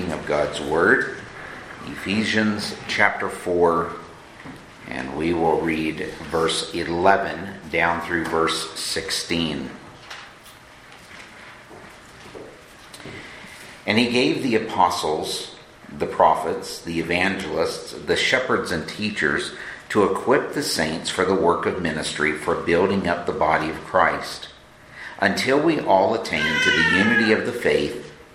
reading 0.00 0.18
of 0.18 0.26
God's 0.26 0.62
Word, 0.62 1.16
Ephesians 1.84 2.74
chapter 2.88 3.28
4, 3.28 3.92
and 4.88 5.14
we 5.14 5.34
will 5.34 5.60
read 5.60 6.08
verse 6.30 6.72
11 6.72 7.70
down 7.70 8.00
through 8.00 8.24
verse 8.24 8.80
16. 8.80 9.68
And 13.86 13.98
he 13.98 14.10
gave 14.10 14.42
the 14.42 14.56
apostles, 14.56 15.54
the 15.98 16.06
prophets, 16.06 16.80
the 16.80 16.98
evangelists, 16.98 17.92
the 17.92 18.16
shepherds, 18.16 18.72
and 18.72 18.88
teachers 18.88 19.52
to 19.90 20.04
equip 20.04 20.54
the 20.54 20.62
saints 20.62 21.10
for 21.10 21.26
the 21.26 21.34
work 21.34 21.66
of 21.66 21.82
ministry 21.82 22.32
for 22.32 22.54
building 22.54 23.06
up 23.06 23.26
the 23.26 23.32
body 23.32 23.68
of 23.68 23.76
Christ, 23.84 24.48
until 25.18 25.60
we 25.60 25.78
all 25.78 26.14
attain 26.14 26.58
to 26.62 26.70
the 26.70 26.96
unity 26.96 27.32
of 27.32 27.44
the 27.44 27.52
faith 27.52 28.09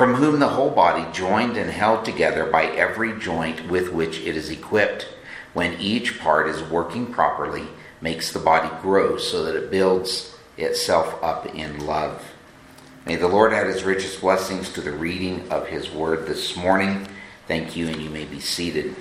from 0.00 0.14
whom 0.14 0.40
the 0.40 0.48
whole 0.48 0.70
body, 0.70 1.04
joined 1.12 1.58
and 1.58 1.70
held 1.70 2.06
together 2.06 2.46
by 2.46 2.64
every 2.64 3.20
joint 3.20 3.68
with 3.68 3.92
which 3.92 4.18
it 4.20 4.34
is 4.34 4.48
equipped, 4.48 5.06
when 5.52 5.78
each 5.78 6.18
part 6.18 6.48
is 6.48 6.62
working 6.70 7.04
properly, 7.04 7.68
makes 8.00 8.32
the 8.32 8.38
body 8.38 8.70
grow 8.80 9.18
so 9.18 9.44
that 9.44 9.54
it 9.54 9.70
builds 9.70 10.34
itself 10.56 11.22
up 11.22 11.54
in 11.54 11.84
love. 11.84 12.32
May 13.04 13.16
the 13.16 13.28
Lord 13.28 13.52
add 13.52 13.66
his 13.66 13.84
richest 13.84 14.22
blessings 14.22 14.72
to 14.72 14.80
the 14.80 14.90
reading 14.90 15.46
of 15.52 15.66
his 15.66 15.90
word 15.90 16.26
this 16.26 16.56
morning. 16.56 17.06
Thank 17.46 17.76
you, 17.76 17.86
and 17.86 18.00
you 18.00 18.08
may 18.08 18.24
be 18.24 18.40
seated. 18.40 18.96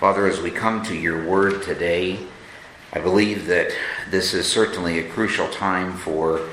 Father, 0.00 0.26
as 0.26 0.40
we 0.40 0.50
come 0.50 0.82
to 0.84 0.96
your 0.96 1.22
word 1.28 1.62
today, 1.62 2.18
I 2.96 2.98
believe 2.98 3.44
that 3.48 3.72
this 4.10 4.32
is 4.32 4.50
certainly 4.50 4.98
a 4.98 5.10
crucial 5.10 5.50
time 5.50 5.98
for 5.98 6.48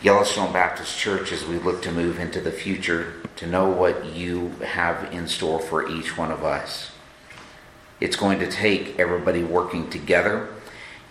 Yellowstone 0.00 0.50
Baptist 0.50 0.98
Church 0.98 1.32
as 1.32 1.44
we 1.44 1.58
look 1.58 1.82
to 1.82 1.92
move 1.92 2.18
into 2.18 2.40
the 2.40 2.50
future 2.50 3.12
to 3.36 3.46
know 3.46 3.68
what 3.68 4.06
you 4.06 4.52
have 4.64 5.12
in 5.12 5.28
store 5.28 5.60
for 5.60 5.86
each 5.86 6.16
one 6.16 6.32
of 6.32 6.44
us. 6.44 6.92
It's 8.00 8.16
going 8.16 8.38
to 8.38 8.50
take 8.50 8.98
everybody 8.98 9.44
working 9.44 9.90
together 9.90 10.48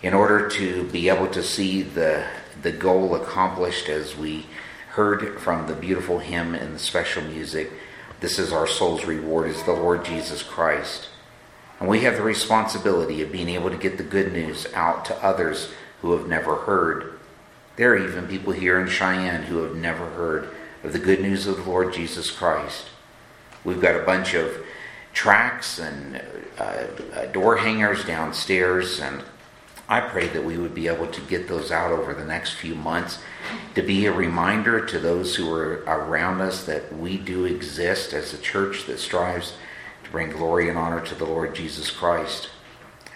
in 0.02 0.14
order 0.14 0.48
to 0.48 0.82
be 0.88 1.08
able 1.08 1.28
to 1.28 1.44
see 1.44 1.82
the, 1.82 2.26
the 2.62 2.72
goal 2.72 3.14
accomplished 3.14 3.88
as 3.88 4.16
we 4.16 4.46
heard 4.88 5.38
from 5.38 5.68
the 5.68 5.74
beautiful 5.74 6.18
hymn 6.18 6.56
and 6.56 6.74
the 6.74 6.80
special 6.80 7.22
music. 7.22 7.70
This 8.18 8.36
is 8.36 8.52
our 8.52 8.66
soul's 8.66 9.04
reward, 9.04 9.48
is 9.48 9.62
the 9.62 9.74
Lord 9.74 10.04
Jesus 10.04 10.42
Christ. 10.42 11.08
And 11.82 11.90
we 11.90 12.02
have 12.02 12.14
the 12.14 12.22
responsibility 12.22 13.22
of 13.22 13.32
being 13.32 13.48
able 13.48 13.68
to 13.68 13.76
get 13.76 13.96
the 13.96 14.04
good 14.04 14.32
news 14.32 14.68
out 14.72 15.04
to 15.06 15.16
others 15.16 15.72
who 16.00 16.12
have 16.12 16.28
never 16.28 16.54
heard. 16.54 17.18
There 17.74 17.94
are 17.94 18.08
even 18.08 18.28
people 18.28 18.52
here 18.52 18.80
in 18.80 18.86
Cheyenne 18.86 19.42
who 19.42 19.64
have 19.64 19.74
never 19.74 20.06
heard 20.10 20.50
of 20.84 20.92
the 20.92 21.00
good 21.00 21.20
news 21.20 21.48
of 21.48 21.56
the 21.56 21.68
Lord 21.68 21.92
Jesus 21.92 22.30
Christ. 22.30 22.84
We've 23.64 23.80
got 23.80 23.96
a 23.96 24.04
bunch 24.04 24.34
of 24.34 24.64
tracts 25.12 25.80
and 25.80 26.22
uh, 26.56 26.84
uh, 27.16 27.26
door 27.32 27.56
hangers 27.56 28.04
downstairs, 28.04 29.00
and 29.00 29.24
I 29.88 30.02
pray 30.02 30.28
that 30.28 30.44
we 30.44 30.58
would 30.58 30.76
be 30.76 30.86
able 30.86 31.08
to 31.08 31.20
get 31.22 31.48
those 31.48 31.72
out 31.72 31.90
over 31.90 32.14
the 32.14 32.24
next 32.24 32.52
few 32.52 32.76
months 32.76 33.18
to 33.74 33.82
be 33.82 34.06
a 34.06 34.12
reminder 34.12 34.86
to 34.86 35.00
those 35.00 35.34
who 35.34 35.52
are 35.52 35.82
around 35.88 36.42
us 36.42 36.64
that 36.66 36.96
we 36.96 37.18
do 37.18 37.44
exist 37.44 38.12
as 38.12 38.32
a 38.32 38.38
church 38.38 38.86
that 38.86 39.00
strives 39.00 39.54
bring 40.12 40.30
glory 40.30 40.68
and 40.68 40.78
honor 40.78 41.00
to 41.00 41.14
the 41.14 41.24
Lord 41.24 41.54
Jesus 41.54 41.90
Christ. 41.90 42.50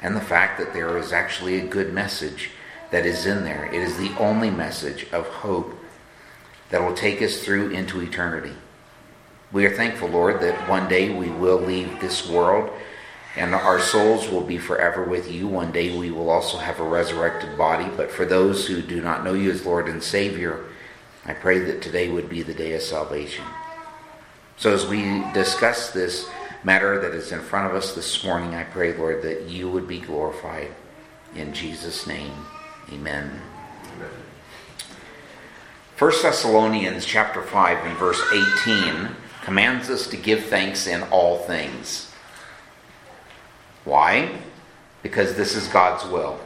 And 0.03 0.17
the 0.17 0.21
fact 0.21 0.59
that 0.59 0.73
there 0.73 0.99
is 0.99 1.12
actually 1.12 1.61
a 1.61 1.67
good 1.67 1.93
message 1.93 2.51
that 2.91 3.07
is 3.07 3.27
in 3.27 3.45
there. 3.45 3.67
It 3.67 3.83
is 3.83 3.97
the 3.97 4.17
only 4.19 4.51
message 4.51 5.07
of 5.12 5.27
hope 5.27 5.75
that 6.71 6.83
will 6.83 6.95
take 6.95 7.23
us 7.23 7.45
through 7.45 7.71
into 7.71 8.01
eternity. 8.01 8.55
We 9.53 9.65
are 9.67 9.77
thankful, 9.77 10.09
Lord, 10.09 10.41
that 10.41 10.69
one 10.69 10.89
day 10.89 11.15
we 11.15 11.29
will 11.31 11.61
leave 11.61 12.01
this 12.01 12.29
world 12.29 12.71
and 13.37 13.55
our 13.55 13.78
souls 13.78 14.31
will 14.31 14.43
be 14.43 14.59
forever 14.59 15.05
with 15.05 15.31
you. 15.31 15.47
One 15.47 15.71
day 15.71 15.97
we 15.97 16.11
will 16.11 16.31
also 16.31 16.57
have 16.57 16.81
a 16.81 16.89
resurrected 16.89 17.59
body. 17.59 17.87
But 17.95 18.11
for 18.11 18.25
those 18.25 18.67
who 18.67 18.81
do 18.81 19.03
not 19.03 19.25
know 19.25 19.34
you 19.34 19.51
as 19.51 19.67
Lord 19.67 19.89
and 19.89 20.03
Savior, 20.03 20.65
I 21.27 21.34
pray 21.34 21.59
that 21.59 21.83
today 21.83 22.09
would 22.09 22.31
be 22.31 22.43
the 22.43 22.55
day 22.55 22.73
of 22.73 22.83
salvation. 22.83 23.45
So 24.57 24.73
as 24.73 24.87
we 24.87 25.23
discuss 25.34 25.91
this 25.91 26.28
matter 26.66 27.00
that 27.00 27.15
is 27.15 27.31
in 27.31 27.38
front 27.38 27.71
of 27.71 27.77
us 27.77 27.94
this 27.94 28.25
morning, 28.25 28.56
I 28.56 28.65
pray, 28.65 28.93
Lord, 28.93 29.22
that 29.22 29.43
you 29.43 29.71
would 29.71 29.87
be 29.87 30.00
glorified. 30.00 30.75
In 31.32 31.54
Jesus' 31.54 32.09
name, 32.09 32.32
amen. 32.93 33.41
amen. 33.94 34.10
1 35.97 36.12
Thessalonians 36.22 37.06
chapter 37.06 37.41
5 37.41 37.87
and 37.87 37.97
verse 37.97 38.21
18 38.65 39.10
commands 39.44 39.88
us 39.88 40.09
to 40.09 40.16
give 40.16 40.47
thanks 40.47 40.88
in 40.88 41.04
all 41.04 41.38
things. 41.38 42.10
Why? 43.84 44.28
Because 45.04 45.37
this 45.37 45.54
is 45.54 45.69
God's 45.69 46.04
will. 46.10 46.41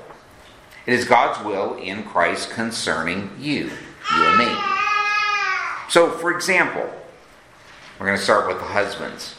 It 0.85 0.93
is 0.93 1.07
God's 1.07 1.43
will 1.43 1.77
in 1.77 2.03
Christ 2.03 2.51
concerning 2.51 3.31
you, 3.39 3.71
you 4.15 4.23
and 4.27 4.39
me. 4.39 4.55
So, 5.89 6.11
for 6.11 6.31
example, 6.31 6.93
we're 7.99 8.07
going 8.07 8.19
to 8.19 8.23
start 8.23 8.49
with 8.49 8.59
the 8.59 8.65
husbands. 8.65 9.37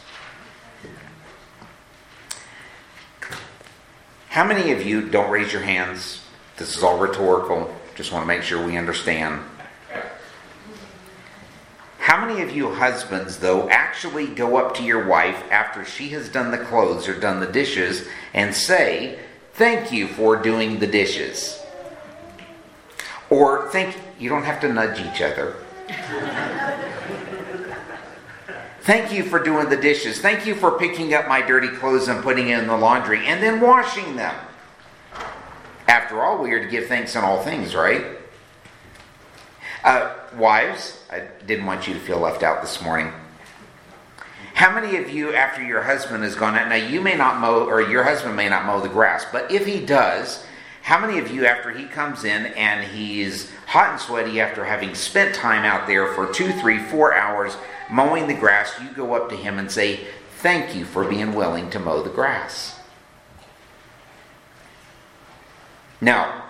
How 4.32 4.44
many 4.44 4.72
of 4.72 4.86
you 4.86 5.10
don't 5.10 5.30
raise 5.30 5.52
your 5.52 5.60
hands? 5.60 6.22
This 6.56 6.74
is 6.74 6.82
all 6.82 6.96
rhetorical. 6.96 7.70
Just 7.94 8.12
want 8.12 8.22
to 8.22 8.26
make 8.26 8.42
sure 8.42 8.64
we 8.64 8.78
understand. 8.78 9.42
How 11.98 12.26
many 12.26 12.40
of 12.40 12.50
you 12.50 12.72
husbands, 12.72 13.40
though, 13.40 13.68
actually 13.68 14.26
go 14.28 14.56
up 14.56 14.74
to 14.76 14.82
your 14.82 15.06
wife 15.06 15.44
after 15.50 15.84
she 15.84 16.08
has 16.10 16.30
done 16.30 16.50
the 16.50 16.56
clothes 16.56 17.08
or 17.08 17.20
done 17.20 17.40
the 17.40 17.46
dishes 17.46 18.08
and 18.32 18.54
say, 18.54 19.18
Thank 19.52 19.92
you 19.92 20.08
for 20.08 20.36
doing 20.36 20.78
the 20.78 20.86
dishes? 20.86 21.62
Or 23.28 23.68
think, 23.68 23.94
you 24.18 24.30
don't 24.30 24.44
have 24.44 24.62
to 24.62 24.72
nudge 24.72 24.98
each 24.98 25.20
other. 25.20 25.56
Thank 28.82 29.12
you 29.12 29.22
for 29.22 29.38
doing 29.38 29.68
the 29.68 29.76
dishes. 29.76 30.18
Thank 30.18 30.44
you 30.44 30.56
for 30.56 30.76
picking 30.76 31.14
up 31.14 31.28
my 31.28 31.40
dirty 31.40 31.68
clothes 31.68 32.08
and 32.08 32.20
putting 32.20 32.48
it 32.48 32.58
in 32.58 32.66
the 32.66 32.76
laundry 32.76 33.24
and 33.26 33.40
then 33.40 33.60
washing 33.60 34.16
them. 34.16 34.34
After 35.86 36.20
all, 36.20 36.42
we 36.42 36.50
are 36.50 36.64
to 36.64 36.68
give 36.68 36.86
thanks 36.86 37.14
in 37.14 37.22
all 37.22 37.40
things, 37.42 37.76
right? 37.76 38.04
Uh, 39.84 40.12
wives, 40.34 41.00
I 41.12 41.28
didn't 41.46 41.66
want 41.66 41.86
you 41.86 41.94
to 41.94 42.00
feel 42.00 42.18
left 42.18 42.42
out 42.42 42.60
this 42.60 42.82
morning. 42.82 43.12
How 44.54 44.74
many 44.74 44.96
of 44.96 45.10
you, 45.10 45.32
after 45.32 45.62
your 45.62 45.82
husband 45.82 46.24
has 46.24 46.34
gone 46.34 46.56
out, 46.56 46.68
now 46.68 46.74
you 46.74 47.00
may 47.00 47.14
not 47.14 47.40
mow, 47.40 47.64
or 47.64 47.82
your 47.82 48.02
husband 48.02 48.34
may 48.34 48.48
not 48.48 48.66
mow 48.66 48.80
the 48.80 48.88
grass, 48.88 49.24
but 49.30 49.52
if 49.52 49.64
he 49.64 49.78
does, 49.84 50.44
how 50.82 50.98
many 50.98 51.20
of 51.20 51.30
you, 51.30 51.46
after 51.46 51.70
he 51.70 51.84
comes 51.84 52.24
in 52.24 52.46
and 52.46 52.84
he's 52.84 53.48
hot 53.72 53.92
and 53.92 54.00
sweaty 54.00 54.38
after 54.38 54.66
having 54.66 54.94
spent 54.94 55.34
time 55.34 55.64
out 55.64 55.86
there 55.86 56.12
for 56.12 56.30
two, 56.30 56.52
three, 56.52 56.78
four 56.78 57.14
hours 57.14 57.56
mowing 57.90 58.26
the 58.26 58.34
grass, 58.34 58.78
you 58.78 58.88
go 58.90 59.14
up 59.14 59.30
to 59.30 59.34
him 59.34 59.58
and 59.58 59.70
say, 59.70 60.00
Thank 60.40 60.76
you 60.76 60.84
for 60.84 61.08
being 61.08 61.34
willing 61.34 61.70
to 61.70 61.78
mow 61.78 62.02
the 62.02 62.10
grass. 62.10 62.78
Now, 66.02 66.44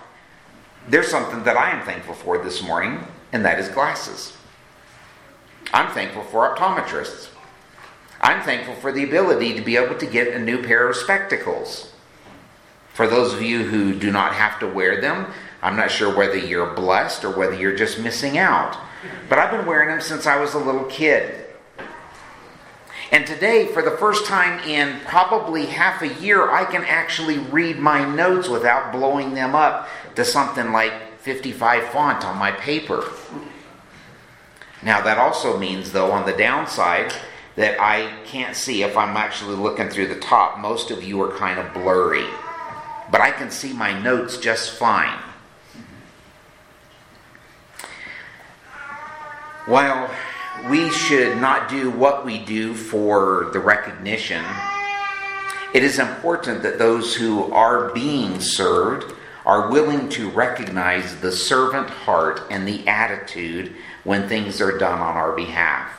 there's 0.89 1.07
something 1.07 1.43
that 1.43 1.55
I 1.55 1.71
am 1.71 1.85
thankful 1.85 2.13
for 2.13 2.43
this 2.43 2.61
morning, 2.61 3.07
and 3.31 3.45
that 3.45 3.57
is 3.57 3.69
glasses. 3.69 4.35
I'm 5.73 5.93
thankful 5.93 6.23
for 6.23 6.53
optometrists. 6.53 7.29
I'm 8.19 8.41
thankful 8.41 8.75
for 8.75 8.91
the 8.91 9.03
ability 9.05 9.53
to 9.53 9.61
be 9.61 9.77
able 9.77 9.95
to 9.95 10.05
get 10.05 10.33
a 10.33 10.39
new 10.39 10.61
pair 10.61 10.89
of 10.89 10.97
spectacles. 10.97 11.93
For 12.93 13.07
those 13.07 13.33
of 13.33 13.41
you 13.41 13.63
who 13.63 13.97
do 13.97 14.11
not 14.11 14.33
have 14.33 14.59
to 14.59 14.67
wear 14.67 14.99
them, 14.99 15.31
I'm 15.63 15.77
not 15.77 15.89
sure 15.89 16.13
whether 16.13 16.37
you're 16.37 16.73
blessed 16.73 17.23
or 17.23 17.31
whether 17.31 17.55
you're 17.55 17.75
just 17.75 17.97
missing 17.97 18.37
out. 18.37 18.77
But 19.29 19.39
I've 19.39 19.49
been 19.49 19.65
wearing 19.65 19.87
them 19.87 20.01
since 20.01 20.27
I 20.27 20.39
was 20.39 20.53
a 20.53 20.59
little 20.59 20.83
kid. 20.83 21.45
And 23.13 23.25
today, 23.25 23.67
for 23.67 23.81
the 23.81 23.91
first 23.91 24.25
time 24.25 24.59
in 24.67 24.99
probably 25.05 25.67
half 25.67 26.01
a 26.01 26.13
year, 26.21 26.51
I 26.51 26.65
can 26.65 26.83
actually 26.83 27.37
read 27.37 27.79
my 27.79 28.03
notes 28.03 28.49
without 28.49 28.91
blowing 28.91 29.35
them 29.35 29.55
up 29.55 29.87
to 30.15 30.25
something 30.25 30.73
like 30.73 31.19
55 31.19 31.83
font 31.89 32.25
on 32.25 32.37
my 32.37 32.51
paper. 32.51 33.09
Now, 34.81 35.01
that 35.01 35.17
also 35.17 35.57
means, 35.57 35.93
though, 35.93 36.11
on 36.11 36.25
the 36.25 36.33
downside, 36.33 37.13
that 37.55 37.79
I 37.79 38.11
can't 38.25 38.55
see 38.55 38.83
if 38.83 38.97
I'm 38.97 39.15
actually 39.15 39.55
looking 39.55 39.89
through 39.89 40.07
the 40.07 40.19
top. 40.19 40.59
Most 40.59 40.91
of 40.91 41.03
you 41.03 41.21
are 41.21 41.31
kind 41.37 41.57
of 41.57 41.73
blurry, 41.73 42.25
but 43.11 43.21
I 43.21 43.31
can 43.31 43.49
see 43.49 43.71
my 43.71 43.97
notes 43.97 44.37
just 44.37 44.71
fine. 44.71 45.19
While 49.65 50.13
we 50.69 50.89
should 50.89 51.37
not 51.37 51.69
do 51.69 51.89
what 51.89 52.25
we 52.25 52.39
do 52.39 52.73
for 52.73 53.49
the 53.53 53.59
recognition, 53.59 54.43
it 55.73 55.83
is 55.83 55.99
important 55.99 56.63
that 56.63 56.79
those 56.79 57.15
who 57.15 57.51
are 57.53 57.93
being 57.93 58.41
served 58.41 59.13
are 59.45 59.71
willing 59.71 60.09
to 60.09 60.29
recognize 60.29 61.15
the 61.21 61.31
servant 61.31 61.89
heart 61.89 62.41
and 62.49 62.67
the 62.67 62.85
attitude 62.87 63.73
when 64.03 64.27
things 64.27 64.59
are 64.59 64.77
done 64.77 64.99
on 64.99 65.15
our 65.15 65.31
behalf. 65.31 65.91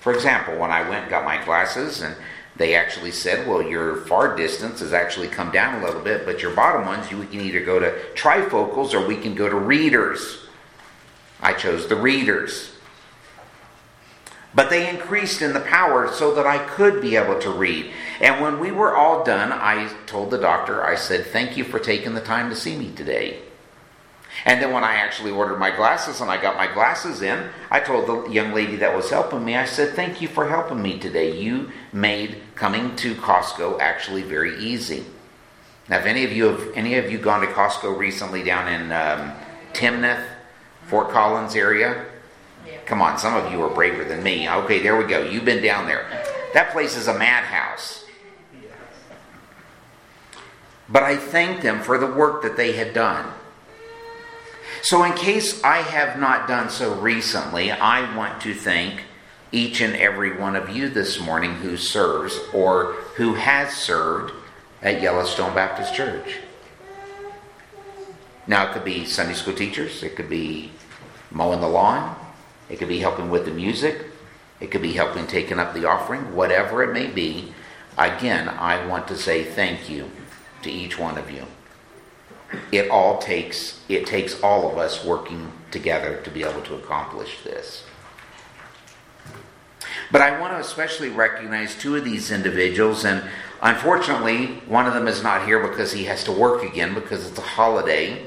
For 0.00 0.12
example, 0.12 0.58
when 0.58 0.70
I 0.70 0.88
went 0.88 1.02
and 1.02 1.10
got 1.10 1.24
my 1.24 1.42
glasses 1.44 2.02
and 2.02 2.14
they 2.56 2.74
actually 2.74 3.12
said, 3.12 3.48
well, 3.48 3.62
your 3.62 3.96
far 4.02 4.36
distance 4.36 4.80
has 4.80 4.92
actually 4.92 5.28
come 5.28 5.50
down 5.50 5.80
a 5.80 5.84
little 5.84 6.02
bit, 6.02 6.26
but 6.26 6.42
your 6.42 6.54
bottom 6.54 6.86
ones, 6.86 7.10
we 7.10 7.26
can 7.26 7.40
either 7.40 7.64
go 7.64 7.78
to 7.78 7.90
trifocals 8.14 8.94
or 8.94 9.06
we 9.06 9.16
can 9.16 9.34
go 9.34 9.48
to 9.48 9.56
readers. 9.56 10.43
I 11.44 11.52
chose 11.52 11.86
the 11.86 11.96
readers. 11.96 12.72
But 14.54 14.70
they 14.70 14.88
increased 14.88 15.42
in 15.42 15.52
the 15.52 15.60
power 15.60 16.10
so 16.12 16.34
that 16.34 16.46
I 16.46 16.58
could 16.58 17.00
be 17.02 17.16
able 17.16 17.38
to 17.40 17.50
read. 17.50 17.90
And 18.20 18.40
when 18.40 18.60
we 18.60 18.70
were 18.70 18.96
all 18.96 19.24
done, 19.24 19.52
I 19.52 19.92
told 20.06 20.30
the 20.30 20.38
doctor, 20.38 20.84
I 20.84 20.94
said, 20.94 21.26
Thank 21.26 21.56
you 21.56 21.64
for 21.64 21.78
taking 21.78 22.14
the 22.14 22.20
time 22.20 22.50
to 22.50 22.56
see 22.56 22.76
me 22.76 22.92
today. 22.92 23.40
And 24.44 24.60
then 24.60 24.72
when 24.72 24.84
I 24.84 24.94
actually 24.94 25.30
ordered 25.30 25.58
my 25.58 25.70
glasses 25.70 26.20
and 26.20 26.30
I 26.30 26.40
got 26.40 26.56
my 26.56 26.72
glasses 26.72 27.22
in, 27.22 27.50
I 27.70 27.80
told 27.80 28.06
the 28.06 28.32
young 28.32 28.52
lady 28.52 28.76
that 28.76 28.96
was 28.96 29.10
helping 29.10 29.44
me, 29.44 29.56
I 29.56 29.64
said, 29.64 29.94
Thank 29.94 30.22
you 30.22 30.28
for 30.28 30.48
helping 30.48 30.80
me 30.80 30.98
today. 30.98 31.36
You 31.38 31.72
made 31.92 32.40
coming 32.54 32.94
to 32.96 33.14
Costco 33.16 33.80
actually 33.80 34.22
very 34.22 34.58
easy. 34.58 35.04
Now, 35.88 35.98
if 35.98 36.06
any 36.06 36.24
of 36.24 36.32
you 36.32 36.44
have 36.44 36.72
any 36.74 36.94
of 36.94 37.10
you 37.10 37.18
gone 37.18 37.40
to 37.40 37.48
Costco 37.48 37.98
recently 37.98 38.42
down 38.42 38.72
in 38.72 38.92
um, 38.92 39.32
Timnath, 39.72 40.24
Fort 40.86 41.10
Collins 41.10 41.56
area, 41.56 42.06
Come 42.86 43.00
on, 43.00 43.18
some 43.18 43.34
of 43.34 43.50
you 43.50 43.62
are 43.62 43.70
braver 43.70 44.04
than 44.04 44.22
me. 44.22 44.48
Okay, 44.48 44.82
there 44.82 44.96
we 44.96 45.04
go. 45.04 45.22
You've 45.22 45.44
been 45.44 45.62
down 45.62 45.86
there. 45.86 46.06
That 46.52 46.70
place 46.72 46.96
is 46.96 47.08
a 47.08 47.18
madhouse. 47.18 48.04
But 50.88 51.02
I 51.02 51.16
thank 51.16 51.62
them 51.62 51.80
for 51.80 51.96
the 51.96 52.06
work 52.06 52.42
that 52.42 52.56
they 52.56 52.72
had 52.72 52.92
done. 52.92 53.32
So, 54.82 55.02
in 55.04 55.14
case 55.14 55.64
I 55.64 55.78
have 55.78 56.18
not 56.20 56.46
done 56.46 56.68
so 56.68 56.94
recently, 57.00 57.70
I 57.70 58.14
want 58.16 58.42
to 58.42 58.52
thank 58.52 59.00
each 59.50 59.80
and 59.80 59.96
every 59.96 60.36
one 60.36 60.56
of 60.56 60.68
you 60.68 60.90
this 60.90 61.18
morning 61.18 61.54
who 61.54 61.78
serves 61.78 62.38
or 62.52 62.92
who 63.16 63.34
has 63.34 63.74
served 63.74 64.34
at 64.82 65.00
Yellowstone 65.00 65.54
Baptist 65.54 65.94
Church. 65.94 66.36
Now, 68.46 68.68
it 68.68 68.72
could 68.72 68.84
be 68.84 69.04
Sunday 69.04 69.34
school 69.34 69.54
teachers, 69.54 70.02
it 70.02 70.16
could 70.16 70.28
be 70.28 70.70
mowing 71.30 71.60
the 71.60 71.68
lawn, 71.68 72.16
it 72.68 72.78
could 72.78 72.88
be 72.88 73.00
helping 73.00 73.30
with 73.30 73.44
the 73.44 73.50
music. 73.50 74.06
It 74.60 74.70
could 74.70 74.82
be 74.82 74.92
helping 74.92 75.26
taking 75.26 75.58
up 75.58 75.74
the 75.74 75.86
offering, 75.86 76.34
whatever 76.34 76.82
it 76.82 76.92
may 76.92 77.06
be. 77.06 77.52
Again, 77.98 78.48
I 78.48 78.86
want 78.86 79.08
to 79.08 79.16
say 79.16 79.44
thank 79.44 79.90
you 79.90 80.10
to 80.62 80.70
each 80.70 80.98
one 80.98 81.18
of 81.18 81.30
you. 81.30 81.44
It 82.70 82.88
all 82.88 83.18
takes 83.18 83.80
it 83.88 84.06
takes 84.06 84.40
all 84.40 84.70
of 84.70 84.78
us 84.78 85.04
working 85.04 85.52
together 85.70 86.20
to 86.22 86.30
be 86.30 86.44
able 86.44 86.62
to 86.62 86.76
accomplish 86.76 87.42
this. 87.42 87.84
But 90.10 90.22
I 90.22 90.38
want 90.40 90.52
to 90.52 90.60
especially 90.60 91.08
recognize 91.08 91.74
two 91.74 91.96
of 91.96 92.04
these 92.04 92.30
individuals, 92.30 93.04
and 93.04 93.24
unfortunately, 93.60 94.46
one 94.66 94.86
of 94.86 94.94
them 94.94 95.08
is 95.08 95.22
not 95.22 95.46
here 95.46 95.66
because 95.66 95.92
he 95.92 96.04
has 96.04 96.22
to 96.24 96.32
work 96.32 96.62
again 96.62 96.94
because 96.94 97.28
it's 97.28 97.38
a 97.38 97.42
holiday. 97.42 98.24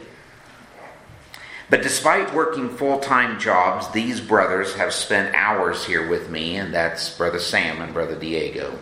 But 1.70 1.84
despite 1.84 2.34
working 2.34 2.70
full 2.70 3.00
time 3.00 3.40
jobs, 3.40 3.90
these 3.92 4.22
brothers 4.22 4.76
have 4.76 4.94
spent 4.94 5.36
hours 5.36 5.86
here 5.86 6.08
with 6.08 6.30
me, 6.30 6.56
and 6.56 6.74
that's 6.74 7.16
Brother 7.18 7.40
Sam 7.40 7.82
and 7.82 7.94
Brother 7.94 8.18
Diego. 8.18 8.80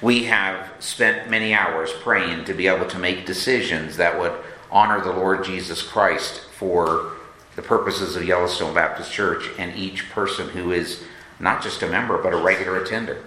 We 0.00 0.24
have 0.24 0.70
spent 0.78 1.30
many 1.30 1.54
hours 1.54 1.92
praying 1.92 2.44
to 2.46 2.54
be 2.54 2.66
able 2.66 2.86
to 2.86 2.98
make 2.98 3.26
decisions 3.26 3.96
that 3.96 4.18
would 4.18 4.32
honor 4.70 5.00
the 5.00 5.12
Lord 5.12 5.44
Jesus 5.44 5.82
Christ 5.82 6.40
for 6.52 7.12
the 7.56 7.62
purposes 7.62 8.16
of 8.16 8.24
Yellowstone 8.24 8.74
Baptist 8.74 9.12
Church 9.12 9.48
and 9.58 9.74
each 9.76 10.10
person 10.10 10.48
who 10.50 10.72
is 10.72 11.02
not 11.40 11.62
just 11.62 11.82
a 11.82 11.86
member 11.86 12.18
but 12.18 12.32
a 12.32 12.36
regular 12.36 12.82
attender. 12.82 13.22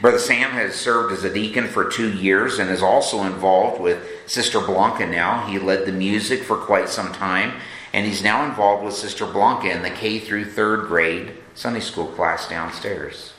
Brother 0.00 0.18
Sam 0.18 0.52
has 0.52 0.74
served 0.74 1.12
as 1.12 1.24
a 1.24 1.32
deacon 1.32 1.68
for 1.68 1.84
two 1.84 2.10
years 2.10 2.58
and 2.58 2.70
is 2.70 2.82
also 2.82 3.24
involved 3.24 3.82
with 3.82 4.02
Sister 4.26 4.58
Blanca 4.58 5.06
now. 5.06 5.46
He 5.46 5.58
led 5.58 5.84
the 5.84 5.92
music 5.92 6.42
for 6.42 6.56
quite 6.56 6.88
some 6.88 7.12
time, 7.12 7.60
and 7.92 8.06
he's 8.06 8.24
now 8.24 8.46
involved 8.46 8.82
with 8.82 8.94
Sister 8.94 9.26
Blanca 9.26 9.70
in 9.70 9.82
the 9.82 9.90
K 9.90 10.18
through 10.18 10.46
third 10.46 10.86
grade 10.88 11.36
Sunday 11.54 11.80
school 11.80 12.06
class 12.06 12.48
downstairs. 12.48 13.34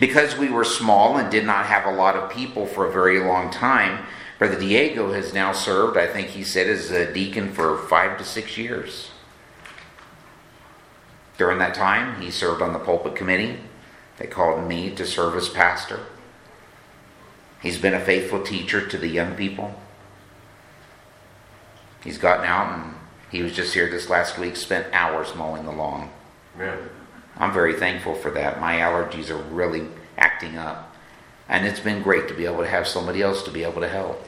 Because 0.00 0.38
we 0.38 0.48
were 0.48 0.64
small 0.64 1.18
and 1.18 1.30
did 1.30 1.44
not 1.44 1.66
have 1.66 1.84
a 1.84 1.94
lot 1.94 2.16
of 2.16 2.30
people 2.30 2.66
for 2.66 2.86
a 2.86 2.92
very 2.92 3.20
long 3.20 3.50
time, 3.50 4.06
Brother 4.38 4.58
Diego 4.58 5.12
has 5.12 5.34
now 5.34 5.52
served, 5.52 5.98
I 5.98 6.06
think 6.06 6.28
he 6.28 6.44
said, 6.44 6.66
as 6.66 6.90
a 6.90 7.12
deacon 7.12 7.52
for 7.52 7.76
five 7.76 8.16
to 8.18 8.24
six 8.24 8.56
years. 8.56 9.10
During 11.36 11.58
that 11.58 11.74
time, 11.74 12.20
he 12.20 12.30
served 12.30 12.62
on 12.62 12.72
the 12.72 12.78
pulpit 12.78 13.16
committee. 13.16 13.58
They 14.18 14.26
called 14.26 14.68
me 14.68 14.94
to 14.94 15.04
serve 15.04 15.34
as 15.36 15.48
pastor. 15.48 16.00
He's 17.60 17.78
been 17.78 17.94
a 17.94 18.04
faithful 18.04 18.42
teacher 18.42 18.86
to 18.86 18.98
the 18.98 19.08
young 19.08 19.34
people. 19.34 19.74
He's 22.02 22.18
gotten 22.18 22.44
out 22.44 22.78
and 22.78 22.94
he 23.30 23.42
was 23.42 23.52
just 23.52 23.74
here 23.74 23.90
this 23.90 24.10
last 24.10 24.38
week, 24.38 24.54
spent 24.54 24.92
hours 24.92 25.34
mowing 25.34 25.64
the 25.64 25.72
lawn. 25.72 26.10
Yeah. 26.58 26.76
I'm 27.36 27.52
very 27.52 27.74
thankful 27.74 28.14
for 28.14 28.30
that. 28.32 28.60
My 28.60 28.76
allergies 28.76 29.30
are 29.30 29.42
really 29.42 29.88
acting 30.16 30.56
up. 30.56 30.94
And 31.48 31.66
it's 31.66 31.80
been 31.80 32.02
great 32.02 32.28
to 32.28 32.34
be 32.34 32.44
able 32.44 32.62
to 32.62 32.68
have 32.68 32.86
somebody 32.86 33.22
else 33.22 33.42
to 33.44 33.50
be 33.50 33.64
able 33.64 33.80
to 33.80 33.88
help. 33.88 34.24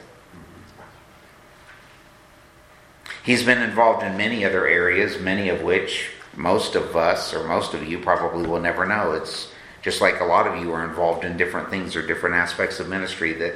He's 3.23 3.43
been 3.43 3.63
involved 3.63 4.03
in 4.03 4.17
many 4.17 4.45
other 4.45 4.67
areas, 4.67 5.21
many 5.21 5.49
of 5.49 5.63
which 5.63 6.11
most 6.37 6.75
of 6.75 6.95
us, 6.97 7.33
or 7.33 7.47
most 7.47 7.75
of 7.75 7.87
you, 7.89 7.99
probably 7.99 8.47
will 8.47 8.61
never 8.61 8.87
know. 8.87 9.13
It's 9.13 9.51
just 9.83 10.01
like 10.01 10.21
a 10.21 10.25
lot 10.25 10.47
of 10.47 10.63
you 10.63 10.73
are 10.73 10.85
involved 10.85 11.25
in 11.25 11.37
different 11.37 11.71
things 11.71 11.97
or 11.97 12.07
different 12.07 12.35
aspects 12.35 12.79
of 12.81 12.89
ministry 12.89 13.33
that 13.35 13.55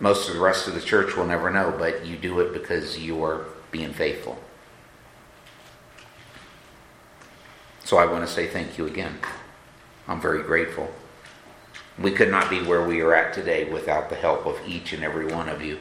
most 0.00 0.28
of 0.28 0.34
the 0.34 0.40
rest 0.40 0.66
of 0.66 0.74
the 0.74 0.80
church 0.80 1.16
will 1.16 1.26
never 1.26 1.50
know, 1.50 1.74
but 1.78 2.04
you 2.04 2.16
do 2.16 2.40
it 2.40 2.52
because 2.52 2.98
you 2.98 3.22
are 3.24 3.46
being 3.70 3.92
faithful. 3.92 4.38
So 7.84 7.98
I 7.98 8.06
want 8.06 8.26
to 8.26 8.32
say 8.32 8.46
thank 8.46 8.78
you 8.78 8.86
again. 8.86 9.18
I'm 10.08 10.20
very 10.20 10.42
grateful. 10.42 10.90
We 11.98 12.10
could 12.10 12.30
not 12.30 12.50
be 12.50 12.62
where 12.62 12.86
we 12.86 13.00
are 13.00 13.14
at 13.14 13.34
today 13.34 13.70
without 13.70 14.08
the 14.08 14.16
help 14.16 14.46
of 14.46 14.58
each 14.66 14.92
and 14.92 15.04
every 15.04 15.26
one 15.26 15.48
of 15.48 15.62
you, 15.62 15.78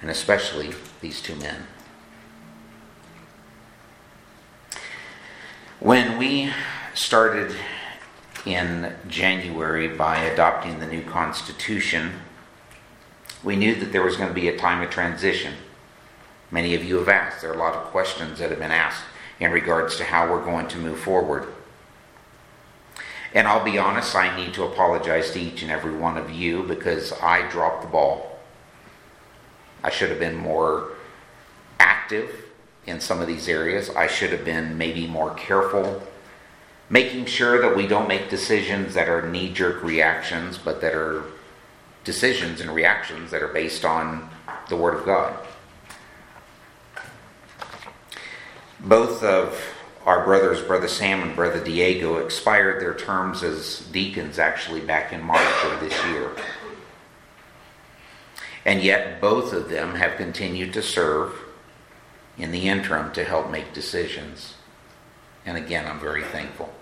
and 0.00 0.10
especially 0.10 0.70
these 1.00 1.20
two 1.20 1.36
men. 1.36 1.66
When 5.80 6.18
we 6.18 6.52
started 6.92 7.56
in 8.44 8.94
January 9.08 9.88
by 9.88 10.18
adopting 10.24 10.78
the 10.78 10.86
new 10.86 11.00
Constitution, 11.00 12.12
we 13.42 13.56
knew 13.56 13.74
that 13.76 13.90
there 13.90 14.02
was 14.02 14.18
going 14.18 14.28
to 14.28 14.34
be 14.34 14.48
a 14.48 14.58
time 14.58 14.82
of 14.82 14.90
transition. 14.90 15.54
Many 16.50 16.74
of 16.74 16.84
you 16.84 16.96
have 16.96 17.08
asked. 17.08 17.40
There 17.40 17.50
are 17.50 17.54
a 17.54 17.58
lot 17.58 17.74
of 17.74 17.84
questions 17.84 18.40
that 18.40 18.50
have 18.50 18.58
been 18.58 18.70
asked 18.70 19.04
in 19.38 19.52
regards 19.52 19.96
to 19.96 20.04
how 20.04 20.30
we're 20.30 20.44
going 20.44 20.68
to 20.68 20.76
move 20.76 21.00
forward. 21.00 21.48
And 23.32 23.48
I'll 23.48 23.64
be 23.64 23.78
honest, 23.78 24.14
I 24.14 24.36
need 24.36 24.52
to 24.54 24.64
apologize 24.64 25.30
to 25.30 25.40
each 25.40 25.62
and 25.62 25.70
every 25.70 25.96
one 25.96 26.18
of 26.18 26.30
you 26.30 26.62
because 26.62 27.14
I 27.22 27.48
dropped 27.48 27.80
the 27.80 27.88
ball. 27.88 28.38
I 29.82 29.88
should 29.88 30.10
have 30.10 30.20
been 30.20 30.36
more 30.36 30.90
active 31.78 32.49
in 32.90 33.00
some 33.00 33.20
of 33.20 33.26
these 33.26 33.48
areas. 33.48 33.88
I 33.90 34.06
should 34.06 34.30
have 34.30 34.44
been 34.44 34.76
maybe 34.76 35.06
more 35.06 35.32
careful, 35.34 36.02
making 36.90 37.26
sure 37.26 37.60
that 37.62 37.76
we 37.76 37.86
don't 37.86 38.08
make 38.08 38.28
decisions 38.28 38.94
that 38.94 39.08
are 39.08 39.28
knee 39.28 39.52
jerk 39.52 39.82
reactions, 39.82 40.58
but 40.58 40.80
that 40.82 40.94
are 40.94 41.24
decisions 42.04 42.60
and 42.60 42.74
reactions 42.74 43.30
that 43.30 43.42
are 43.42 43.48
based 43.48 43.84
on 43.84 44.28
the 44.68 44.76
Word 44.76 44.94
of 44.94 45.04
God. 45.04 45.36
Both 48.80 49.22
of 49.22 49.62
our 50.06 50.24
brothers, 50.24 50.62
Brother 50.62 50.88
Sam 50.88 51.22
and 51.22 51.36
Brother 51.36 51.62
Diego, 51.62 52.16
expired 52.16 52.80
their 52.80 52.94
terms 52.94 53.42
as 53.42 53.80
deacons 53.92 54.38
actually 54.38 54.80
back 54.80 55.12
in 55.12 55.22
March 55.22 55.64
of 55.64 55.80
this 55.80 55.94
year. 56.06 56.30
And 58.64 58.82
yet, 58.82 59.20
both 59.20 59.52
of 59.52 59.68
them 59.68 59.94
have 59.94 60.16
continued 60.16 60.72
to 60.74 60.82
serve 60.82 61.34
in 62.42 62.52
the 62.52 62.68
interim 62.68 63.12
to 63.12 63.24
help 63.24 63.50
make 63.50 63.72
decisions. 63.72 64.54
And 65.46 65.56
again, 65.56 65.86
I'm 65.86 66.00
very 66.00 66.22
thankful. 66.24 66.72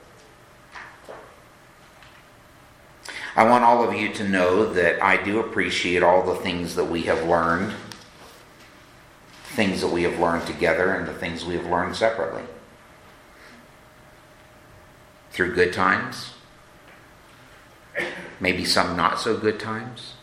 I 3.37 3.45
want 3.45 3.62
all 3.62 3.88
of 3.88 3.95
you 3.95 4.12
to 4.15 4.29
know 4.29 4.73
that 4.73 5.03
I 5.03 5.23
do 5.23 5.38
appreciate 5.38 6.03
all 6.03 6.25
the 6.25 6.35
things 6.35 6.75
that 6.75 6.87
we 6.87 7.03
have 7.03 7.25
learned, 7.25 7.73
things 9.45 9.81
that 9.81 9.88
we 9.88 10.03
have 10.03 10.19
learned 10.19 10.47
together, 10.47 10.93
and 10.93 11.07
the 11.07 11.15
things 11.15 11.45
we 11.45 11.55
have 11.55 11.67
learned 11.67 11.95
separately. 11.95 12.43
Through 15.31 15.55
good 15.55 15.73
times, 15.73 16.33
maybe 18.41 18.65
some 18.65 18.97
not 18.97 19.21
so 19.21 19.37
good 19.37 19.61
times. 19.61 20.15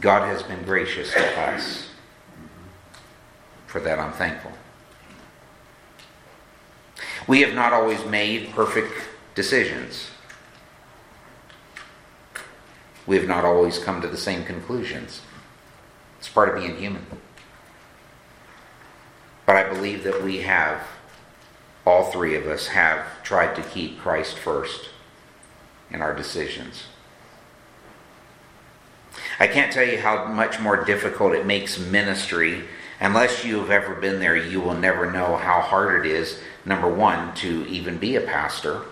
God 0.00 0.26
has 0.28 0.42
been 0.42 0.62
gracious 0.62 1.12
to 1.14 1.40
us. 1.40 1.88
For 3.78 3.84
that, 3.84 4.00
I'm 4.00 4.10
thankful. 4.10 4.50
We 7.28 7.42
have 7.42 7.54
not 7.54 7.72
always 7.72 8.04
made 8.04 8.50
perfect 8.50 8.92
decisions. 9.36 10.10
We 13.06 13.14
have 13.16 13.28
not 13.28 13.44
always 13.44 13.78
come 13.78 14.00
to 14.00 14.08
the 14.08 14.16
same 14.16 14.44
conclusions. 14.44 15.20
It's 16.18 16.28
part 16.28 16.48
of 16.48 16.56
being 16.56 16.76
human. 16.76 17.06
But 19.46 19.54
I 19.54 19.72
believe 19.72 20.02
that 20.02 20.24
we 20.24 20.38
have, 20.38 20.82
all 21.86 22.10
three 22.10 22.34
of 22.34 22.48
us 22.48 22.66
have 22.66 23.22
tried 23.22 23.54
to 23.54 23.62
keep 23.62 24.00
Christ 24.00 24.36
first 24.36 24.88
in 25.88 26.02
our 26.02 26.12
decisions. 26.16 26.86
I 29.38 29.46
can't 29.46 29.72
tell 29.72 29.86
you 29.86 30.00
how 30.00 30.24
much 30.24 30.58
more 30.58 30.84
difficult 30.84 31.32
it 31.32 31.46
makes 31.46 31.78
ministry. 31.78 32.64
Unless 33.00 33.44
you 33.44 33.60
have 33.60 33.70
ever 33.70 33.94
been 33.94 34.18
there, 34.18 34.36
you 34.36 34.60
will 34.60 34.74
never 34.74 35.10
know 35.10 35.36
how 35.36 35.60
hard 35.60 36.04
it 36.04 36.10
is, 36.10 36.40
number 36.64 36.88
one, 36.88 37.34
to 37.36 37.64
even 37.68 37.98
be 37.98 38.16
a 38.16 38.20
pastor. 38.20 38.82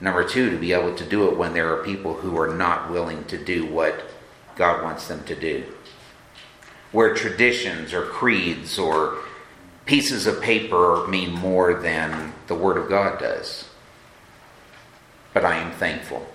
Number 0.00 0.22
two, 0.22 0.50
to 0.50 0.58
be 0.58 0.72
able 0.72 0.94
to 0.94 1.04
do 1.04 1.28
it 1.28 1.36
when 1.36 1.54
there 1.54 1.72
are 1.72 1.82
people 1.82 2.14
who 2.14 2.38
are 2.38 2.54
not 2.54 2.90
willing 2.90 3.24
to 3.24 3.42
do 3.42 3.64
what 3.66 4.04
God 4.54 4.82
wants 4.82 5.08
them 5.08 5.24
to 5.24 5.34
do. 5.34 5.64
Where 6.92 7.14
traditions 7.14 7.94
or 7.94 8.02
creeds 8.02 8.78
or 8.78 9.18
pieces 9.86 10.26
of 10.26 10.42
paper 10.42 11.06
mean 11.08 11.32
more 11.32 11.74
than 11.74 12.34
the 12.46 12.54
Word 12.54 12.76
of 12.76 12.88
God 12.88 13.18
does. 13.18 13.68
But 15.32 15.44
I 15.44 15.56
am 15.56 15.72
thankful. 15.72 16.26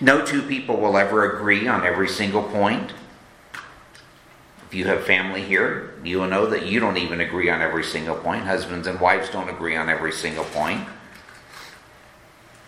No 0.00 0.24
two 0.24 0.42
people 0.42 0.78
will 0.78 0.96
ever 0.96 1.36
agree 1.36 1.68
on 1.68 1.86
every 1.86 2.08
single 2.08 2.42
point. 2.42 2.92
If 4.72 4.76
you 4.76 4.86
have 4.86 5.04
family 5.04 5.42
here, 5.42 5.92
you 6.02 6.18
will 6.18 6.28
know 6.28 6.46
that 6.46 6.64
you 6.64 6.80
don't 6.80 6.96
even 6.96 7.20
agree 7.20 7.50
on 7.50 7.60
every 7.60 7.84
single 7.84 8.16
point. 8.16 8.44
Husbands 8.44 8.86
and 8.86 8.98
wives 8.98 9.28
don't 9.28 9.50
agree 9.50 9.76
on 9.76 9.90
every 9.90 10.12
single 10.12 10.44
point. 10.44 10.88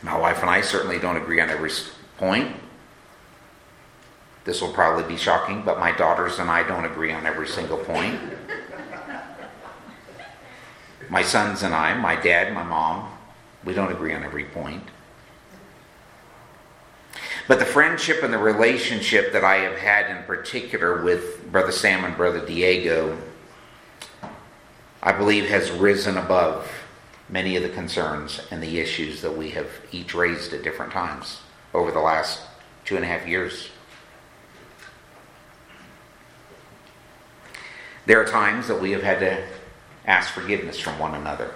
My 0.02 0.18
wife 0.18 0.42
and 0.42 0.50
I 0.50 0.60
certainly 0.60 0.98
don't 0.98 1.16
agree 1.16 1.40
on 1.40 1.48
every 1.48 1.70
point. 2.18 2.56
This 4.44 4.60
will 4.60 4.74
probably 4.74 5.04
be 5.04 5.16
shocking, 5.16 5.62
but 5.64 5.80
my 5.80 5.92
daughters 5.92 6.38
and 6.38 6.50
I 6.50 6.62
don't 6.68 6.84
agree 6.84 7.10
on 7.10 7.24
every 7.24 7.48
single 7.48 7.78
point. 7.78 8.20
My 11.08 11.22
sons 11.22 11.62
and 11.62 11.74
I, 11.74 11.94
my 11.94 12.16
dad, 12.16 12.52
my 12.52 12.64
mom, 12.64 13.16
we 13.64 13.72
don't 13.72 13.90
agree 13.90 14.12
on 14.12 14.24
every 14.24 14.44
point. 14.44 14.82
But 17.46 17.58
the 17.58 17.66
friendship 17.66 18.22
and 18.22 18.32
the 18.32 18.38
relationship 18.38 19.32
that 19.32 19.44
I 19.44 19.56
have 19.56 19.76
had 19.76 20.16
in 20.16 20.22
particular 20.24 21.02
with 21.02 21.50
Brother 21.52 21.72
Sam 21.72 22.04
and 22.04 22.16
Brother 22.16 22.44
Diego, 22.44 23.18
I 25.02 25.12
believe 25.12 25.48
has 25.50 25.70
risen 25.70 26.16
above 26.16 26.70
many 27.28 27.56
of 27.56 27.62
the 27.62 27.68
concerns 27.68 28.40
and 28.50 28.62
the 28.62 28.80
issues 28.80 29.20
that 29.20 29.36
we 29.36 29.50
have 29.50 29.68
each 29.92 30.14
raised 30.14 30.54
at 30.54 30.62
different 30.62 30.92
times 30.92 31.40
over 31.74 31.90
the 31.90 32.00
last 32.00 32.40
two 32.86 32.96
and 32.96 33.04
a 33.04 33.08
half 33.08 33.26
years. 33.26 33.68
There 38.06 38.20
are 38.22 38.26
times 38.26 38.68
that 38.68 38.80
we 38.80 38.92
have 38.92 39.02
had 39.02 39.20
to 39.20 39.46
ask 40.06 40.32
forgiveness 40.32 40.78
from 40.78 40.98
one 40.98 41.14
another. 41.14 41.50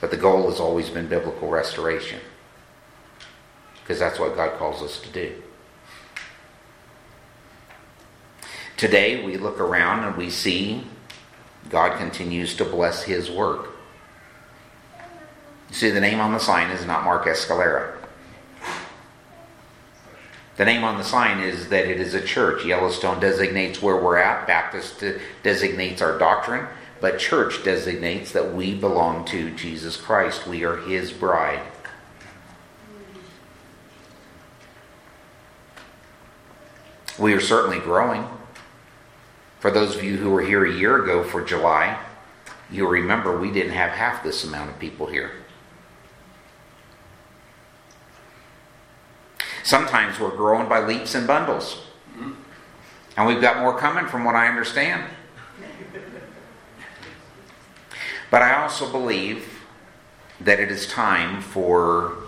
But 0.00 0.10
the 0.10 0.16
goal 0.16 0.50
has 0.50 0.60
always 0.60 0.88
been 0.88 1.08
biblical 1.08 1.48
restoration 1.48 2.20
because 3.86 4.00
that's 4.00 4.18
what 4.18 4.34
God 4.34 4.58
calls 4.58 4.82
us 4.82 5.00
to 5.00 5.08
do. 5.10 5.32
Today, 8.76 9.24
we 9.24 9.36
look 9.36 9.60
around 9.60 10.02
and 10.02 10.16
we 10.16 10.28
see 10.28 10.84
God 11.70 11.96
continues 11.96 12.56
to 12.56 12.64
bless 12.64 13.04
His 13.04 13.30
work. 13.30 13.68
You 15.68 15.74
see, 15.76 15.90
the 15.90 16.00
name 16.00 16.18
on 16.18 16.32
the 16.32 16.40
sign 16.40 16.70
is 16.70 16.84
not 16.84 17.04
Mark 17.04 17.26
Escalera. 17.26 17.96
The 20.56 20.64
name 20.64 20.82
on 20.82 20.98
the 20.98 21.04
sign 21.04 21.38
is 21.38 21.68
that 21.68 21.86
it 21.86 22.00
is 22.00 22.14
a 22.14 22.20
church. 22.20 22.64
Yellowstone 22.64 23.20
designates 23.20 23.80
where 23.80 23.96
we're 23.96 24.18
at, 24.18 24.48
Baptist 24.48 25.04
designates 25.44 26.02
our 26.02 26.18
doctrine, 26.18 26.66
but 27.00 27.20
church 27.20 27.62
designates 27.62 28.32
that 28.32 28.52
we 28.52 28.74
belong 28.74 29.24
to 29.26 29.54
Jesus 29.54 29.96
Christ. 29.96 30.44
We 30.44 30.64
are 30.64 30.78
His 30.78 31.12
bride. 31.12 31.60
We 37.18 37.32
are 37.32 37.40
certainly 37.40 37.78
growing. 37.78 38.26
For 39.60 39.70
those 39.70 39.96
of 39.96 40.04
you 40.04 40.18
who 40.18 40.30
were 40.30 40.42
here 40.42 40.66
a 40.66 40.72
year 40.72 41.02
ago 41.02 41.24
for 41.24 41.42
July, 41.42 41.98
you'll 42.70 42.90
remember 42.90 43.38
we 43.38 43.50
didn't 43.50 43.72
have 43.72 43.92
half 43.92 44.22
this 44.22 44.44
amount 44.44 44.70
of 44.70 44.78
people 44.78 45.06
here. 45.06 45.32
Sometimes 49.64 50.20
we're 50.20 50.36
growing 50.36 50.68
by 50.68 50.80
leaps 50.80 51.14
and 51.14 51.26
bundles. 51.26 51.82
And 53.16 53.26
we've 53.26 53.40
got 53.40 53.58
more 53.58 53.76
coming 53.76 54.06
from 54.06 54.24
what 54.24 54.34
I 54.34 54.46
understand. 54.46 55.10
But 58.30 58.42
I 58.42 58.62
also 58.62 58.90
believe 58.90 59.62
that 60.40 60.60
it 60.60 60.70
is 60.70 60.86
time 60.86 61.40
for 61.40 62.18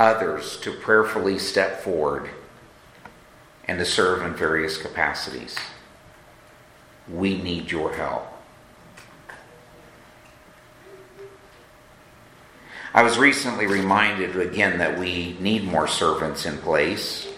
others 0.00 0.56
to 0.60 0.72
prayerfully 0.72 1.38
step 1.38 1.82
forward 1.82 2.30
and 3.68 3.78
to 3.78 3.84
serve 3.84 4.22
in 4.22 4.34
various 4.34 4.78
capacities. 4.78 5.56
We 7.12 7.40
need 7.40 7.70
your 7.70 7.94
help. 7.94 8.26
I 12.94 13.02
was 13.02 13.18
recently 13.18 13.66
reminded 13.66 14.34
again 14.36 14.78
that 14.78 14.98
we 14.98 15.36
need 15.38 15.64
more 15.64 15.86
servants 15.86 16.46
in 16.46 16.56
place. 16.58 17.28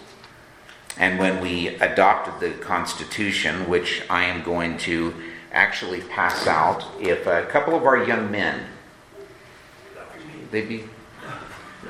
And 0.97 1.19
when 1.19 1.41
we 1.41 1.67
adopted 1.67 2.39
the 2.39 2.57
Constitution, 2.57 3.69
which 3.69 4.01
I 4.09 4.23
am 4.23 4.43
going 4.43 4.77
to 4.79 5.13
actually 5.51 6.01
pass 6.01 6.47
out, 6.47 6.85
if 6.99 7.27
a 7.27 7.45
couple 7.47 7.75
of 7.75 7.83
our 7.83 8.03
young 8.03 8.31
men, 8.31 8.65
they'd 10.51 10.69
be, 10.69 10.83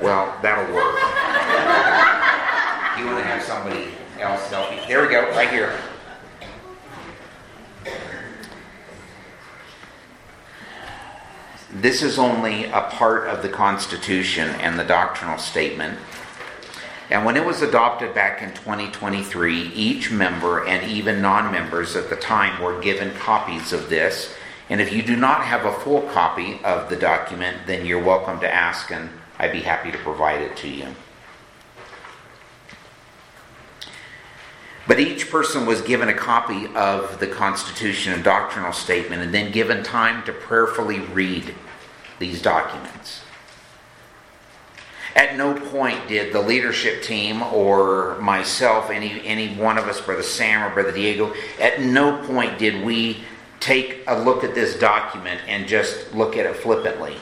well, 0.00 0.36
that'll 0.42 0.74
work. 0.74 0.96
you 2.98 3.06
want 3.06 3.18
to 3.18 3.24
have 3.24 3.42
somebody 3.42 3.88
There 4.86 5.02
we 5.02 5.08
go, 5.08 5.28
right 5.30 5.50
here. 5.50 5.76
This 11.72 12.02
is 12.02 12.20
only 12.20 12.66
a 12.66 12.82
part 12.82 13.26
of 13.26 13.42
the 13.42 13.48
Constitution 13.48 14.48
and 14.60 14.78
the 14.78 14.84
doctrinal 14.84 15.38
statement. 15.38 15.98
And 17.10 17.24
when 17.24 17.36
it 17.36 17.44
was 17.44 17.62
adopted 17.62 18.14
back 18.14 18.40
in 18.42 18.50
2023, 18.54 19.72
each 19.72 20.12
member 20.12 20.64
and 20.68 20.88
even 20.88 21.20
non 21.20 21.50
members 21.50 21.96
at 21.96 22.08
the 22.08 22.14
time 22.14 22.62
were 22.62 22.80
given 22.80 23.12
copies 23.14 23.72
of 23.72 23.88
this. 23.88 24.34
And 24.70 24.80
if 24.80 24.92
you 24.92 25.02
do 25.02 25.16
not 25.16 25.42
have 25.42 25.64
a 25.64 25.72
full 25.72 26.02
copy 26.02 26.60
of 26.62 26.88
the 26.88 26.96
document, 26.96 27.66
then 27.66 27.84
you're 27.84 28.02
welcome 28.02 28.38
to 28.38 28.54
ask, 28.54 28.92
and 28.92 29.10
I'd 29.40 29.50
be 29.50 29.62
happy 29.62 29.90
to 29.90 29.98
provide 29.98 30.42
it 30.42 30.56
to 30.58 30.68
you. 30.68 30.94
But 34.86 34.98
each 34.98 35.30
person 35.30 35.64
was 35.64 35.80
given 35.80 36.08
a 36.08 36.14
copy 36.14 36.66
of 36.74 37.20
the 37.20 37.26
Constitution 37.28 38.12
and 38.12 38.24
doctrinal 38.24 38.72
statement 38.72 39.22
and 39.22 39.32
then 39.32 39.52
given 39.52 39.84
time 39.84 40.24
to 40.24 40.32
prayerfully 40.32 40.98
read 41.00 41.54
these 42.18 42.42
documents. 42.42 43.22
At 45.14 45.36
no 45.36 45.54
point 45.54 46.08
did 46.08 46.32
the 46.32 46.40
leadership 46.40 47.02
team 47.02 47.42
or 47.42 48.18
myself, 48.18 48.90
any, 48.90 49.24
any 49.26 49.54
one 49.54 49.78
of 49.78 49.86
us, 49.86 50.00
Brother 50.00 50.22
Sam 50.22 50.62
or 50.62 50.74
Brother 50.74 50.92
Diego, 50.92 51.34
at 51.60 51.80
no 51.80 52.24
point 52.26 52.58
did 52.58 52.84
we 52.84 53.22
take 53.60 54.02
a 54.08 54.18
look 54.18 54.42
at 54.42 54.54
this 54.54 54.78
document 54.78 55.40
and 55.46 55.68
just 55.68 56.12
look 56.14 56.36
at 56.36 56.46
it 56.46 56.56
flippantly. 56.56 57.16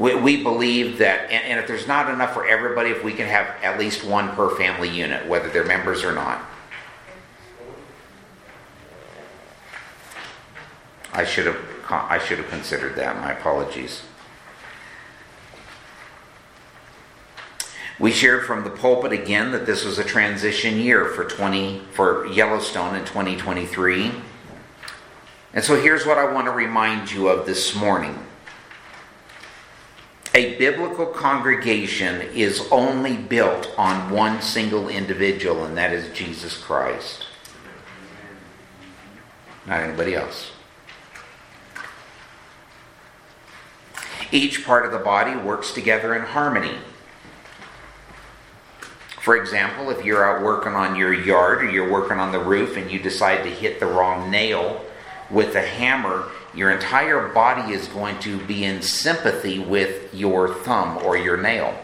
We, 0.00 0.14
we 0.14 0.42
believe 0.42 0.96
that, 0.98 1.30
and, 1.30 1.44
and 1.44 1.60
if 1.60 1.66
there's 1.66 1.86
not 1.86 2.08
enough 2.08 2.32
for 2.32 2.46
everybody, 2.46 2.88
if 2.88 3.04
we 3.04 3.12
can 3.12 3.26
have 3.26 3.46
at 3.62 3.78
least 3.78 4.02
one 4.02 4.30
per 4.30 4.48
family 4.56 4.88
unit, 4.88 5.28
whether 5.28 5.50
they're 5.50 5.62
members 5.62 6.04
or 6.04 6.12
not. 6.12 6.42
I 11.12 11.26
should 11.26 11.44
have 11.44 11.58
I 11.90 12.18
should 12.18 12.38
have 12.38 12.48
considered 12.48 12.94
that. 12.96 13.16
My 13.16 13.32
apologies. 13.32 14.02
We 17.98 18.10
shared 18.10 18.46
from 18.46 18.64
the 18.64 18.70
pulpit 18.70 19.12
again 19.12 19.50
that 19.50 19.66
this 19.66 19.84
was 19.84 19.98
a 19.98 20.04
transition 20.04 20.78
year 20.78 21.04
for 21.04 21.24
20 21.24 21.82
for 21.92 22.26
Yellowstone 22.26 22.94
in 22.94 23.04
2023. 23.04 24.12
And 25.52 25.62
so 25.62 25.78
here's 25.78 26.06
what 26.06 26.16
I 26.16 26.32
want 26.32 26.46
to 26.46 26.52
remind 26.52 27.12
you 27.12 27.28
of 27.28 27.44
this 27.44 27.74
morning. 27.74 28.18
A 30.32 30.56
biblical 30.56 31.06
congregation 31.06 32.20
is 32.20 32.68
only 32.70 33.16
built 33.16 33.74
on 33.76 34.10
one 34.10 34.40
single 34.40 34.88
individual, 34.88 35.64
and 35.64 35.76
that 35.76 35.92
is 35.92 36.16
Jesus 36.16 36.56
Christ. 36.56 37.26
Not 39.66 39.80
anybody 39.80 40.14
else. 40.14 40.52
Each 44.30 44.64
part 44.64 44.86
of 44.86 44.92
the 44.92 44.98
body 44.98 45.34
works 45.34 45.72
together 45.72 46.14
in 46.14 46.22
harmony. 46.22 46.76
For 49.20 49.36
example, 49.36 49.90
if 49.90 50.04
you're 50.04 50.24
out 50.24 50.44
working 50.44 50.74
on 50.74 50.94
your 50.94 51.12
yard 51.12 51.62
or 51.62 51.70
you're 51.70 51.90
working 51.90 52.18
on 52.18 52.30
the 52.30 52.38
roof 52.38 52.76
and 52.76 52.90
you 52.90 53.00
decide 53.00 53.42
to 53.42 53.50
hit 53.50 53.80
the 53.80 53.86
wrong 53.86 54.30
nail 54.30 54.84
with 55.28 55.56
a 55.56 55.62
hammer, 55.62 56.28
your 56.54 56.70
entire 56.70 57.28
body 57.28 57.72
is 57.72 57.86
going 57.88 58.18
to 58.20 58.38
be 58.46 58.64
in 58.64 58.82
sympathy 58.82 59.58
with 59.58 60.12
your 60.14 60.54
thumb 60.54 60.98
or 60.98 61.16
your 61.16 61.36
nail. 61.36 61.76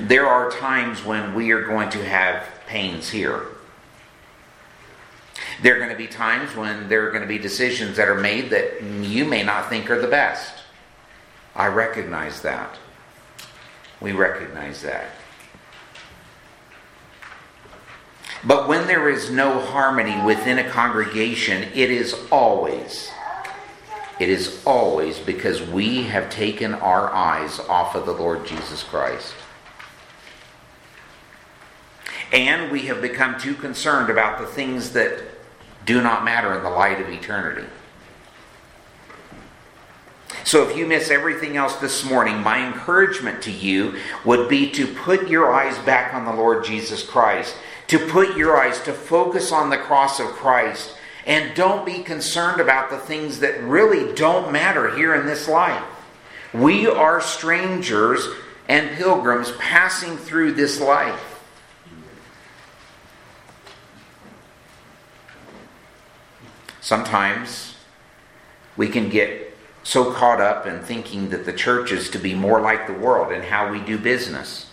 There 0.00 0.26
are 0.26 0.50
times 0.50 1.04
when 1.04 1.34
we 1.34 1.52
are 1.52 1.62
going 1.62 1.90
to 1.90 2.04
have 2.04 2.46
pains 2.66 3.10
here. 3.10 3.46
There 5.62 5.76
are 5.76 5.78
going 5.78 5.90
to 5.90 5.96
be 5.96 6.08
times 6.08 6.54
when 6.56 6.88
there 6.88 7.06
are 7.06 7.10
going 7.10 7.22
to 7.22 7.28
be 7.28 7.38
decisions 7.38 7.96
that 7.96 8.08
are 8.08 8.20
made 8.20 8.50
that 8.50 8.82
you 8.82 9.24
may 9.24 9.42
not 9.42 9.68
think 9.68 9.90
are 9.90 10.00
the 10.00 10.08
best. 10.08 10.62
I 11.54 11.66
recognize 11.66 12.42
that. 12.42 12.76
We 14.00 14.12
recognize 14.12 14.82
that. 14.82 15.06
But 18.46 18.68
when 18.68 18.86
there 18.86 19.08
is 19.08 19.30
no 19.30 19.58
harmony 19.58 20.22
within 20.24 20.58
a 20.58 20.68
congregation, 20.68 21.62
it 21.74 21.90
is 21.90 22.14
always, 22.30 23.10
it 24.20 24.28
is 24.28 24.62
always 24.66 25.18
because 25.18 25.62
we 25.62 26.02
have 26.04 26.28
taken 26.28 26.74
our 26.74 27.10
eyes 27.10 27.58
off 27.60 27.94
of 27.94 28.04
the 28.04 28.12
Lord 28.12 28.46
Jesus 28.46 28.82
Christ. 28.82 29.34
And 32.32 32.70
we 32.70 32.80
have 32.82 33.00
become 33.00 33.40
too 33.40 33.54
concerned 33.54 34.10
about 34.10 34.38
the 34.38 34.46
things 34.46 34.90
that 34.90 35.22
do 35.86 36.02
not 36.02 36.24
matter 36.24 36.54
in 36.54 36.62
the 36.62 36.70
light 36.70 37.00
of 37.00 37.08
eternity. 37.08 37.66
So, 40.42 40.68
if 40.68 40.76
you 40.76 40.86
miss 40.86 41.10
everything 41.10 41.56
else 41.56 41.76
this 41.76 42.04
morning, 42.04 42.42
my 42.42 42.66
encouragement 42.66 43.42
to 43.42 43.50
you 43.50 43.94
would 44.24 44.48
be 44.48 44.70
to 44.72 44.86
put 44.86 45.28
your 45.28 45.52
eyes 45.52 45.78
back 45.78 46.12
on 46.12 46.26
the 46.26 46.34
Lord 46.34 46.64
Jesus 46.64 47.02
Christ, 47.02 47.56
to 47.94 48.08
put 48.08 48.36
your 48.36 48.56
eyes 48.56 48.80
to 48.82 48.92
focus 48.92 49.52
on 49.52 49.70
the 49.70 49.76
cross 49.76 50.18
of 50.18 50.26
Christ, 50.26 50.96
and 51.26 51.54
don't 51.54 51.86
be 51.86 52.02
concerned 52.02 52.60
about 52.60 52.90
the 52.90 52.98
things 52.98 53.38
that 53.38 53.62
really 53.62 54.12
don't 54.14 54.50
matter 54.50 54.96
here 54.96 55.14
in 55.14 55.26
this 55.26 55.46
life. 55.46 55.84
We 56.52 56.88
are 56.88 57.20
strangers 57.20 58.26
and 58.68 58.96
pilgrims 58.96 59.52
passing 59.60 60.16
through 60.16 60.54
this 60.54 60.80
life. 60.80 61.40
Sometimes 66.80 67.76
we 68.76 68.88
can 68.88 69.08
get 69.08 69.56
so 69.84 70.12
caught 70.12 70.40
up 70.40 70.66
in 70.66 70.80
thinking 70.82 71.30
that 71.30 71.46
the 71.46 71.52
church 71.52 71.92
is 71.92 72.10
to 72.10 72.18
be 72.18 72.34
more 72.34 72.60
like 72.60 72.88
the 72.88 72.92
world 72.92 73.32
and 73.32 73.44
how 73.44 73.70
we 73.70 73.78
do 73.78 73.98
business. 73.98 74.66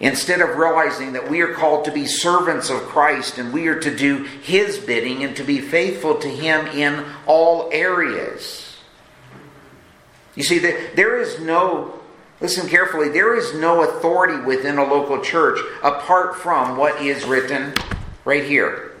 Instead 0.00 0.40
of 0.40 0.56
realizing 0.56 1.14
that 1.14 1.28
we 1.28 1.40
are 1.40 1.54
called 1.54 1.84
to 1.84 1.90
be 1.90 2.06
servants 2.06 2.70
of 2.70 2.80
Christ 2.82 3.38
and 3.38 3.52
we 3.52 3.66
are 3.66 3.80
to 3.80 3.94
do 3.94 4.22
His 4.24 4.78
bidding 4.78 5.24
and 5.24 5.34
to 5.36 5.42
be 5.42 5.60
faithful 5.60 6.16
to 6.16 6.28
Him 6.28 6.66
in 6.68 7.04
all 7.26 7.68
areas. 7.72 8.76
You 10.36 10.44
see, 10.44 10.60
there 10.60 11.20
is 11.20 11.40
no, 11.40 11.98
listen 12.40 12.68
carefully, 12.68 13.08
there 13.08 13.34
is 13.36 13.54
no 13.54 13.82
authority 13.82 14.40
within 14.44 14.78
a 14.78 14.84
local 14.84 15.20
church 15.20 15.58
apart 15.82 16.36
from 16.36 16.76
what 16.76 17.02
is 17.02 17.24
written 17.24 17.74
right 18.24 18.44
here. 18.44 18.92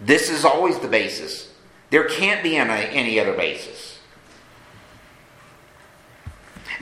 This 0.00 0.30
is 0.30 0.44
always 0.44 0.78
the 0.78 0.86
basis. 0.86 1.52
There 1.90 2.04
can't 2.04 2.44
be 2.44 2.56
any, 2.56 2.72
any 2.94 3.18
other 3.18 3.32
basis. 3.32 3.91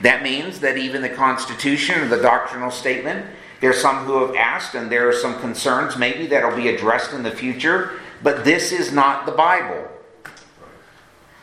That 0.01 0.23
means 0.23 0.59
that 0.61 0.77
even 0.77 1.01
the 1.01 1.09
Constitution 1.09 1.99
or 1.99 2.07
the 2.07 2.21
doctrinal 2.21 2.71
statement, 2.71 3.25
there's 3.59 3.79
some 3.79 4.05
who 4.05 4.25
have 4.25 4.35
asked, 4.35 4.73
and 4.73 4.91
there 4.91 5.07
are 5.07 5.13
some 5.13 5.39
concerns 5.39 5.97
maybe 5.97 6.25
that'll 6.27 6.55
be 6.55 6.69
addressed 6.69 7.13
in 7.13 7.23
the 7.23 7.31
future, 7.31 7.99
but 8.23 8.43
this 8.43 8.71
is 8.71 8.91
not 8.91 9.25
the 9.25 9.31
Bible. 9.31 9.87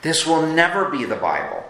This 0.03 0.27
will 0.27 0.47
never 0.47 0.89
be 0.89 1.05
the 1.05 1.17
Bible. 1.17 1.65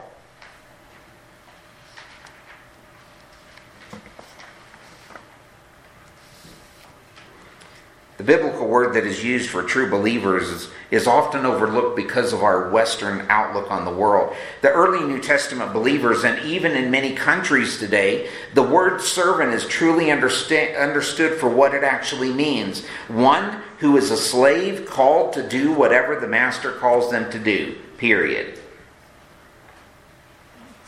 The 8.19 8.25
biblical 8.25 8.67
word 8.67 8.95
that 8.95 9.07
is 9.07 9.23
used 9.23 9.49
for 9.49 9.63
true 9.63 9.89
believers 9.89 10.49
is, 10.49 10.71
is, 10.91 11.07
often 11.07 11.47
overlooked 11.47 11.95
because 11.95 12.33
of 12.33 12.43
our 12.43 12.69
Western 12.69 13.25
outlook 13.29 13.71
on 13.71 13.85
the 13.85 13.93
world. 13.93 14.35
The 14.61 14.73
early 14.73 15.07
New 15.07 15.21
Testament 15.21 15.73
believers, 15.73 16.25
and 16.25 16.45
even 16.45 16.73
in 16.73 16.91
many 16.91 17.15
countries 17.15 17.79
today, 17.79 18.29
the 18.55 18.63
word 18.65 19.01
servant 19.01 19.55
is 19.55 19.69
truly 19.69 20.11
understood 20.11 21.39
for 21.39 21.49
what 21.49 21.75
it 21.75 21.85
actually 21.85 22.33
means 22.33 22.85
one 23.07 23.63
who 23.79 23.97
is 23.97 24.11
a 24.11 24.17
slave 24.17 24.85
called 24.87 25.33
to 25.35 25.49
do 25.49 25.73
whatever 25.73 26.19
the 26.19 26.27
master 26.27 26.73
calls 26.73 27.13
them 27.13 27.31
to 27.31 27.39
do, 27.39 27.79
period. 27.99 28.59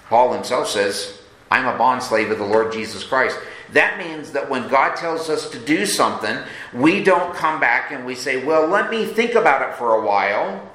Paul 0.09 0.33
himself 0.33 0.69
says, 0.69 1.21
I'm 1.49 1.69
a 1.69 1.79
bondslave 1.79 2.33
of 2.33 2.39
the 2.39 2.45
Lord 2.45 2.73
Jesus 2.73 3.05
Christ. 3.05 3.39
That 3.73 3.99
means 3.99 4.33
that 4.33 4.51
when 4.51 4.69
God 4.69 4.97
tells 4.97 5.29
us 5.29 5.49
to 5.51 5.59
do 5.59 5.87
something, 5.87 6.39
we 6.73 7.03
don't 7.05 7.35
come 7.35 7.61
back 7.61 7.93
and 7.93 8.05
we 8.05 8.15
say, 8.15 8.45
Well, 8.45 8.67
let 8.67 8.91
me 8.91 9.07
think 9.07 9.35
about 9.35 9.69
it 9.69 9.77
for 9.77 9.95
a 9.95 10.05
while, 10.05 10.71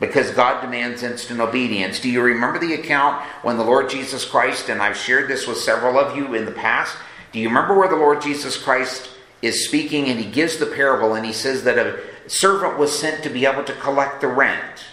because 0.00 0.30
God 0.32 0.60
demands 0.60 1.02
instant 1.02 1.40
obedience. 1.40 2.00
Do 2.00 2.10
you 2.10 2.22
remember 2.22 2.58
the 2.58 2.74
account 2.74 3.22
when 3.42 3.56
the 3.56 3.64
Lord 3.64 3.88
Jesus 3.88 4.24
Christ, 4.24 4.68
and 4.68 4.82
I've 4.82 4.96
shared 4.96 5.28
this 5.28 5.46
with 5.46 5.58
several 5.58 5.98
of 5.98 6.16
you 6.16 6.34
in 6.34 6.44
the 6.44 6.52
past, 6.52 6.96
do 7.32 7.38
you 7.38 7.48
remember 7.48 7.78
where 7.78 7.88
the 7.88 7.96
Lord 7.96 8.22
Jesus 8.22 8.56
Christ 8.56 9.10
is 9.42 9.64
speaking 9.64 10.06
and 10.06 10.18
he 10.18 10.28
gives 10.28 10.56
the 10.56 10.66
parable 10.66 11.14
and 11.14 11.24
he 11.24 11.32
says 11.32 11.62
that 11.64 11.78
a 11.78 12.00
servant 12.26 12.78
was 12.78 12.96
sent 12.96 13.22
to 13.22 13.30
be 13.30 13.46
able 13.46 13.64
to 13.64 13.74
collect 13.74 14.20
the 14.20 14.28
rent? 14.28 14.86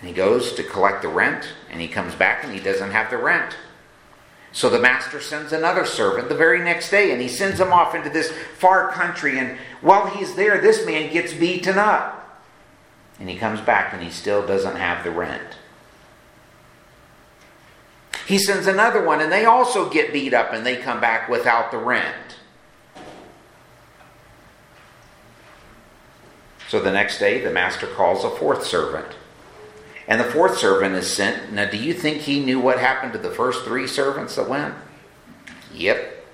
And 0.00 0.08
he 0.08 0.14
goes 0.14 0.52
to 0.54 0.62
collect 0.62 1.02
the 1.02 1.08
rent 1.08 1.48
and 1.70 1.80
he 1.80 1.88
comes 1.88 2.14
back 2.14 2.42
and 2.44 2.52
he 2.52 2.60
doesn't 2.60 2.90
have 2.90 3.10
the 3.10 3.16
rent. 3.16 3.56
So 4.54 4.70
the 4.70 4.78
master 4.78 5.20
sends 5.20 5.52
another 5.52 5.84
servant 5.84 6.28
the 6.28 6.36
very 6.36 6.62
next 6.62 6.88
day, 6.88 7.10
and 7.10 7.20
he 7.20 7.26
sends 7.26 7.58
him 7.58 7.72
off 7.72 7.92
into 7.92 8.08
this 8.08 8.32
far 8.56 8.92
country. 8.92 9.36
And 9.36 9.58
while 9.80 10.06
he's 10.06 10.36
there, 10.36 10.60
this 10.60 10.86
man 10.86 11.12
gets 11.12 11.34
beaten 11.34 11.76
up. 11.76 12.40
And 13.18 13.28
he 13.28 13.36
comes 13.36 13.60
back 13.60 13.92
and 13.92 14.00
he 14.00 14.10
still 14.10 14.46
doesn't 14.46 14.76
have 14.76 15.02
the 15.02 15.10
rent. 15.10 15.56
He 18.28 18.38
sends 18.38 18.68
another 18.68 19.04
one, 19.04 19.20
and 19.20 19.30
they 19.30 19.44
also 19.44 19.90
get 19.90 20.12
beat 20.12 20.32
up 20.32 20.52
and 20.52 20.64
they 20.64 20.76
come 20.76 21.00
back 21.00 21.28
without 21.28 21.72
the 21.72 21.78
rent. 21.78 22.36
So 26.68 26.80
the 26.80 26.92
next 26.92 27.18
day, 27.18 27.40
the 27.40 27.50
master 27.50 27.88
calls 27.88 28.22
a 28.22 28.30
fourth 28.30 28.64
servant. 28.64 29.16
And 30.06 30.20
the 30.20 30.24
fourth 30.24 30.58
servant 30.58 30.94
is 30.94 31.10
sent. 31.10 31.52
Now, 31.52 31.68
do 31.68 31.76
you 31.76 31.94
think 31.94 32.22
he 32.22 32.44
knew 32.44 32.60
what 32.60 32.78
happened 32.78 33.12
to 33.14 33.18
the 33.18 33.30
first 33.30 33.64
three 33.64 33.86
servants 33.86 34.36
that 34.36 34.48
went? 34.48 34.74
Yep. 35.72 36.26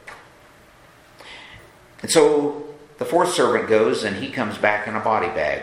And 2.03 2.11
so 2.11 2.75
the 2.99 3.05
fourth 3.05 3.33
servant 3.33 3.69
goes 3.69 4.05
and 4.05 4.17
he 4.17 4.31
comes 4.31 4.59
back 4.59 4.89
in 4.89 4.97
a 4.97 5.01
body 5.01 5.29
bag. 5.29 5.63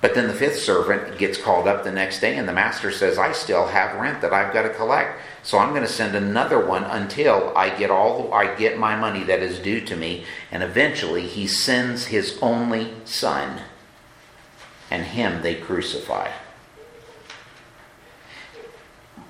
But 0.00 0.14
then 0.14 0.28
the 0.28 0.34
fifth 0.34 0.60
servant 0.60 1.18
gets 1.18 1.36
called 1.36 1.66
up 1.66 1.82
the 1.82 1.90
next 1.90 2.20
day, 2.20 2.36
and 2.36 2.48
the 2.48 2.52
master 2.52 2.92
says, 2.92 3.18
I 3.18 3.32
still 3.32 3.66
have 3.66 4.00
rent 4.00 4.20
that 4.20 4.32
I've 4.32 4.52
got 4.52 4.62
to 4.62 4.68
collect. 4.68 5.18
So 5.42 5.58
I'm 5.58 5.70
going 5.70 5.82
to 5.82 5.88
send 5.88 6.14
another 6.14 6.64
one 6.64 6.84
until 6.84 7.52
I 7.56 7.70
get 7.70 7.90
all 7.90 8.32
I 8.32 8.54
get 8.54 8.78
my 8.78 8.94
money 8.94 9.24
that 9.24 9.42
is 9.42 9.58
due 9.58 9.80
to 9.80 9.96
me. 9.96 10.24
And 10.52 10.62
eventually 10.62 11.26
he 11.26 11.48
sends 11.48 12.06
his 12.06 12.38
only 12.40 12.94
son, 13.04 13.60
and 14.90 15.04
him 15.04 15.42
they 15.42 15.54
crucify. 15.54 16.30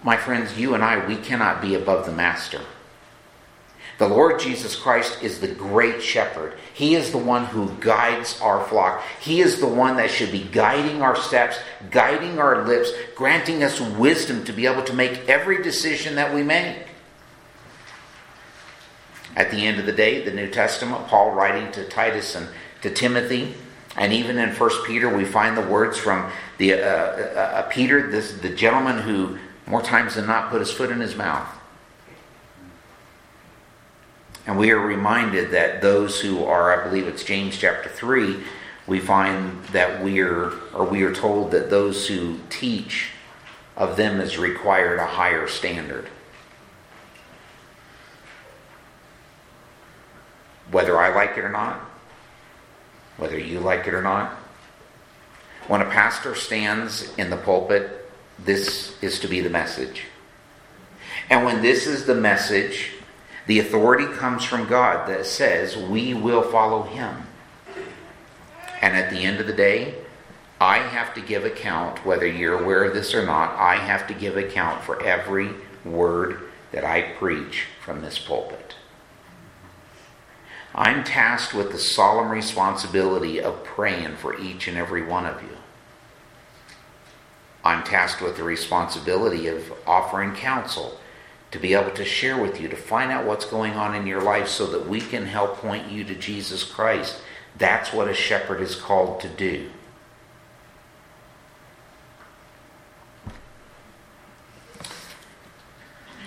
My 0.02 0.16
friends, 0.16 0.58
you 0.58 0.74
and 0.74 0.84
I, 0.84 1.04
we 1.06 1.16
cannot 1.16 1.60
be 1.60 1.74
above 1.74 2.06
the 2.06 2.12
master. 2.12 2.60
The 3.98 4.08
Lord 4.08 4.38
Jesus 4.38 4.76
Christ 4.76 5.24
is 5.24 5.40
the 5.40 5.48
great 5.48 6.00
shepherd. 6.00 6.54
He 6.72 6.94
is 6.94 7.10
the 7.10 7.18
one 7.18 7.46
who 7.46 7.72
guides 7.80 8.40
our 8.40 8.64
flock. 8.64 9.02
He 9.20 9.40
is 9.40 9.58
the 9.58 9.66
one 9.66 9.96
that 9.96 10.10
should 10.10 10.30
be 10.30 10.44
guiding 10.44 11.02
our 11.02 11.16
steps, 11.16 11.58
guiding 11.90 12.38
our 12.38 12.64
lips, 12.64 12.92
granting 13.16 13.64
us 13.64 13.80
wisdom 13.80 14.44
to 14.44 14.52
be 14.52 14.66
able 14.66 14.84
to 14.84 14.92
make 14.92 15.28
every 15.28 15.64
decision 15.64 16.14
that 16.14 16.32
we 16.32 16.44
make. 16.44 16.76
At 19.34 19.50
the 19.50 19.66
end 19.66 19.80
of 19.80 19.86
the 19.86 19.92
day, 19.92 20.24
the 20.24 20.30
New 20.30 20.48
Testament, 20.48 21.08
Paul 21.08 21.32
writing 21.32 21.72
to 21.72 21.84
Titus 21.88 22.36
and 22.36 22.48
to 22.82 22.90
Timothy, 22.90 23.54
and 23.98 24.12
even 24.12 24.38
in 24.38 24.50
1 24.50 24.70
Peter, 24.86 25.14
we 25.14 25.24
find 25.24 25.56
the 25.56 25.62
words 25.62 25.98
from 25.98 26.30
the, 26.58 26.74
uh, 26.74 26.76
uh, 26.76 27.40
uh, 27.56 27.62
Peter, 27.62 28.08
this, 28.08 28.32
the 28.32 28.48
gentleman 28.48 28.98
who 28.98 29.36
more 29.66 29.82
times 29.82 30.14
than 30.14 30.26
not 30.26 30.50
put 30.50 30.60
his 30.60 30.70
foot 30.70 30.90
in 30.90 31.00
his 31.00 31.16
mouth. 31.16 31.48
And 34.46 34.56
we 34.56 34.70
are 34.70 34.78
reminded 34.78 35.50
that 35.50 35.82
those 35.82 36.20
who 36.20 36.44
are, 36.44 36.80
I 36.80 36.88
believe 36.88 37.08
it's 37.08 37.24
James 37.24 37.58
chapter 37.58 37.88
3, 37.90 38.36
we 38.86 39.00
find 39.00 39.64
that 39.72 40.02
we 40.02 40.20
are, 40.20 40.52
or 40.72 40.84
we 40.84 41.02
are 41.02 41.12
told 41.12 41.50
that 41.50 41.68
those 41.68 42.06
who 42.06 42.38
teach 42.48 43.10
of 43.76 43.96
them 43.96 44.20
is 44.20 44.38
required 44.38 45.00
a 45.00 45.06
higher 45.06 45.48
standard. 45.48 46.08
Whether 50.70 50.98
I 50.98 51.12
like 51.12 51.36
it 51.36 51.44
or 51.44 51.50
not, 51.50 51.87
whether 53.18 53.38
you 53.38 53.60
like 53.60 53.86
it 53.86 53.94
or 53.94 54.02
not, 54.02 54.32
when 55.66 55.82
a 55.82 55.90
pastor 55.90 56.34
stands 56.34 57.14
in 57.18 57.28
the 57.28 57.36
pulpit, 57.36 58.10
this 58.38 58.96
is 59.02 59.20
to 59.20 59.28
be 59.28 59.40
the 59.40 59.50
message. 59.50 60.04
And 61.28 61.44
when 61.44 61.60
this 61.60 61.86
is 61.86 62.06
the 62.06 62.14
message, 62.14 62.92
the 63.46 63.58
authority 63.58 64.06
comes 64.06 64.44
from 64.44 64.68
God 64.68 65.08
that 65.08 65.26
says 65.26 65.76
we 65.76 66.14
will 66.14 66.42
follow 66.42 66.82
Him. 66.84 67.24
And 68.80 68.96
at 68.96 69.10
the 69.10 69.18
end 69.18 69.40
of 69.40 69.46
the 69.46 69.52
day, 69.52 69.94
I 70.60 70.78
have 70.78 71.14
to 71.14 71.20
give 71.20 71.44
account, 71.44 72.04
whether 72.04 72.26
you're 72.26 72.62
aware 72.62 72.84
of 72.84 72.94
this 72.94 73.14
or 73.14 73.24
not, 73.24 73.54
I 73.58 73.76
have 73.76 74.06
to 74.08 74.14
give 74.14 74.36
account 74.36 74.82
for 74.82 75.02
every 75.02 75.50
word 75.84 76.40
that 76.72 76.84
I 76.84 77.02
preach 77.18 77.66
from 77.84 78.02
this 78.02 78.18
pulpit. 78.18 78.74
I'm 80.74 81.02
tasked 81.02 81.54
with 81.54 81.72
the 81.72 81.78
solemn 81.78 82.30
responsibility 82.30 83.40
of 83.40 83.64
praying 83.64 84.16
for 84.16 84.38
each 84.38 84.68
and 84.68 84.76
every 84.76 85.02
one 85.02 85.26
of 85.26 85.42
you. 85.42 85.56
I'm 87.64 87.82
tasked 87.82 88.22
with 88.22 88.36
the 88.36 88.44
responsibility 88.44 89.48
of 89.48 89.72
offering 89.86 90.34
counsel 90.34 90.98
to 91.50 91.58
be 91.58 91.74
able 91.74 91.90
to 91.92 92.04
share 92.04 92.40
with 92.40 92.60
you, 92.60 92.68
to 92.68 92.76
find 92.76 93.10
out 93.10 93.24
what's 93.26 93.44
going 93.44 93.72
on 93.72 93.94
in 93.94 94.06
your 94.06 94.20
life 94.20 94.48
so 94.48 94.66
that 94.66 94.88
we 94.88 95.00
can 95.00 95.26
help 95.26 95.56
point 95.56 95.90
you 95.90 96.04
to 96.04 96.14
Jesus 96.14 96.62
Christ. 96.62 97.20
That's 97.56 97.92
what 97.92 98.08
a 98.08 98.14
shepherd 98.14 98.60
is 98.60 98.74
called 98.74 99.20
to 99.20 99.28
do. 99.28 99.70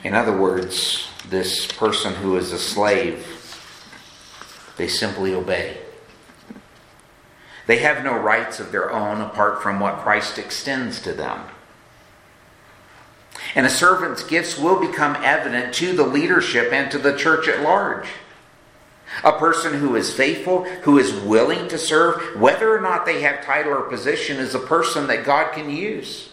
In 0.04 0.15
other 0.15 0.36
words, 0.36 1.08
this 1.30 1.67
person 1.67 2.15
who 2.15 2.36
is 2.36 2.51
a 2.51 2.58
slave, 2.58 3.40
they 4.81 4.87
simply 4.87 5.31
obey. 5.31 5.77
They 7.67 7.77
have 7.77 8.03
no 8.03 8.17
rights 8.17 8.59
of 8.59 8.71
their 8.71 8.91
own 8.91 9.21
apart 9.21 9.61
from 9.61 9.79
what 9.79 9.99
Christ 9.99 10.39
extends 10.39 10.99
to 11.01 11.13
them. 11.13 11.41
And 13.53 13.67
a 13.67 13.69
servant's 13.69 14.23
gifts 14.23 14.57
will 14.57 14.79
become 14.79 15.15
evident 15.17 15.75
to 15.75 15.95
the 15.95 16.01
leadership 16.03 16.73
and 16.73 16.89
to 16.89 16.97
the 16.97 17.15
church 17.15 17.47
at 17.47 17.61
large. 17.61 18.07
A 19.23 19.33
person 19.33 19.75
who 19.75 19.95
is 19.95 20.11
faithful, 20.11 20.63
who 20.63 20.97
is 20.97 21.13
willing 21.13 21.67
to 21.67 21.77
serve, 21.77 22.35
whether 22.35 22.75
or 22.75 22.81
not 22.81 23.05
they 23.05 23.21
have 23.21 23.45
title 23.45 23.73
or 23.73 23.81
position, 23.83 24.37
is 24.37 24.55
a 24.55 24.59
person 24.59 25.05
that 25.05 25.25
God 25.25 25.53
can 25.53 25.69
use. 25.69 26.29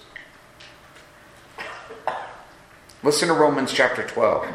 Listen 3.03 3.29
to 3.29 3.35
Romans 3.35 3.75
chapter 3.75 4.07
12. 4.07 4.55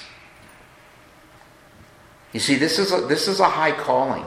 You 2.33 2.39
see, 2.39 2.55
this 2.55 2.79
is 2.79 2.91
a, 2.91 3.01
this 3.01 3.27
is 3.27 3.39
a 3.39 3.49
high 3.49 3.71
calling. 3.71 4.25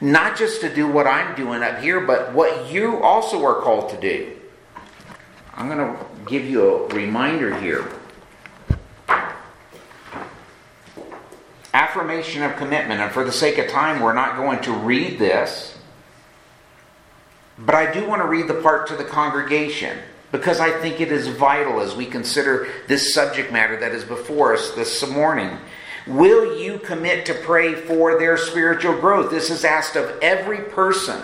Not 0.00 0.36
just 0.36 0.60
to 0.62 0.74
do 0.74 0.88
what 0.88 1.06
I'm 1.06 1.36
doing 1.36 1.62
up 1.62 1.80
here, 1.80 2.00
but 2.00 2.32
what 2.32 2.72
you 2.72 3.00
also 3.02 3.44
are 3.44 3.60
called 3.60 3.90
to 3.90 4.00
do. 4.00 4.36
I'm 5.54 5.68
going 5.68 5.78
to 5.78 6.06
give 6.26 6.44
you 6.44 6.68
a 6.68 6.88
reminder 6.88 7.58
here. 7.60 7.88
Affirmation 11.72 12.42
of 12.42 12.56
commitment, 12.56 13.00
and 13.00 13.12
for 13.12 13.24
the 13.24 13.32
sake 13.32 13.58
of 13.58 13.68
time, 13.68 14.00
we're 14.00 14.12
not 14.12 14.36
going 14.36 14.60
to 14.62 14.72
read 14.72 15.18
this, 15.18 15.78
but 17.58 17.74
I 17.74 17.92
do 17.92 18.06
want 18.06 18.22
to 18.22 18.28
read 18.28 18.48
the 18.48 18.60
part 18.60 18.88
to 18.88 18.96
the 18.96 19.04
congregation 19.04 19.98
because 20.32 20.58
I 20.58 20.70
think 20.80 21.00
it 21.00 21.12
is 21.12 21.28
vital 21.28 21.80
as 21.80 21.94
we 21.94 22.06
consider 22.06 22.66
this 22.88 23.14
subject 23.14 23.52
matter 23.52 23.78
that 23.78 23.92
is 23.92 24.04
before 24.04 24.54
us 24.54 24.72
this 24.72 25.06
morning. 25.08 25.58
Will 26.06 26.58
you 26.58 26.78
commit 26.78 27.26
to 27.26 27.34
pray 27.34 27.74
for 27.74 28.18
their 28.18 28.36
spiritual 28.36 28.98
growth? 28.98 29.30
This 29.30 29.50
is 29.50 29.64
asked 29.64 29.96
of 29.96 30.18
every 30.20 30.58
person 30.58 31.22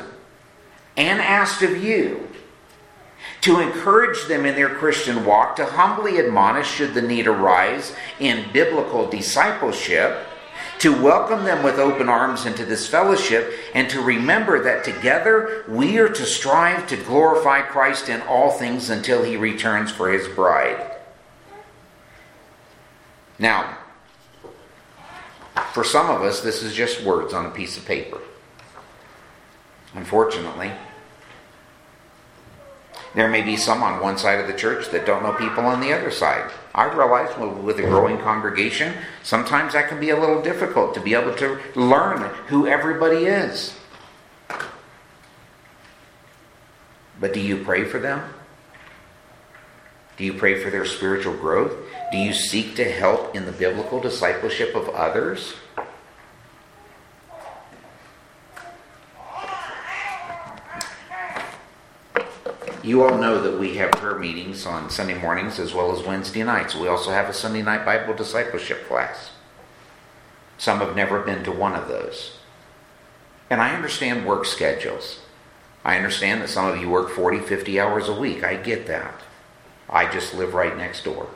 and 0.97 1.21
asked 1.21 1.63
of 1.63 1.83
you 1.83 2.29
to 3.41 3.61
encourage 3.61 4.27
them 4.27 4.45
in 4.45 4.55
their 4.55 4.69
Christian 4.69 5.25
walk, 5.25 5.57
to 5.57 5.65
humbly 5.65 6.19
admonish 6.19 6.69
should 6.69 6.95
the 6.95 7.03
need 7.03 7.27
arise 7.27 7.95
in 8.19 8.53
biblical 8.53 9.09
discipleship, 9.09 10.27
to 10.81 11.01
welcome 11.03 11.45
them 11.45 11.63
with 11.63 11.79
open 11.79 12.09
arms 12.09 12.47
into 12.47 12.65
this 12.65 12.89
fellowship, 12.89 13.53
and 13.75 13.89
to 13.91 14.01
remember 14.01 14.63
that 14.63 14.85
together 14.85 15.65
we 15.69 15.99
are 15.99 16.09
to 16.09 16.25
strive 16.25 16.87
to 16.89 16.97
glorify 16.97 17.63
Christ 17.63 18.09
in 18.09 18.21
all 18.23 18.51
things 18.51 18.91
until 18.91 19.25
he 19.25 19.37
returns 19.37 19.91
for 19.91 20.11
his 20.11 20.29
bride. 20.29 20.97
Now, 23.39 23.78
for 25.73 25.85
some 25.85 26.11
of 26.11 26.23
us, 26.23 26.41
this 26.41 26.63
is 26.63 26.75
just 26.75 27.03
words 27.03 27.33
on 27.33 27.47
a 27.47 27.51
piece 27.51 27.77
of 27.77 27.85
paper. 27.85 28.21
Unfortunately, 29.95 30.73
there 33.15 33.29
may 33.29 33.43
be 33.43 33.57
some 33.57 33.83
on 33.83 34.03
one 34.03 34.19
side 34.19 34.39
of 34.39 34.47
the 34.47 34.53
church 34.53 34.91
that 34.91 35.07
don't 35.07 35.23
know 35.23 35.33
people 35.33 35.65
on 35.65 35.81
the 35.81 35.93
other 35.93 36.11
side. 36.11 36.51
I 36.75 36.85
realize 36.85 37.37
with 37.39 37.79
a 37.79 37.83
growing 37.83 38.19
congregation, 38.19 38.95
sometimes 39.23 39.73
that 39.73 39.89
can 39.89 39.99
be 39.99 40.11
a 40.11 40.21
little 40.21 40.43
difficult 40.43 40.95
to 40.95 41.01
be 41.01 41.15
able 41.15 41.35
to 41.37 41.59
learn 41.75 42.23
who 42.49 42.67
everybody 42.67 43.25
is. 43.25 43.75
But 47.21 47.33
do 47.33 47.41
you 47.41 47.65
pray 47.65 47.85
for 47.85 47.99
them? 47.99 48.23
Do 50.19 50.25
you 50.25 50.35
pray 50.35 50.61
for 50.61 50.69
their 50.69 50.85
spiritual 50.85 51.35
growth? 51.37 51.73
Do 52.11 52.19
you 52.19 52.35
seek 52.35 52.75
to 52.75 52.91
help 52.91 53.37
in 53.37 53.47
the 53.47 53.53
biblical 53.53 54.01
discipleship 54.01 54.75
of 54.75 54.89
others? 54.89 55.55
You 62.83 63.05
all 63.05 63.17
know 63.19 63.41
that 63.43 63.61
we 63.61 63.77
have 63.77 63.93
prayer 63.93 64.19
meetings 64.19 64.67
on 64.67 64.91
Sunday 64.91 65.17
mornings 65.17 65.61
as 65.61 65.73
well 65.73 65.97
as 65.97 66.05
Wednesday 66.05 66.43
nights. 66.43 66.75
We 66.75 66.89
also 66.89 67.11
have 67.13 67.29
a 67.29 67.35
Sunday 67.35 67.63
night 67.63 67.85
Bible 67.85 68.15
discipleship 68.15 68.89
class. 68.89 69.31
Some 70.57 70.81
have 70.81 70.97
never 70.97 71.21
been 71.21 71.45
to 71.45 71.53
one 71.53 71.75
of 71.75 71.87
those. 71.87 72.39
And 73.51 73.61
I 73.61 73.75
understand 73.75 74.27
work 74.27 74.47
schedules. 74.47 75.21
I 75.85 75.97
understand 75.97 76.43
that 76.43 76.49
some 76.49 76.67
of 76.67 76.81
you 76.81 76.91
work 76.91 77.11
40, 77.11 77.41
50 77.41 77.79
hours 77.79 78.09
a 78.09 78.19
week. 78.19 78.43
I 78.43 78.57
get 78.57 78.87
that. 78.89 79.23
I 79.89 80.11
just 80.11 80.35
live 80.35 80.55
right 80.55 80.77
next 80.77 81.05
door. 81.05 81.29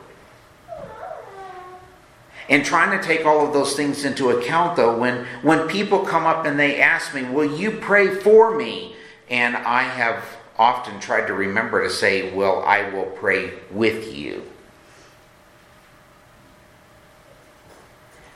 And 2.49 2.65
trying 2.65 2.99
to 2.99 3.05
take 3.05 3.25
all 3.25 3.47
of 3.47 3.53
those 3.53 3.75
things 3.75 4.05
into 4.05 4.31
account, 4.31 4.77
though, 4.77 4.99
when, 4.99 5.25
when 5.43 5.69
people 5.69 6.01
come 6.01 6.27
up 6.27 6.45
and 6.45 6.59
they 6.59 6.81
ask 6.81 7.15
me, 7.15 7.23
Will 7.25 7.59
you 7.59 7.71
pray 7.71 8.09
for 8.15 8.57
me? 8.57 8.97
And 9.31 9.57
I 9.57 9.83
have 9.83 10.25
often 10.59 11.01
tried 11.01 11.27
to 11.29 11.35
remember 11.35 11.83
to 11.83 11.91
say, 11.91 12.35
Well, 12.35 12.63
I 12.65 12.89
will 12.91 13.07
pray 13.07 13.53
with 13.71 14.13
you. 14.15 14.52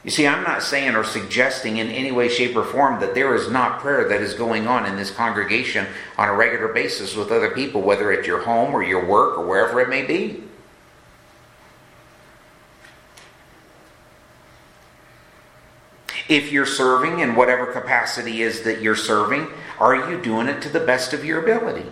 You 0.07 0.13
see, 0.13 0.25
I'm 0.25 0.45
not 0.45 0.63
saying 0.63 0.95
or 0.95 1.03
suggesting 1.03 1.79
in 1.79 1.91
any 1.91 2.13
way, 2.13 2.29
shape, 2.29 2.55
or 2.55 2.63
form 2.63 3.01
that 3.01 3.17
there 3.17 3.35
is 3.35 3.51
not 3.51 3.81
prayer 3.81 4.09
that 4.09 4.23
is 4.23 4.35
going 4.35 4.69
on 4.69 4.87
in 4.87 4.95
this 4.95 5.11
congregation 5.11 5.85
on 6.17 6.29
a 6.29 6.33
regular 6.33 6.69
basis 6.69 7.17
with 7.17 7.33
other 7.33 7.51
people, 7.51 7.83
whether 7.83 8.13
at 8.13 8.25
your 8.25 8.43
home 8.43 8.73
or 8.73 8.85
your 8.85 9.05
work 9.05 9.37
or 9.37 9.45
wherever 9.45 9.81
it 9.81 9.89
may 9.89 10.05
be. 10.05 10.45
If 16.29 16.53
you're 16.53 16.67
serving 16.67 17.19
in 17.19 17.35
whatever 17.35 17.67
capacity 17.73 18.43
is 18.43 18.63
that 18.63 18.81
you're 18.81 18.95
serving, 18.95 19.49
are 19.81 20.09
you 20.09 20.23
doing 20.23 20.47
it 20.47 20.63
to 20.63 20.69
the 20.69 20.79
best 20.79 21.15
of 21.15 21.25
your 21.25 21.43
ability? 21.43 21.91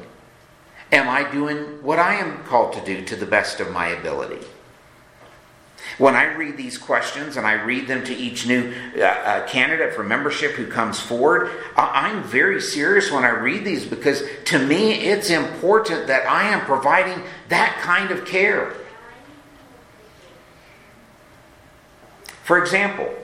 Am 0.92 1.08
I 1.08 1.28
doing 1.32 1.82
what 1.82 1.98
I 1.98 2.14
am 2.14 2.44
called 2.44 2.74
to 2.74 2.84
do 2.84 3.04
to 3.06 3.16
the 3.16 3.26
best 3.26 3.58
of 3.58 3.72
my 3.72 3.88
ability? 3.88 4.46
When 5.98 6.16
I 6.16 6.34
read 6.34 6.56
these 6.56 6.76
questions 6.76 7.36
and 7.36 7.46
I 7.46 7.52
read 7.52 7.86
them 7.86 8.04
to 8.04 8.14
each 8.14 8.46
new 8.46 8.74
uh, 8.96 9.02
uh, 9.02 9.46
candidate 9.46 9.94
for 9.94 10.02
membership 10.02 10.52
who 10.52 10.66
comes 10.66 10.98
forward, 10.98 11.50
I'm 11.76 12.24
very 12.24 12.60
serious 12.60 13.12
when 13.12 13.24
I 13.24 13.28
read 13.28 13.64
these 13.64 13.84
because 13.84 14.22
to 14.46 14.58
me 14.58 14.92
it's 14.92 15.30
important 15.30 16.08
that 16.08 16.26
I 16.26 16.48
am 16.48 16.62
providing 16.62 17.22
that 17.48 17.78
kind 17.80 18.10
of 18.10 18.24
care. 18.24 18.74
For 22.42 22.60
example, 22.60 23.14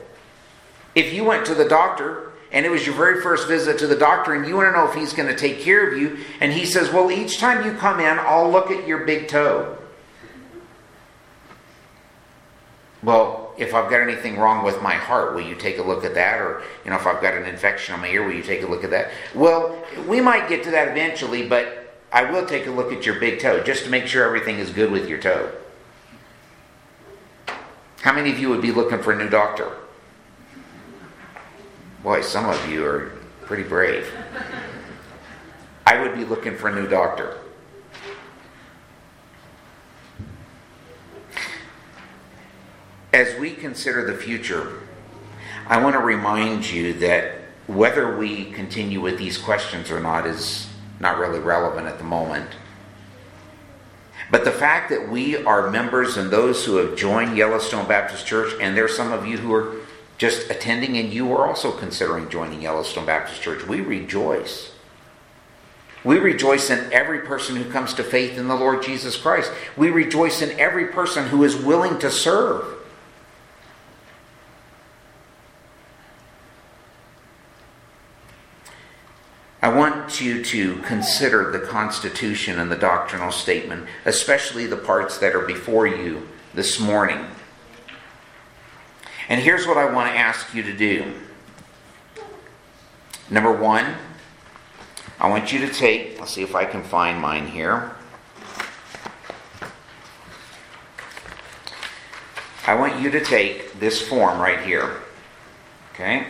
if 0.95 1.13
you 1.13 1.25
went 1.25 1.47
to 1.47 1.55
the 1.55 1.69
doctor 1.69 2.33
and 2.53 2.65
it 2.65 2.71
was 2.71 2.87
your 2.87 2.95
very 2.95 3.21
first 3.21 3.49
visit 3.49 3.79
to 3.81 3.87
the 3.87 3.97
doctor 3.97 4.33
and 4.33 4.47
you 4.47 4.57
want 4.57 4.69
to 4.69 4.73
know 4.73 4.89
if 4.89 4.95
he's 4.95 5.13
going 5.13 5.29
to 5.29 5.37
take 5.37 5.61
care 5.61 5.91
of 5.91 5.99
you, 5.99 6.19
and 6.41 6.53
he 6.53 6.65
says, 6.65 6.93
Well, 6.93 7.11
each 7.11 7.39
time 7.39 7.65
you 7.65 7.77
come 7.79 8.01
in, 8.01 8.19
I'll 8.19 8.51
look 8.51 8.71
at 8.71 8.87
your 8.87 9.05
big 9.05 9.29
toe. 9.29 9.77
Well, 13.03 13.55
if 13.57 13.75
I've 13.75 13.91
got 13.91 14.01
anything 14.01 14.39
wrong 14.39 14.65
with 14.65 14.83
my 14.83 14.95
heart, 14.95 15.35
will 15.35 15.41
you 15.41 15.55
take 15.55 15.79
a 15.79 15.83
look 15.83 16.05
at 16.05 16.15
that? 16.15 16.39
Or, 16.39 16.63
you 16.85 16.91
know, 16.91 16.97
if 16.97 17.07
I've 17.07 17.23
got 17.23 17.35
an 17.35 17.45
infection 17.45 17.95
on 17.95 18.01
my 18.01 18.09
ear, 18.09 18.25
will 18.25 18.35
you 18.35 18.43
take 18.43 18.63
a 18.63 18.67
look 18.67 18.85
at 18.85 18.91
that? 18.91 19.11
Well, 19.35 19.83
we 20.07 20.21
might 20.21 20.49
get 20.49 20.63
to 20.65 20.71
that 20.73 20.89
eventually, 20.89 21.49
but 21.49 21.95
I 22.13 22.31
will 22.31 22.45
take 22.45 22.67
a 22.67 22.71
look 22.71 22.93
at 22.93 23.07
your 23.07 23.19
big 23.19 23.41
toe 23.41 23.63
just 23.63 23.85
to 23.85 23.91
make 23.91 24.07
sure 24.07 24.25
everything 24.25 24.59
is 24.59 24.71
good 24.71 24.91
with 24.91 25.09
your 25.09 25.19
toe. 25.19 25.51
How 28.03 28.13
many 28.13 28.31
of 28.31 28.39
you 28.39 28.49
would 28.51 28.63
be 28.63 28.73
looking 28.73 29.03
for 29.03 29.13
a 29.13 29.17
new 29.17 29.29
doctor? 29.29 29.77
Boy, 32.03 32.23
some 32.23 32.49
of 32.49 32.71
you 32.71 32.85
are 32.85 33.13
pretty 33.43 33.63
brave. 33.63 34.11
I 35.87 36.01
would 36.01 36.15
be 36.15 36.25
looking 36.25 36.57
for 36.57 36.69
a 36.69 36.75
new 36.75 36.89
doctor. 36.89 37.39
As 43.13 43.39
we 43.41 43.53
consider 43.53 44.05
the 44.05 44.17
future, 44.17 44.81
I 45.67 45.83
want 45.83 45.95
to 45.95 46.01
remind 46.01 46.71
you 46.71 46.93
that 46.95 47.35
whether 47.67 48.17
we 48.17 48.47
continue 48.53 49.01
with 49.01 49.19
these 49.19 49.37
questions 49.37 49.91
or 49.91 50.01
not 50.01 50.27
is 50.27 50.69
not 51.01 51.19
really 51.19 51.41
relevant 51.41 51.87
at 51.87 51.99
the 51.99 52.05
moment. 52.05 52.51
But 54.31 54.45
the 54.45 54.53
fact 54.53 54.91
that 54.91 55.09
we 55.09 55.37
are 55.45 55.71
members 55.71 56.17
and 56.17 56.31
those 56.31 56.65
who 56.65 56.77
have 56.77 56.97
joined 56.97 57.37
Yellowstone 57.37 57.89
Baptist 57.89 58.27
Church, 58.27 58.55
and 58.61 58.77
there's 58.77 58.97
some 58.97 59.13
of 59.13 59.27
you 59.27 59.39
who 59.39 59.53
are 59.53 59.75
just 60.19 60.51
attending 60.51 60.97
and 60.99 61.13
you 61.13 61.33
are 61.33 61.49
also 61.49 61.73
considering 61.73 62.29
joining 62.29 62.63
Yellowstone 62.63 63.07
Baptist 63.07 63.43
Church, 63.43 63.67
we 63.67 63.81
rejoice. 63.81 64.73
We 66.05 66.19
rejoice 66.19 66.71
in 66.71 66.93
every 66.93 67.21
person 67.21 67.57
who 67.57 67.71
comes 67.71 67.95
to 67.95 68.05
faith 68.05 68.39
in 68.39 68.47
the 68.47 68.55
Lord 68.55 68.83
Jesus 68.83 69.17
Christ. 69.17 69.51
We 69.77 69.91
rejoice 69.91 70.43
in 70.43 70.59
every 70.61 70.87
person 70.87 71.29
who 71.29 71.43
is 71.43 71.57
willing 71.57 71.99
to 71.99 72.11
serve. 72.11 72.65
I 79.63 79.69
want 80.11 80.21
you 80.21 80.43
to 80.43 80.77
consider 80.83 81.53
the 81.53 81.61
Constitution 81.61 82.59
and 82.59 82.69
the 82.69 82.75
doctrinal 82.75 83.31
statement, 83.31 83.87
especially 84.05 84.67
the 84.67 84.77
parts 84.77 85.19
that 85.19 85.37
are 85.37 85.47
before 85.47 85.87
you 85.87 86.27
this 86.53 86.81
morning. 86.81 87.25
And 89.29 89.41
here's 89.41 89.69
what 89.69 89.77
I 89.77 89.85
want 89.85 90.11
to 90.11 90.19
ask 90.19 90.53
you 90.53 90.65
to 90.65 90.77
do. 90.77 91.13
Number 93.31 93.53
one, 93.53 93.95
I 95.21 95.31
want 95.31 95.53
you 95.53 95.61
to 95.61 95.73
take, 95.73 96.19
let's 96.19 96.33
see 96.33 96.43
if 96.43 96.57
I 96.57 96.65
can 96.65 96.83
find 96.83 97.21
mine 97.21 97.47
here. 97.47 97.93
I 102.67 102.75
want 102.75 103.01
you 103.01 103.13
to 103.13 103.25
take 103.25 103.79
this 103.79 104.03
form 104.03 104.41
right 104.41 104.61
here. 104.63 105.03
Okay? 105.95 106.27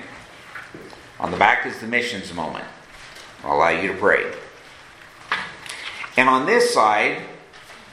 On 1.18 1.30
the 1.30 1.38
back 1.38 1.64
is 1.64 1.78
the 1.78 1.86
missions 1.86 2.34
moment. 2.34 2.66
I'll 3.44 3.56
allow 3.56 3.70
you 3.70 3.88
to 3.88 3.98
pray. 3.98 4.32
And 6.16 6.28
on 6.28 6.46
this 6.46 6.74
side, 6.74 7.22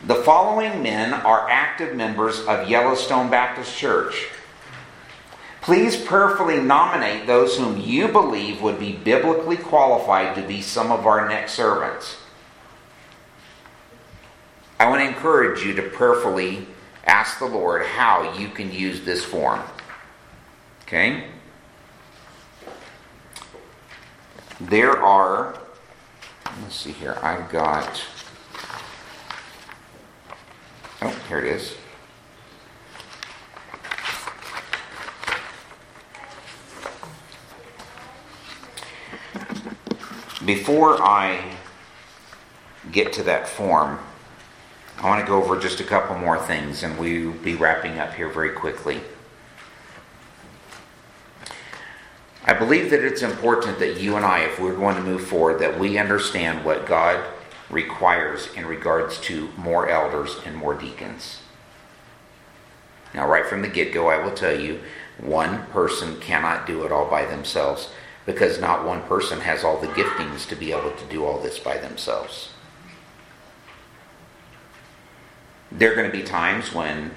the 0.05 0.15
following 0.15 0.83
men 0.83 1.13
are 1.13 1.49
active 1.49 1.95
members 1.95 2.39
of 2.41 2.69
Yellowstone 2.69 3.29
Baptist 3.29 3.75
Church. 3.75 4.27
Please 5.61 5.97
prayerfully 5.97 6.61
nominate 6.61 7.27
those 7.27 7.57
whom 7.57 7.81
you 7.81 8.07
believe 8.07 8.61
would 8.61 8.79
be 8.79 8.93
biblically 8.93 9.57
qualified 9.57 10.35
to 10.35 10.41
be 10.41 10.61
some 10.61 10.91
of 10.91 11.05
our 11.05 11.27
next 11.27 11.53
servants. 11.53 12.17
I 14.79 14.87
want 14.89 15.01
to 15.01 15.07
encourage 15.07 15.63
you 15.65 15.73
to 15.73 15.81
prayerfully 15.81 16.67
ask 17.05 17.39
the 17.39 17.45
Lord 17.45 17.85
how 17.85 18.37
you 18.37 18.49
can 18.49 18.71
use 18.71 19.03
this 19.03 19.25
form. 19.25 19.61
Okay? 20.83 21.25
There 24.59 24.97
are, 24.97 25.55
let's 26.63 26.75
see 26.75 26.91
here, 26.91 27.15
I've 27.21 27.47
got, 27.51 28.03
oh, 31.03 31.15
here 31.29 31.37
it 31.37 31.45
is. 31.45 31.75
Before 40.43 40.99
I 41.03 41.43
get 42.91 43.13
to 43.13 43.23
that 43.23 43.47
form, 43.47 43.99
I 44.97 45.07
want 45.07 45.21
to 45.21 45.27
go 45.27 45.43
over 45.43 45.59
just 45.59 45.81
a 45.81 45.83
couple 45.83 46.17
more 46.17 46.39
things 46.39 46.81
and 46.81 46.97
we'll 46.97 47.33
be 47.33 47.53
wrapping 47.53 47.99
up 47.99 48.15
here 48.15 48.29
very 48.29 48.53
quickly. 48.53 49.01
Believe 52.67 52.89
that 52.89 53.05
it's 53.05 53.21
important 53.21 53.79
that 53.79 54.01
you 54.01 54.17
and 54.17 54.25
I, 54.25 54.39
if 54.39 54.59
we're 54.59 54.75
going 54.75 54.97
to 54.97 55.01
move 55.01 55.25
forward, 55.25 55.59
that 55.59 55.79
we 55.79 55.97
understand 55.97 56.65
what 56.65 56.85
God 56.85 57.23
requires 57.69 58.53
in 58.55 58.65
regards 58.65 59.21
to 59.21 59.47
more 59.55 59.89
elders 59.89 60.35
and 60.45 60.53
more 60.53 60.73
deacons. 60.73 61.39
Now, 63.13 63.25
right 63.25 63.45
from 63.45 63.61
the 63.61 63.69
get 63.69 63.93
go, 63.93 64.09
I 64.09 64.21
will 64.21 64.33
tell 64.33 64.59
you 64.59 64.81
one 65.17 65.65
person 65.67 66.19
cannot 66.19 66.67
do 66.67 66.83
it 66.83 66.91
all 66.91 67.09
by 67.09 67.25
themselves 67.25 67.89
because 68.25 68.59
not 68.59 68.85
one 68.85 69.01
person 69.03 69.39
has 69.39 69.63
all 69.63 69.79
the 69.79 69.87
giftings 69.87 70.45
to 70.49 70.55
be 70.57 70.73
able 70.73 70.91
to 70.91 71.05
do 71.05 71.23
all 71.23 71.39
this 71.39 71.57
by 71.59 71.77
themselves. 71.77 72.49
There 75.71 75.93
are 75.93 75.95
going 75.95 76.11
to 76.11 76.17
be 76.17 76.23
times 76.23 76.73
when 76.73 77.11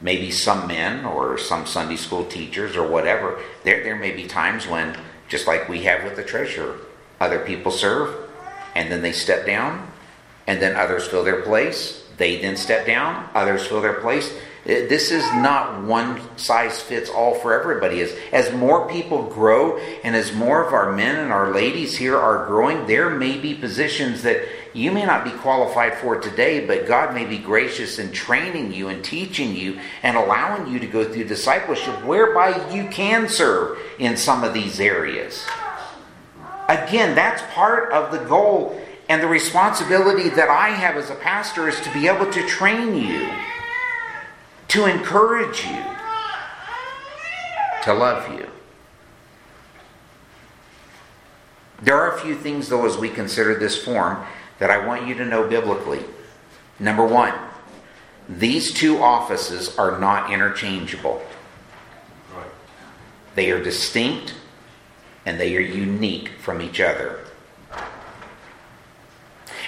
maybe 0.00 0.30
some 0.30 0.66
men 0.66 1.04
or 1.04 1.38
some 1.38 1.66
Sunday 1.66 1.96
school 1.96 2.24
teachers 2.24 2.76
or 2.76 2.86
whatever, 2.86 3.40
there, 3.64 3.82
there 3.82 3.96
may 3.96 4.12
be 4.12 4.26
times 4.26 4.66
when, 4.66 4.96
just 5.28 5.46
like 5.46 5.68
we 5.68 5.82
have 5.82 6.04
with 6.04 6.16
the 6.16 6.24
treasurer, 6.24 6.78
other 7.20 7.40
people 7.40 7.72
serve 7.72 8.14
and 8.74 8.90
then 8.90 9.02
they 9.02 9.12
step 9.12 9.46
down 9.46 9.90
and 10.46 10.60
then 10.60 10.76
others 10.76 11.06
fill 11.06 11.24
their 11.24 11.42
place. 11.42 12.04
They 12.18 12.40
then 12.40 12.56
step 12.56 12.86
down, 12.86 13.28
others 13.34 13.66
fill 13.66 13.80
their 13.80 14.00
place. 14.00 14.32
This 14.64 15.12
is 15.12 15.22
not 15.34 15.84
one 15.84 16.20
size 16.36 16.80
fits 16.80 17.08
all 17.08 17.36
for 17.36 17.58
everybody. 17.58 18.00
As, 18.00 18.16
as 18.32 18.52
more 18.52 18.88
people 18.88 19.22
grow 19.22 19.78
and 19.78 20.16
as 20.16 20.32
more 20.32 20.66
of 20.66 20.72
our 20.72 20.92
men 20.92 21.16
and 21.16 21.32
our 21.32 21.52
ladies 21.52 21.96
here 21.96 22.16
are 22.16 22.46
growing, 22.46 22.86
there 22.86 23.10
may 23.10 23.38
be 23.38 23.54
positions 23.54 24.22
that 24.22 24.42
you 24.76 24.92
may 24.92 25.06
not 25.06 25.24
be 25.24 25.30
qualified 25.30 25.96
for 25.96 26.20
today, 26.20 26.66
but 26.66 26.86
God 26.86 27.14
may 27.14 27.24
be 27.24 27.38
gracious 27.38 27.98
in 27.98 28.12
training 28.12 28.74
you 28.74 28.88
and 28.88 29.02
teaching 29.02 29.56
you 29.56 29.80
and 30.02 30.16
allowing 30.16 30.70
you 30.70 30.78
to 30.78 30.86
go 30.86 31.02
through 31.02 31.24
discipleship 31.24 32.04
whereby 32.04 32.70
you 32.72 32.86
can 32.88 33.28
serve 33.28 33.78
in 33.98 34.16
some 34.16 34.44
of 34.44 34.52
these 34.52 34.78
areas. 34.78 35.46
Again, 36.68 37.14
that's 37.14 37.42
part 37.54 37.90
of 37.92 38.12
the 38.12 38.22
goal 38.26 38.78
and 39.08 39.22
the 39.22 39.28
responsibility 39.28 40.28
that 40.30 40.50
I 40.50 40.68
have 40.68 40.96
as 40.96 41.10
a 41.10 41.14
pastor 41.14 41.68
is 41.68 41.80
to 41.80 41.92
be 41.92 42.06
able 42.06 42.30
to 42.30 42.46
train 42.46 42.96
you 42.96 43.30
to 44.68 44.84
encourage 44.84 45.64
you, 45.64 45.82
to 47.84 47.94
love 47.94 48.30
you. 48.34 48.46
There 51.80 51.96
are 51.96 52.16
a 52.16 52.20
few 52.20 52.34
things, 52.34 52.68
though, 52.68 52.84
as 52.84 52.96
we 52.96 53.08
consider 53.08 53.54
this 53.54 53.82
form, 53.82 54.24
that 54.58 54.70
I 54.70 54.84
want 54.86 55.06
you 55.06 55.14
to 55.14 55.24
know 55.24 55.48
biblically. 55.48 56.02
Number 56.78 57.04
one, 57.04 57.34
these 58.28 58.72
two 58.72 58.98
offices 58.98 59.76
are 59.78 59.98
not 59.98 60.32
interchangeable. 60.32 61.22
They 63.34 63.50
are 63.50 63.62
distinct 63.62 64.34
and 65.26 65.38
they 65.38 65.56
are 65.56 65.60
unique 65.60 66.30
from 66.40 66.60
each 66.60 66.80
other. 66.80 67.20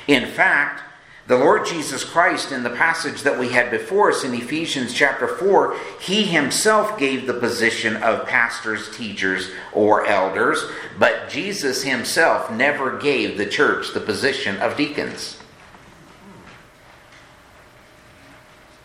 In 0.07 0.27
fact, 0.27 0.83
the 1.29 1.37
Lord 1.37 1.67
Jesus 1.67 2.05
Christ, 2.05 2.53
in 2.53 2.63
the 2.63 2.71
passage 2.71 3.21
that 3.23 3.39
we 3.39 3.51
had 3.51 3.71
before 3.71 4.11
us 4.11 4.25
in 4.25 4.33
Ephesians 4.33 4.95
chapter 4.95 5.29
4, 5.29 5.77
he 6.01 6.23
himself 6.25 6.99
gave 6.99 7.27
the 7.27 7.35
position 7.35 7.97
of 7.97 8.27
pastors, 8.27 8.97
teachers, 8.97 9.51
or 9.75 10.07
elders, 10.07 10.65
but 10.99 11.29
Jesus 11.29 11.83
himself 11.83 12.51
never 12.51 12.97
gave 12.97 13.37
the 13.37 13.45
church 13.45 13.93
the 13.93 14.01
position 14.01 14.57
of 14.57 14.79
deacons. 14.79 15.39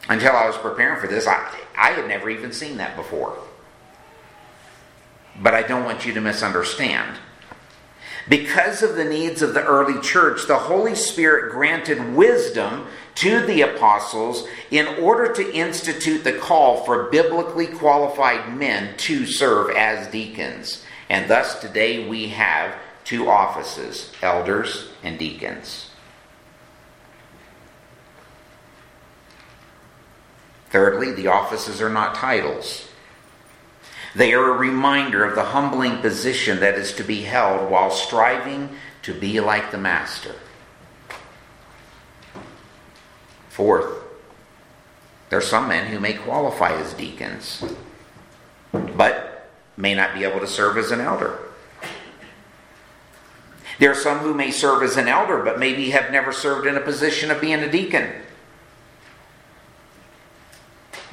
Until 0.10 0.34
I 0.34 0.46
was 0.46 0.58
preparing 0.58 1.00
for 1.00 1.08
this, 1.08 1.26
I, 1.26 1.50
I 1.78 1.92
had 1.92 2.10
never 2.10 2.30
even 2.30 2.52
seen 2.52 2.76
that 2.76 2.98
before. 2.98 3.38
But 5.42 5.54
I 5.54 5.64
don't 5.64 5.86
want 5.86 6.06
you 6.06 6.14
to 6.14 6.20
misunderstand. 6.20 7.18
Because 8.30 8.82
of 8.82 8.96
the 8.96 9.04
needs 9.04 9.42
of 9.42 9.54
the 9.54 9.64
early 9.64 10.00
church, 10.02 10.48
the 10.48 10.58
Holy 10.58 10.96
Spirit 10.96 11.52
granted 11.52 12.16
wisdom 12.16 12.88
to 13.16 13.46
the 13.46 13.62
apostles 13.62 14.48
in 14.72 14.88
order 14.88 15.32
to 15.34 15.54
institute 15.54 16.24
the 16.24 16.34
call 16.34 16.84
for 16.86 17.10
biblically 17.10 17.68
qualified 17.68 18.58
men 18.58 18.96
to 18.98 19.26
serve 19.26 19.70
as 19.72 20.08
deacons. 20.08 20.84
And 21.10 21.30
thus 21.30 21.60
today 21.60 22.08
we 22.08 22.30
have 22.30 22.76
two 23.04 23.30
offices 23.30 24.12
elders 24.22 24.90
and 25.04 25.20
deacons. 25.20 25.90
Thirdly, 30.70 31.12
the 31.12 31.28
offices 31.28 31.82
are 31.82 31.90
not 31.90 32.16
titles. 32.16 32.88
They 34.16 34.34
are 34.34 34.52
a 34.52 34.58
reminder 34.58 35.26
of 35.26 35.36
the 35.36 35.44
humbling 35.44 35.98
position 35.98 36.60
that 36.60 36.76
is 36.76 36.94
to 36.94 37.04
be 37.04 37.24
held 37.24 37.72
while 37.72 37.90
striving 37.90 38.70
to 39.04 39.14
be 39.14 39.40
like 39.40 39.72
the 39.72 39.78
Master. 39.78 40.36
Fourth, 43.50 44.04
there 45.30 45.40
are 45.40 45.42
some 45.42 45.68
men 45.68 45.88
who 45.88 46.00
may 46.00 46.14
qualify 46.14 46.74
as 46.74 46.94
deacons, 46.94 47.64
but 48.72 49.50
may 49.78 49.96
not 49.96 50.14
be 50.14 50.24
able 50.24 50.40
to 50.40 50.48
serve 50.48 50.78
as 50.78 50.92
an 50.92 51.02
elder. 51.02 51.40
There 53.80 53.92
are 53.92 53.96
some 53.96 54.20
who 54.20 54.34
may 54.34 54.52
serve 54.52 54.84
as 54.84 54.98
an 54.98 55.08
elder, 55.08 55.40
but 55.44 55.60
maybe 55.60 55.90
have 55.90 56.12
never 56.12 56.32
served 56.32 56.68
in 56.68 56.78
a 56.78 56.82
position 56.82 57.32
of 57.32 57.42
being 57.42 57.60
a 57.60 57.72
deacon. 57.72 58.23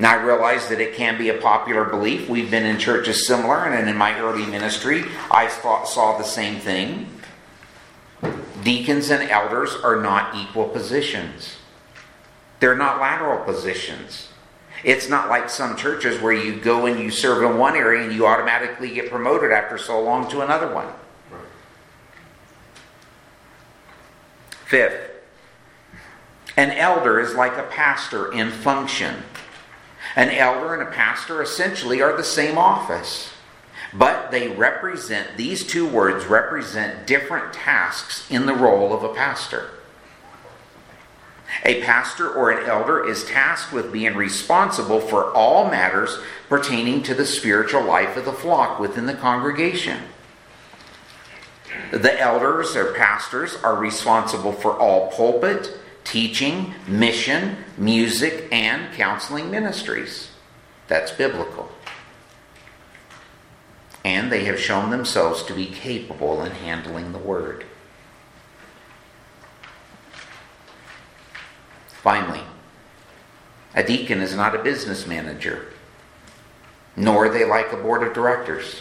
Now, 0.00 0.18
I 0.18 0.22
realize 0.22 0.68
that 0.70 0.80
it 0.80 0.94
can 0.94 1.18
be 1.18 1.28
a 1.28 1.34
popular 1.34 1.84
belief. 1.84 2.26
We've 2.26 2.50
been 2.50 2.64
in 2.64 2.78
churches 2.78 3.26
similar, 3.26 3.66
and 3.66 3.86
in 3.86 3.96
my 3.98 4.18
early 4.18 4.46
ministry, 4.46 5.04
I 5.30 5.48
saw 5.48 6.16
the 6.16 6.24
same 6.24 6.58
thing. 6.58 7.20
Deacons 8.64 9.10
and 9.10 9.28
elders 9.30 9.76
are 9.84 10.00
not 10.00 10.34
equal 10.34 10.68
positions, 10.68 11.56
they're 12.60 12.76
not 12.76 12.98
lateral 12.98 13.44
positions. 13.44 14.28
It's 14.82 15.10
not 15.10 15.28
like 15.28 15.50
some 15.50 15.76
churches 15.76 16.22
where 16.22 16.32
you 16.32 16.58
go 16.58 16.86
and 16.86 16.98
you 16.98 17.10
serve 17.10 17.42
in 17.42 17.58
one 17.58 17.76
area 17.76 18.02
and 18.02 18.14
you 18.14 18.26
automatically 18.26 18.94
get 18.94 19.10
promoted 19.10 19.52
after 19.52 19.76
so 19.76 20.00
long 20.00 20.30
to 20.30 20.40
another 20.40 20.72
one. 20.72 20.88
Fifth, 24.64 25.10
an 26.56 26.70
elder 26.70 27.20
is 27.20 27.34
like 27.34 27.58
a 27.58 27.64
pastor 27.64 28.32
in 28.32 28.50
function. 28.50 29.16
An 30.16 30.30
elder 30.30 30.74
and 30.74 30.82
a 30.82 30.90
pastor 30.90 31.42
essentially 31.42 32.02
are 32.02 32.16
the 32.16 32.24
same 32.24 32.58
office, 32.58 33.32
but 33.92 34.30
they 34.30 34.48
represent, 34.48 35.36
these 35.36 35.64
two 35.64 35.86
words 35.86 36.26
represent 36.26 37.06
different 37.06 37.52
tasks 37.52 38.28
in 38.30 38.46
the 38.46 38.54
role 38.54 38.92
of 38.92 39.04
a 39.04 39.14
pastor. 39.14 39.70
A 41.64 41.82
pastor 41.82 42.32
or 42.32 42.50
an 42.50 42.68
elder 42.68 43.06
is 43.06 43.24
tasked 43.24 43.72
with 43.72 43.92
being 43.92 44.14
responsible 44.14 45.00
for 45.00 45.32
all 45.32 45.68
matters 45.68 46.18
pertaining 46.48 47.02
to 47.04 47.14
the 47.14 47.26
spiritual 47.26 47.82
life 47.82 48.16
of 48.16 48.24
the 48.24 48.32
flock 48.32 48.78
within 48.78 49.06
the 49.06 49.14
congregation. 49.14 50.04
The 51.90 52.20
elders 52.20 52.76
or 52.76 52.94
pastors 52.94 53.56
are 53.56 53.76
responsible 53.76 54.52
for 54.52 54.76
all 54.76 55.10
pulpit, 55.10 55.76
teaching, 56.04 56.74
mission, 56.86 57.56
music, 57.76 58.48
and 58.52 58.92
counseling 58.94 59.50
ministries. 59.50 60.30
That's 60.88 61.12
biblical. 61.12 61.70
And 64.04 64.32
they 64.32 64.44
have 64.44 64.58
shown 64.58 64.90
themselves 64.90 65.42
to 65.44 65.54
be 65.54 65.66
capable 65.66 66.42
in 66.42 66.52
handling 66.52 67.12
the 67.12 67.18
word. 67.18 67.64
Finally, 71.88 72.40
a 73.74 73.82
deacon 73.84 74.20
is 74.20 74.34
not 74.34 74.54
a 74.54 74.62
business 74.62 75.06
manager, 75.06 75.66
nor 76.96 77.26
are 77.26 77.28
they 77.28 77.44
like 77.44 77.72
a 77.72 77.76
board 77.76 78.02
of 78.02 78.14
directors. 78.14 78.80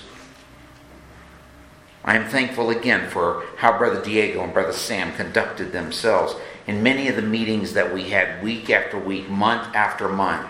I 2.09 2.15
am 2.15 2.27
thankful 2.27 2.71
again 2.71 3.07
for 3.07 3.43
how 3.57 3.77
Brother 3.77 4.01
Diego 4.01 4.43
and 4.43 4.51
Brother 4.51 4.73
Sam 4.73 5.13
conducted 5.13 5.71
themselves 5.71 6.33
in 6.65 6.81
many 6.81 7.07
of 7.07 7.15
the 7.15 7.21
meetings 7.21 7.73
that 7.73 7.93
we 7.93 8.09
had 8.09 8.41
week 8.41 8.71
after 8.71 8.97
week, 8.97 9.29
month 9.29 9.75
after 9.75 10.09
month. 10.09 10.49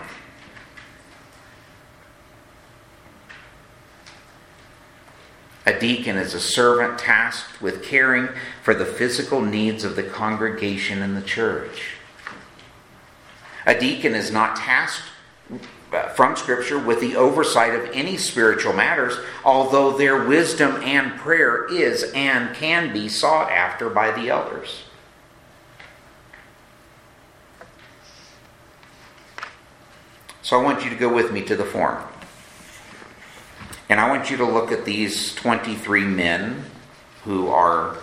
A 5.66 5.78
deacon 5.78 6.16
is 6.16 6.32
a 6.32 6.40
servant 6.40 6.98
tasked 6.98 7.60
with 7.60 7.84
caring 7.84 8.30
for 8.62 8.72
the 8.72 8.86
physical 8.86 9.42
needs 9.42 9.84
of 9.84 9.96
the 9.96 10.02
congregation 10.02 11.02
in 11.02 11.14
the 11.14 11.20
church. 11.20 11.96
A 13.66 13.78
deacon 13.78 14.14
is 14.14 14.32
not 14.32 14.56
tasked 14.56 15.04
Uh, 15.92 16.08
from 16.10 16.36
Scripture 16.36 16.78
with 16.78 17.00
the 17.00 17.16
oversight 17.16 17.74
of 17.74 17.90
any 17.92 18.16
spiritual 18.16 18.72
matters, 18.72 19.18
although 19.44 19.96
their 19.98 20.24
wisdom 20.24 20.76
and 20.84 21.18
prayer 21.18 21.66
is 21.66 22.04
and 22.14 22.54
can 22.54 22.92
be 22.92 23.08
sought 23.08 23.50
after 23.50 23.90
by 23.90 24.12
the 24.12 24.28
elders. 24.28 24.84
So 30.42 30.60
I 30.60 30.62
want 30.62 30.84
you 30.84 30.90
to 30.90 30.96
go 30.96 31.12
with 31.12 31.32
me 31.32 31.42
to 31.42 31.56
the 31.56 31.64
form. 31.64 32.02
And 33.88 33.98
I 33.98 34.08
want 34.08 34.30
you 34.30 34.36
to 34.36 34.44
look 34.44 34.70
at 34.70 34.84
these 34.84 35.34
23 35.34 36.04
men 36.04 36.66
who 37.24 37.48
are 37.48 37.98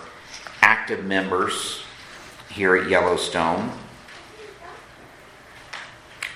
active 0.60 1.04
members 1.04 1.82
here 2.50 2.76
at 2.76 2.90
Yellowstone. 2.90 3.72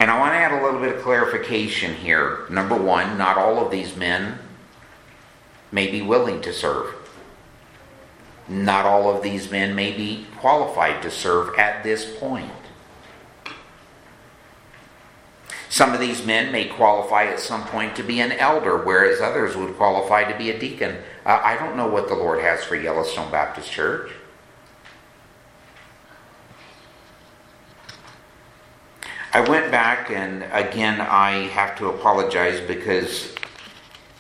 And 0.02 0.10
I 0.10 0.18
want 0.18 0.32
to 0.32 0.36
add 0.36 0.50
a 0.50 0.64
little 0.64 0.80
bit 0.80 0.96
of 0.96 1.02
clarification 1.02 1.94
here. 1.94 2.44
Number 2.50 2.76
one, 2.76 3.16
not 3.16 3.38
all 3.38 3.64
of 3.64 3.70
these 3.70 3.94
men 3.94 4.36
may 5.70 5.88
be 5.92 6.02
willing 6.02 6.40
to 6.40 6.52
serve. 6.52 6.92
Not 8.48 8.84
all 8.84 9.14
of 9.14 9.22
these 9.22 9.48
men 9.48 9.76
may 9.76 9.92
be 9.92 10.26
qualified 10.38 11.02
to 11.02 11.10
serve 11.12 11.56
at 11.56 11.84
this 11.84 12.16
point. 12.18 12.50
Some 15.68 15.94
of 15.94 16.00
these 16.00 16.26
men 16.26 16.50
may 16.50 16.64
qualify 16.64 17.26
at 17.26 17.38
some 17.38 17.62
point 17.62 17.94
to 17.94 18.02
be 18.02 18.18
an 18.18 18.32
elder, 18.32 18.78
whereas 18.78 19.20
others 19.20 19.56
would 19.56 19.76
qualify 19.76 20.24
to 20.24 20.36
be 20.36 20.50
a 20.50 20.58
deacon. 20.58 20.96
Uh, 21.24 21.40
I 21.44 21.56
don't 21.56 21.76
know 21.76 21.86
what 21.86 22.08
the 22.08 22.16
Lord 22.16 22.40
has 22.40 22.64
for 22.64 22.74
Yellowstone 22.74 23.30
Baptist 23.30 23.70
Church. 23.70 24.10
Back, 29.72 30.10
and 30.10 30.44
again, 30.52 31.00
I 31.00 31.48
have 31.48 31.76
to 31.78 31.88
apologize 31.88 32.60
because 32.60 33.34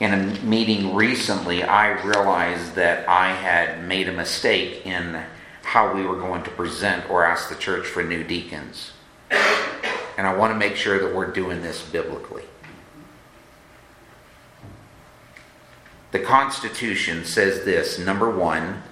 in 0.00 0.14
a 0.14 0.40
meeting 0.40 0.96
recently, 0.96 1.62
I 1.62 2.02
realized 2.02 2.74
that 2.74 3.06
I 3.06 3.32
had 3.32 3.84
made 3.86 4.08
a 4.08 4.12
mistake 4.12 4.84
in 4.84 5.22
how 5.62 5.94
we 5.94 6.04
were 6.04 6.16
going 6.16 6.42
to 6.42 6.50
present 6.50 7.08
or 7.08 7.24
ask 7.24 7.50
the 7.50 7.54
church 7.54 7.86
for 7.86 8.02
new 8.02 8.24
deacons. 8.24 8.92
And 9.30 10.26
I 10.26 10.34
want 10.34 10.52
to 10.52 10.58
make 10.58 10.74
sure 10.74 10.98
that 10.98 11.14
we're 11.14 11.30
doing 11.30 11.62
this 11.62 11.82
biblically. 11.82 12.44
The 16.12 16.18
Constitution 16.18 17.24
says 17.24 17.64
this 17.64 17.98
number 17.98 18.30
one, 18.30 18.82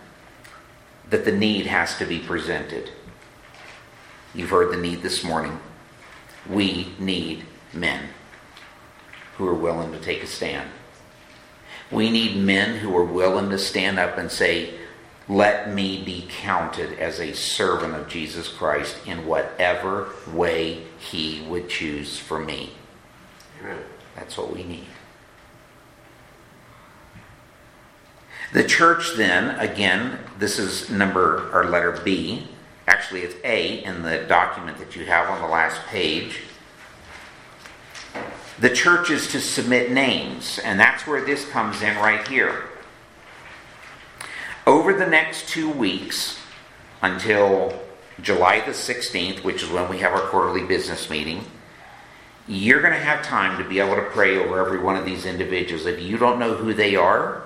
that 1.09 1.25
the 1.25 1.33
need 1.33 1.67
has 1.67 1.97
to 1.99 2.05
be 2.05 2.19
presented. 2.19 2.91
You've 4.35 4.51
heard 4.51 4.73
the 4.73 4.81
need 4.81 5.03
this 5.03 5.25
morning. 5.25 5.59
We 6.49 6.93
need 6.99 7.45
men 7.73 8.09
who 9.37 9.47
are 9.47 9.55
willing 9.55 9.93
to 9.93 9.99
take 9.99 10.23
a 10.23 10.27
stand. 10.27 10.69
We 11.91 12.11
need 12.11 12.37
men 12.37 12.79
who 12.79 12.97
are 12.97 13.05
willing 13.05 13.51
to 13.51 13.59
stand 13.59 13.99
up 13.99 14.17
and 14.17 14.31
say, 14.31 14.75
Let 15.29 15.73
me 15.73 16.05
be 16.05 16.27
counted 16.29 16.99
as 16.99 17.21
a 17.21 17.35
servant 17.35 17.95
of 17.95 18.09
Jesus 18.09 18.49
Christ 18.49 18.97
in 19.07 19.27
whatever 19.27 20.11
way 20.33 20.85
he 20.99 21.45
would 21.49 21.69
choose 21.69 22.19
for 22.19 22.39
me. 22.39 22.73
Amen. 23.61 23.79
That's 24.15 24.37
what 24.37 24.55
we 24.55 24.63
need. 24.63 24.87
The 28.53 28.65
church, 28.65 29.15
then, 29.17 29.59
again, 29.61 30.19
this 30.39 30.59
is 30.59 30.91
number 30.91 31.51
or 31.53 31.65
letter 31.65 32.01
B. 32.05 32.49
Actually, 32.87 33.23
it's 33.23 33.37
A 33.45 33.85
in 33.85 34.03
the 34.03 34.25
document 34.29 34.79
that 34.79 34.97
you 34.97 35.05
have 35.07 35.31
on 35.31 35.41
the 35.41 35.49
last 35.49 35.81
page. 35.87 36.41
The 38.59 38.71
church 38.71 39.11
is 39.11 39.29
to 39.29 39.41
submit 39.41 39.91
names, 39.91 40.59
and 40.59 40.79
that's 40.79 41.07
where 41.07 41.25
this 41.25 41.49
comes 41.49 41.81
in 41.83 41.97
right 41.97 42.27
here. 42.29 42.65
Over 44.67 44.93
the 44.93 45.07
next 45.07 45.49
two 45.49 45.71
weeks, 45.71 46.39
until 47.01 47.81
July 48.21 48.61
the 48.61 48.73
16th, 48.73 49.43
which 49.43 49.63
is 49.63 49.71
when 49.71 49.89
we 49.89 49.99
have 49.99 50.13
our 50.13 50.21
quarterly 50.29 50.65
business 50.65 51.09
meeting, 51.09 51.45
you're 52.47 52.83
going 52.83 52.93
to 52.93 53.01
have 53.01 53.25
time 53.25 53.63
to 53.63 53.69
be 53.69 53.79
able 53.79 53.95
to 53.95 54.03
pray 54.11 54.37
over 54.37 54.59
every 54.65 54.79
one 54.79 54.97
of 54.97 55.05
these 55.05 55.25
individuals. 55.25 55.87
If 55.87 56.01
you 56.01 56.19
don't 56.19 56.39
know 56.39 56.55
who 56.55 56.75
they 56.75 56.97
are, 56.97 57.45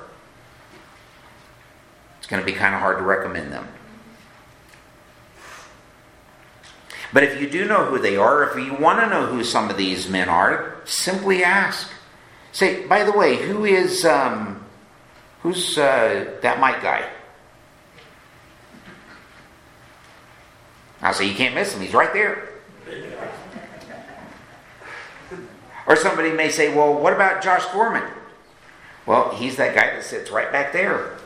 it's 2.19 2.27
going 2.27 2.41
to 2.41 2.47
be 2.47 2.57
kind 2.57 2.75
of 2.75 2.81
hard 2.81 2.99
to 2.99 3.05
recommend 3.05 3.53
them. 3.53 3.69
But 7.15 7.23
if 7.23 7.41
you 7.41 7.49
do 7.49 7.65
know 7.69 7.85
who 7.85 8.01
they 8.01 8.17
are, 8.17 8.43
if 8.43 8.57
you 8.57 8.75
want 8.75 8.99
to 8.99 9.09
know 9.09 9.27
who 9.27 9.45
some 9.45 9.71
of 9.71 9.77
these 9.77 10.09
men 10.09 10.29
are, 10.29 10.75
simply 10.85 11.45
ask. 11.45 11.89
Say, 12.51 12.89
by 12.89 13.05
the 13.05 13.13
way, 13.13 13.37
who 13.37 13.65
is 13.65 14.05
um, 14.05 14.67
who's 15.41 15.79
uh, 15.79 16.39
that 16.43 16.59
Mike 16.59 16.83
guy? 16.83 17.09
I'll 21.03 21.15
say 21.15 21.29
you 21.29 21.37
can't 21.37 21.55
miss 21.55 21.73
him. 21.73 21.83
He's 21.83 21.95
right 21.95 22.13
there. 22.13 22.49
Or 25.87 25.95
somebody 25.95 26.33
may 26.33 26.49
say, 26.49 26.75
well, 26.75 26.95
what 26.95 27.13
about 27.13 27.45
Josh 27.45 27.65
Gorman? 27.67 28.11
Well, 29.07 29.31
he's 29.37 29.55
that 29.57 29.77
guy 29.77 29.95
that 29.95 30.03
sits 30.03 30.33
right 30.33 30.51
back 30.51 30.73
there. 30.73 31.17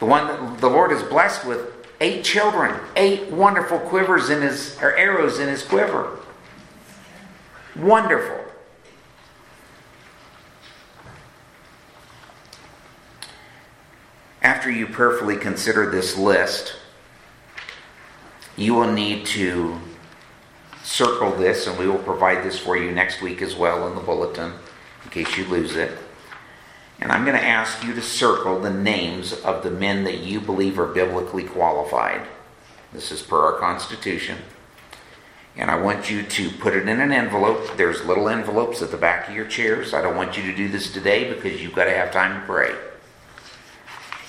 The 0.00 0.06
one 0.06 0.26
that 0.26 0.60
the 0.60 0.70
Lord 0.70 0.90
is 0.90 1.04
blessed 1.04 1.46
with 1.46 1.79
eight 2.00 2.24
children, 2.24 2.78
eight 2.96 3.30
wonderful 3.30 3.78
quivers 3.78 4.30
in 4.30 4.42
his 4.42 4.76
or 4.80 4.96
arrows 4.96 5.38
in 5.38 5.48
his 5.48 5.62
quiver. 5.62 6.18
Wonderful. 7.76 8.38
After 14.42 14.70
you 14.70 14.86
prayerfully 14.86 15.36
consider 15.36 15.90
this 15.90 16.16
list, 16.16 16.74
you 18.56 18.74
will 18.74 18.90
need 18.90 19.26
to 19.26 19.78
circle 20.82 21.30
this, 21.32 21.66
and 21.66 21.78
we 21.78 21.86
will 21.86 21.98
provide 21.98 22.42
this 22.42 22.58
for 22.58 22.76
you 22.76 22.90
next 22.90 23.22
week 23.22 23.42
as 23.42 23.54
well 23.54 23.86
in 23.86 23.94
the 23.94 24.00
bulletin 24.00 24.52
in 25.04 25.10
case 25.10 25.36
you 25.36 25.44
lose 25.46 25.76
it. 25.76 25.96
And 27.00 27.10
I'm 27.10 27.24
going 27.24 27.36
to 27.36 27.44
ask 27.44 27.82
you 27.82 27.94
to 27.94 28.02
circle 28.02 28.60
the 28.60 28.72
names 28.72 29.32
of 29.32 29.62
the 29.62 29.70
men 29.70 30.04
that 30.04 30.18
you 30.18 30.40
believe 30.40 30.78
are 30.78 30.86
biblically 30.86 31.44
qualified. 31.44 32.26
This 32.92 33.10
is 33.10 33.22
per 33.22 33.38
our 33.38 33.58
Constitution. 33.58 34.36
And 35.56 35.70
I 35.70 35.80
want 35.80 36.10
you 36.10 36.22
to 36.22 36.50
put 36.50 36.74
it 36.74 36.88
in 36.88 37.00
an 37.00 37.10
envelope. 37.10 37.76
There's 37.76 38.04
little 38.04 38.28
envelopes 38.28 38.82
at 38.82 38.90
the 38.90 38.96
back 38.96 39.28
of 39.28 39.34
your 39.34 39.46
chairs. 39.46 39.94
I 39.94 40.02
don't 40.02 40.16
want 40.16 40.36
you 40.36 40.42
to 40.44 40.56
do 40.56 40.68
this 40.68 40.92
today 40.92 41.32
because 41.32 41.62
you've 41.62 41.74
got 41.74 41.84
to 41.84 41.94
have 41.94 42.12
time 42.12 42.40
to 42.40 42.46
pray. 42.46 42.74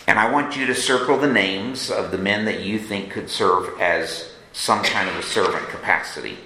And 0.08 0.18
I 0.18 0.32
want 0.32 0.58
you 0.58 0.66
to 0.66 0.76
circle 0.76 1.18
the 1.18 1.32
names 1.32 1.92
of 1.92 2.12
the 2.12 2.18
men 2.18 2.46
that 2.46 2.62
you 2.62 2.80
think 2.80 3.12
could 3.12 3.30
serve 3.30 3.80
as 3.80 4.34
some 4.54 4.84
kind 4.84 5.10
of 5.10 5.16
a 5.16 5.24
servant 5.24 5.68
capacity. 5.70 6.38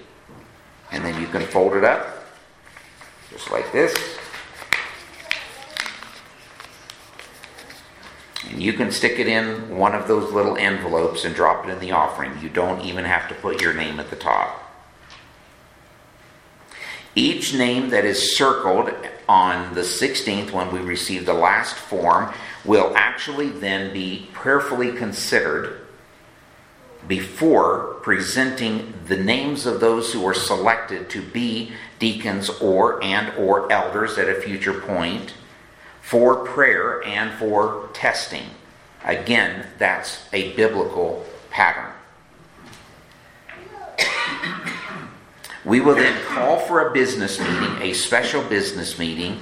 And 0.92 1.04
then 1.04 1.20
you 1.20 1.26
can 1.28 1.42
fold 1.42 1.74
it 1.74 1.84
up, 1.84 2.24
just 3.30 3.50
like 3.50 3.72
this. 3.72 4.18
And 8.50 8.62
you 8.62 8.72
can 8.72 8.90
stick 8.90 9.18
it 9.18 9.26
in 9.26 9.76
one 9.76 9.94
of 9.94 10.08
those 10.08 10.32
little 10.32 10.56
envelopes 10.56 11.24
and 11.24 11.34
drop 11.34 11.66
it 11.66 11.70
in 11.70 11.78
the 11.80 11.92
offering. 11.92 12.38
You 12.40 12.48
don't 12.48 12.80
even 12.82 13.04
have 13.04 13.28
to 13.28 13.34
put 13.34 13.60
your 13.60 13.74
name 13.74 13.98
at 13.98 14.10
the 14.10 14.16
top. 14.16 14.62
Each 17.14 17.54
name 17.54 17.88
that 17.90 18.04
is 18.04 18.36
circled 18.36 18.90
on 19.28 19.74
the 19.74 19.80
16th, 19.80 20.52
when 20.52 20.70
we 20.70 20.80
receive 20.80 21.24
the 21.24 21.32
last 21.32 21.74
form, 21.74 22.32
will 22.64 22.92
actually 22.94 23.48
then 23.48 23.92
be 23.92 24.28
prayerfully 24.34 24.92
considered 24.92 25.80
before 27.08 27.94
presenting 28.02 28.92
the 29.06 29.16
names 29.16 29.64
of 29.64 29.80
those 29.80 30.12
who 30.12 30.26
are 30.26 30.34
selected 30.34 31.08
to 31.10 31.22
be 31.22 31.72
deacons 31.98 32.50
or 32.60 33.02
and 33.02 33.32
or 33.38 33.70
elders 33.72 34.18
at 34.18 34.28
a 34.28 34.40
future 34.40 34.80
point 34.80 35.32
for 36.06 36.44
prayer 36.44 37.04
and 37.04 37.36
for 37.36 37.88
testing. 37.92 38.44
Again, 39.04 39.66
that's 39.76 40.22
a 40.32 40.52
biblical 40.52 41.26
pattern. 41.50 41.92
we 45.64 45.80
will 45.80 45.96
then 45.96 46.16
call 46.26 46.60
for 46.60 46.86
a 46.86 46.92
business 46.92 47.40
meeting, 47.40 47.82
a 47.82 47.92
special 47.92 48.40
business 48.44 49.00
meeting, 49.00 49.40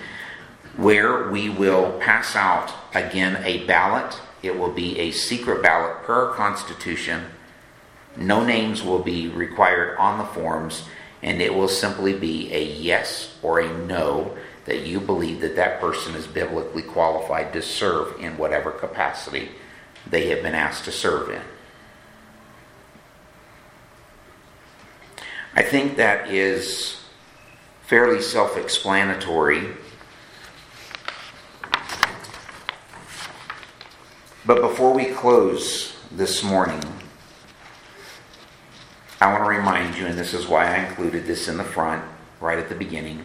where 0.78 1.28
we 1.28 1.50
will 1.50 1.98
pass 2.00 2.34
out 2.34 2.72
again 2.94 3.42
a 3.44 3.66
ballot. 3.66 4.18
It 4.42 4.58
will 4.58 4.72
be 4.72 4.98
a 4.98 5.10
secret 5.10 5.62
ballot 5.62 6.02
per 6.04 6.32
Constitution. 6.32 7.26
No 8.16 8.42
names 8.42 8.82
will 8.82 9.00
be 9.00 9.28
required 9.28 9.98
on 9.98 10.16
the 10.16 10.24
forms, 10.24 10.88
and 11.20 11.42
it 11.42 11.52
will 11.54 11.68
simply 11.68 12.14
be 12.14 12.50
a 12.54 12.64
yes 12.64 13.36
or 13.42 13.60
a 13.60 13.70
no 13.86 14.34
that 14.64 14.86
you 14.86 15.00
believe 15.00 15.40
that 15.40 15.56
that 15.56 15.80
person 15.80 16.14
is 16.14 16.26
biblically 16.26 16.82
qualified 16.82 17.52
to 17.52 17.62
serve 17.62 18.18
in 18.20 18.36
whatever 18.38 18.70
capacity 18.70 19.50
they 20.08 20.28
have 20.28 20.42
been 20.42 20.54
asked 20.54 20.84
to 20.84 20.92
serve 20.92 21.30
in. 21.30 21.42
I 25.54 25.62
think 25.62 25.96
that 25.96 26.28
is 26.30 27.04
fairly 27.82 28.20
self 28.20 28.56
explanatory. 28.56 29.68
But 34.46 34.60
before 34.60 34.92
we 34.92 35.06
close 35.06 35.96
this 36.10 36.42
morning, 36.42 36.82
I 39.20 39.32
want 39.32 39.44
to 39.44 39.48
remind 39.48 39.96
you, 39.96 40.06
and 40.06 40.18
this 40.18 40.34
is 40.34 40.46
why 40.46 40.66
I 40.66 40.86
included 40.86 41.24
this 41.24 41.48
in 41.48 41.56
the 41.56 41.64
front 41.64 42.04
right 42.40 42.58
at 42.58 42.68
the 42.68 42.74
beginning 42.74 43.24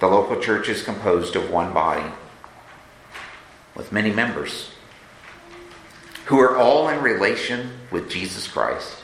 the 0.00 0.06
local 0.06 0.40
church 0.40 0.68
is 0.68 0.82
composed 0.82 1.34
of 1.36 1.50
one 1.50 1.72
body 1.72 2.10
with 3.74 3.92
many 3.92 4.10
members 4.10 4.70
who 6.26 6.38
are 6.38 6.56
all 6.56 6.88
in 6.88 7.02
relation 7.02 7.70
with 7.90 8.10
Jesus 8.10 8.46
Christ. 8.46 8.98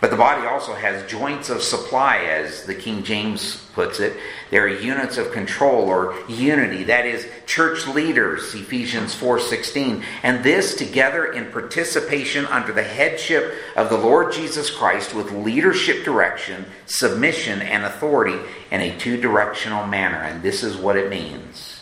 But 0.00 0.10
the 0.10 0.16
body 0.16 0.46
also 0.46 0.74
has 0.74 1.10
joints 1.10 1.50
of 1.50 1.60
supply, 1.60 2.18
as 2.18 2.64
the 2.64 2.74
King 2.74 3.02
James 3.02 3.56
puts 3.74 3.98
it. 3.98 4.16
There 4.50 4.62
are 4.62 4.68
units 4.68 5.18
of 5.18 5.32
control 5.32 5.88
or 5.88 6.14
unity, 6.28 6.84
that 6.84 7.04
is, 7.04 7.26
church 7.46 7.86
leaders, 7.88 8.54
Ephesians 8.54 9.12
4:16. 9.14 10.04
And 10.22 10.44
this 10.44 10.76
together 10.76 11.24
in 11.26 11.50
participation 11.50 12.46
under 12.46 12.72
the 12.72 12.84
headship 12.84 13.52
of 13.74 13.88
the 13.88 13.98
Lord 13.98 14.32
Jesus 14.32 14.70
Christ 14.70 15.14
with 15.14 15.32
leadership 15.32 16.04
direction, 16.04 16.66
submission, 16.86 17.60
and 17.60 17.84
authority 17.84 18.38
in 18.70 18.80
a 18.80 18.96
two-directional 18.98 19.86
manner. 19.88 20.18
And 20.18 20.42
this 20.44 20.62
is 20.62 20.76
what 20.76 20.96
it 20.96 21.10
means. 21.10 21.80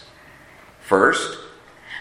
First, 0.80 1.36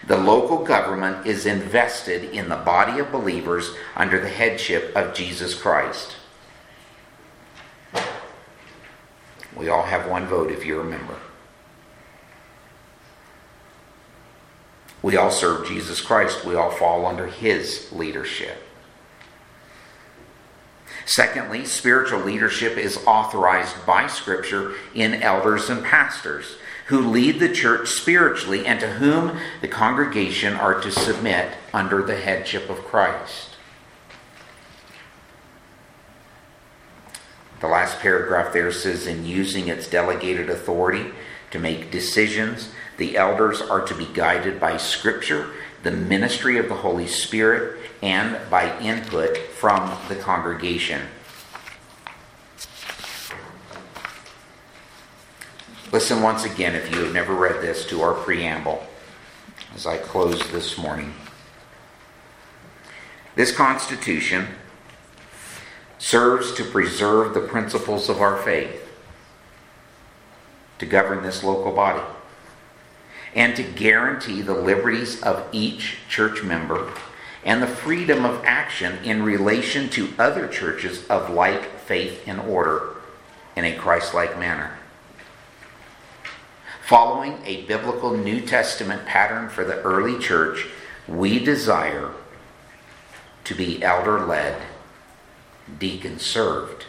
The 0.07 0.17
local 0.17 0.63
government 0.63 1.25
is 1.25 1.45
invested 1.45 2.25
in 2.25 2.49
the 2.49 2.57
body 2.57 2.99
of 2.99 3.11
believers 3.11 3.71
under 3.95 4.19
the 4.19 4.29
headship 4.29 4.95
of 4.95 5.15
Jesus 5.15 5.55
Christ. 5.55 6.15
We 9.55 9.69
all 9.69 9.83
have 9.83 10.07
one 10.07 10.27
vote 10.27 10.51
if 10.51 10.65
you 10.65 10.77
remember. 10.77 11.15
We 15.01 15.17
all 15.17 15.31
serve 15.31 15.67
Jesus 15.67 16.01
Christ. 16.01 16.45
We 16.45 16.55
all 16.55 16.71
fall 16.71 17.05
under 17.05 17.27
his 17.27 17.91
leadership. 17.91 18.57
Secondly, 21.05 21.65
spiritual 21.65 22.21
leadership 22.21 22.77
is 22.77 22.97
authorized 23.05 23.85
by 23.85 24.07
Scripture 24.07 24.73
in 24.93 25.21
elders 25.21 25.69
and 25.69 25.83
pastors 25.83 26.57
who 26.86 26.99
lead 26.99 27.39
the 27.39 27.51
church 27.51 27.89
spiritually 27.89 28.65
and 28.65 28.79
to 28.79 28.88
whom 28.88 29.39
the 29.61 29.67
congregation 29.67 30.53
are 30.53 30.79
to 30.79 30.91
submit 30.91 31.57
under 31.73 32.03
the 32.03 32.15
headship 32.15 32.69
of 32.69 32.77
Christ. 32.86 33.49
The 37.59 37.67
last 37.67 37.99
paragraph 37.99 38.53
there 38.53 38.71
says, 38.71 39.07
in 39.07 39.25
using 39.25 39.67
its 39.67 39.89
delegated 39.89 40.49
authority 40.49 41.11
to 41.49 41.57
make 41.57 41.89
decisions, 41.89 42.69
the 42.97 43.17
elders 43.17 43.61
are 43.61 43.81
to 43.81 43.95
be 43.95 44.05
guided 44.13 44.59
by 44.59 44.77
Scripture, 44.77 45.51
the 45.81 45.91
ministry 45.91 46.57
of 46.57 46.69
the 46.69 46.75
Holy 46.75 47.07
Spirit, 47.07 47.79
and 48.03 48.38
by 48.51 48.77
input 48.79 49.38
from 49.38 49.97
the 50.09 50.15
congregation. 50.15 51.01
Listen 55.95 56.21
once 56.21 56.43
again, 56.43 56.75
if 56.75 56.93
you 56.93 57.05
have 57.05 57.13
never 57.13 57.33
read 57.33 57.61
this, 57.61 57.85
to 57.85 58.01
our 58.01 58.13
preamble 58.13 58.85
as 59.73 59.87
I 59.87 59.97
close 59.97 60.51
this 60.51 60.77
morning. 60.77 61.13
This 63.35 63.55
Constitution 63.55 64.47
serves 65.97 66.53
to 66.55 66.65
preserve 66.65 67.33
the 67.33 67.39
principles 67.39 68.09
of 68.09 68.19
our 68.19 68.35
faith, 68.35 68.89
to 70.79 70.85
govern 70.85 71.23
this 71.23 71.45
local 71.45 71.71
body, 71.71 72.03
and 73.33 73.55
to 73.55 73.63
guarantee 73.63 74.41
the 74.41 74.53
liberties 74.53 75.23
of 75.23 75.47
each 75.53 75.99
church 76.09 76.43
member 76.43 76.91
and 77.45 77.63
the 77.63 77.67
freedom 77.67 78.25
of 78.25 78.43
action 78.43 79.01
in 79.05 79.23
relation 79.23 79.87
to 79.91 80.09
other 80.19 80.49
churches 80.49 81.07
of 81.07 81.29
like 81.29 81.79
faith 81.79 82.21
and 82.27 82.41
order 82.41 82.97
in 83.55 83.63
a 83.63 83.77
Christ 83.77 84.13
like 84.13 84.37
manner. 84.37 84.74
Following 86.86 87.39
a 87.45 87.63
biblical 87.63 88.15
New 88.15 88.41
Testament 88.41 89.07
pattern 89.07 89.49
for 89.49 89.65
the 89.65 89.81
early 89.81 90.19
church, 90.19 90.67
we 91.07 91.43
desire 91.43 92.11
to 93.43 93.55
be 93.55 93.81
elder 93.81 94.23
led, 94.23 94.61
deacon 95.79 96.19
served, 96.19 96.86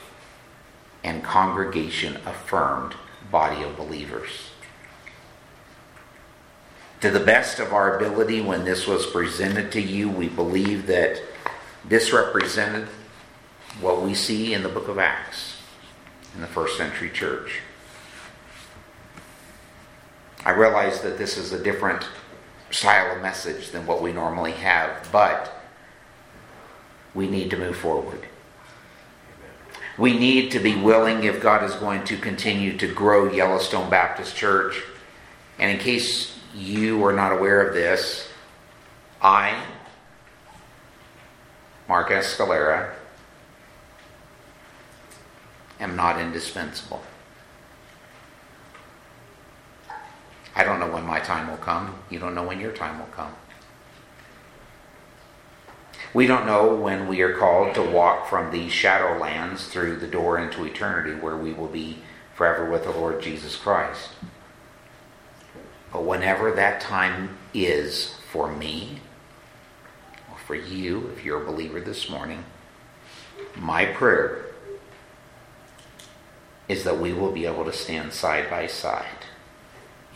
and 1.03 1.25
congregation 1.25 2.17
affirmed 2.27 2.95
body 3.31 3.63
of 3.63 3.79
believers. 3.79 4.51
To 7.01 7.11
the 7.11 7.21
best 7.21 7.59
of 7.59 7.73
our 7.73 7.97
ability, 7.97 8.43
when 8.43 8.67
this 8.67 8.87
was 8.87 9.07
presented 9.07 9.73
to 9.73 9.81
you, 9.81 10.11
we 10.11 10.29
believe 10.29 10.87
that 10.89 11.23
this 11.87 12.13
represented 12.13 12.89
what 13.81 14.03
we 14.03 14.13
see 14.13 14.53
in 14.53 14.63
the 14.63 14.69
book 14.69 14.89
of 14.89 14.99
Acts 14.99 15.57
in 16.35 16.43
the 16.43 16.47
first 16.47 16.77
century 16.77 17.09
church. 17.09 17.63
I 20.47 20.53
realize 20.53 21.01
that 21.01 21.19
this 21.19 21.37
is 21.39 21.53
a 21.53 21.61
different 21.61 22.07
style 22.71 23.17
of 23.17 23.21
message 23.21 23.73
than 23.73 23.85
what 23.85 24.01
we 24.01 24.13
normally 24.13 24.53
have, 24.53 25.09
but 25.11 25.53
we 27.17 27.29
need 27.29 27.51
to 27.51 27.57
move 27.57 27.77
forward. 27.77 28.21
We 29.99 30.17
need 30.17 30.53
to 30.53 30.61
be 30.61 30.77
willing 30.77 31.25
if 31.25 31.43
God 31.43 31.65
is 31.65 31.75
going 31.75 32.05
to 32.05 32.17
continue 32.17 32.79
to 32.79 32.87
grow 32.87 33.29
Yellowstone 33.29 33.91
Baptist 33.91 34.37
Church. 34.37 34.85
And 35.59 35.69
in 35.69 35.79
case 35.79 36.39
you 36.55 37.05
are 37.05 37.13
not 37.13 37.33
aware 37.33 37.67
of 37.67 37.75
this, 37.75 38.29
I, 39.21 39.65
Mark 41.89 42.11
Escalera, 42.11 42.93
am 45.81 45.97
not 45.97 46.21
indispensable. 46.21 47.03
I 50.57 50.65
don't 50.65 50.81
know 50.81 50.91
when 50.91 51.05
my 51.05 51.21
time 51.21 51.49
will 51.49 51.59
come. 51.59 51.95
You 52.09 52.19
don't 52.19 52.35
know 52.35 52.43
when 52.43 52.61
your 52.61 52.73
time 52.73 52.99
will 52.99 53.07
come. 53.07 53.35
We 56.15 56.27
don't 56.27 56.47
know 56.47 56.75
when 56.75 57.09
we 57.09 57.21
are 57.21 57.37
called 57.37 57.75
to 57.75 57.83
walk 57.83 58.27
from 58.27 58.51
these 58.51 58.73
shadow 58.73 59.19
lands 59.21 59.67
through 59.67 59.97
the 59.99 60.07
door 60.07 60.39
into 60.39 60.65
eternity 60.65 61.15
where 61.15 61.37
we 61.37 61.53
will 61.53 61.69
be 61.69 61.99
forever 62.35 62.71
with 62.71 62.85
the 62.85 62.91
Lord 62.91 63.21
Jesus 63.21 63.55
Christ. 63.55 64.13
But 65.93 66.05
whenever 66.05 66.51
that 66.53 66.81
time 66.81 67.37
is 67.53 68.15
for 68.33 68.51
me, 68.51 69.01
or 70.31 70.39
for 70.39 70.55
you, 70.55 71.11
if 71.15 71.23
you're 71.23 71.43
a 71.43 71.47
believer 71.47 71.81
this 71.81 72.09
morning, 72.09 72.45
my 73.57 73.85
prayer 73.85 74.47
is 76.67 76.83
that 76.85 76.99
we 76.99 77.13
will 77.13 77.33
be 77.33 77.45
able 77.45 77.67
to 77.67 77.73
stand 77.75 78.15
side 78.15 78.49
by 78.49 78.67
side 78.67 79.16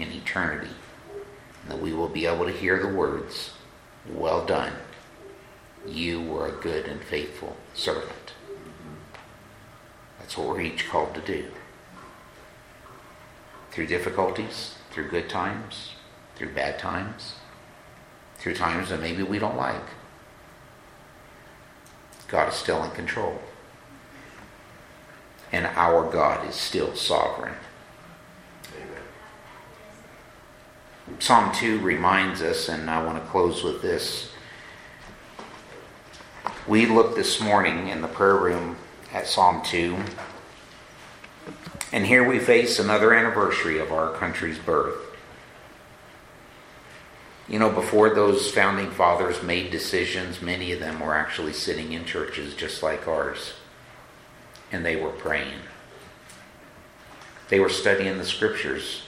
in 0.01 0.13
eternity. 0.13 0.73
And 1.63 1.71
that 1.71 1.81
we 1.81 1.93
will 1.93 2.09
be 2.09 2.27
able 2.27 2.47
to 2.47 2.53
hear 2.53 2.79
the 2.81 2.89
words, 2.89 3.53
Well 4.09 4.45
done, 4.45 4.73
you 5.87 6.23
were 6.23 6.47
a 6.47 6.53
good 6.53 6.87
and 6.87 7.03
faithful 7.03 7.57
servant. 7.75 8.35
That's 10.19 10.37
what 10.37 10.49
we're 10.49 10.61
each 10.61 10.89
called 10.89 11.15
to 11.15 11.21
do. 11.21 11.47
Through 13.71 13.87
difficulties, 13.87 14.75
through 14.91 15.09
good 15.09 15.29
times, 15.29 15.93
through 16.37 16.55
bad 16.55 16.79
times, 16.79 17.35
through 18.39 18.55
times 18.55 18.89
that 18.89 19.01
maybe 19.01 19.23
we 19.23 19.39
don't 19.39 19.57
like. 19.57 19.85
God 22.29 22.49
is 22.49 22.55
still 22.55 22.83
in 22.85 22.91
control. 22.93 23.41
And 25.53 25.67
our 25.67 26.11
God 26.11 26.49
is 26.49 26.55
still 26.55 26.95
sovereign. 26.95 27.55
Psalm 31.19 31.53
2 31.53 31.81
reminds 31.81 32.41
us, 32.41 32.69
and 32.69 32.89
I 32.89 33.05
want 33.05 33.23
to 33.23 33.31
close 33.31 33.63
with 33.63 33.83
this. 33.83 34.31
We 36.67 36.87
looked 36.87 37.17
this 37.17 37.41
morning 37.41 37.89
in 37.89 38.01
the 38.01 38.09
prayer 38.09 38.37
room 38.37 38.77
at 39.13 39.27
Psalm 39.27 39.63
2, 39.65 39.97
and 41.93 42.07
here 42.07 42.27
we 42.27 42.39
face 42.39 42.79
another 42.79 43.13
anniversary 43.13 43.79
of 43.79 43.93
our 43.93 44.13
country's 44.15 44.59
birth. 44.59 44.97
You 47.49 47.59
know, 47.59 47.71
before 47.71 48.11
those 48.11 48.51
founding 48.51 48.91
fathers 48.91 49.43
made 49.43 49.71
decisions, 49.71 50.41
many 50.41 50.73
of 50.73 50.81
them 50.81 51.01
were 51.01 51.15
actually 51.15 51.53
sitting 51.53 51.93
in 51.93 52.05
churches 52.05 52.55
just 52.55 52.83
like 52.83 53.09
ours, 53.09 53.55
and 54.71 54.87
they 54.87 54.97
were 54.97 55.11
praying. 55.11 55.59
They 57.49 57.59
were 57.59 57.69
studying 57.69 58.17
the 58.19 58.25
scriptures 58.25 59.03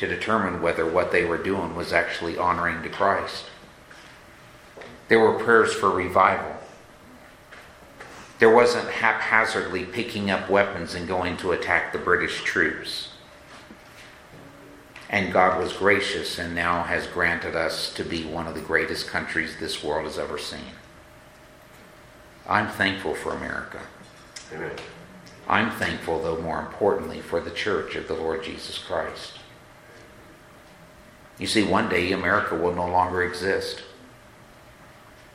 to 0.00 0.06
determine 0.06 0.62
whether 0.62 0.86
what 0.86 1.12
they 1.12 1.26
were 1.26 1.36
doing 1.36 1.76
was 1.76 1.92
actually 1.92 2.38
honoring 2.38 2.82
to 2.82 2.88
Christ. 2.88 3.44
There 5.08 5.20
were 5.20 5.38
prayers 5.38 5.74
for 5.74 5.90
revival. 5.90 6.56
There 8.38 8.48
wasn't 8.48 8.88
haphazardly 8.88 9.84
picking 9.84 10.30
up 10.30 10.48
weapons 10.48 10.94
and 10.94 11.06
going 11.06 11.36
to 11.36 11.52
attack 11.52 11.92
the 11.92 11.98
British 11.98 12.42
troops. 12.44 13.10
And 15.10 15.34
God 15.34 15.62
was 15.62 15.74
gracious 15.74 16.38
and 16.38 16.54
now 16.54 16.84
has 16.84 17.06
granted 17.06 17.54
us 17.54 17.92
to 17.92 18.02
be 18.02 18.24
one 18.24 18.46
of 18.46 18.54
the 18.54 18.60
greatest 18.62 19.06
countries 19.06 19.58
this 19.60 19.84
world 19.84 20.06
has 20.06 20.18
ever 20.18 20.38
seen. 20.38 20.72
I'm 22.48 22.68
thankful 22.68 23.14
for 23.14 23.34
America. 23.34 23.80
Amen. 24.54 24.72
I'm 25.46 25.70
thankful, 25.72 26.22
though 26.22 26.40
more 26.40 26.60
importantly, 26.60 27.20
for 27.20 27.38
the 27.38 27.50
church 27.50 27.96
of 27.96 28.08
the 28.08 28.14
Lord 28.14 28.42
Jesus 28.42 28.78
Christ. 28.78 29.39
You 31.40 31.46
see, 31.46 31.62
one 31.62 31.88
day 31.88 32.12
America 32.12 32.54
will 32.54 32.74
no 32.74 32.86
longer 32.86 33.22
exist. 33.22 33.82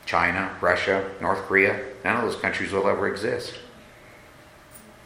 China, 0.06 0.56
Russia, 0.62 1.10
North 1.20 1.40
Korea, 1.48 1.84
none 2.04 2.18
of 2.18 2.22
those 2.22 2.40
countries 2.40 2.72
will 2.72 2.88
ever 2.88 3.08
exist. 3.08 3.56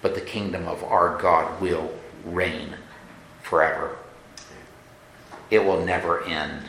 But 0.02 0.14
the 0.14 0.22
kingdom 0.22 0.68
of 0.68 0.84
our 0.84 1.18
God 1.18 1.62
will 1.62 1.94
reign 2.26 2.76
forever. 3.42 3.96
It 5.50 5.64
will 5.64 5.86
never 5.86 6.22
end. 6.26 6.66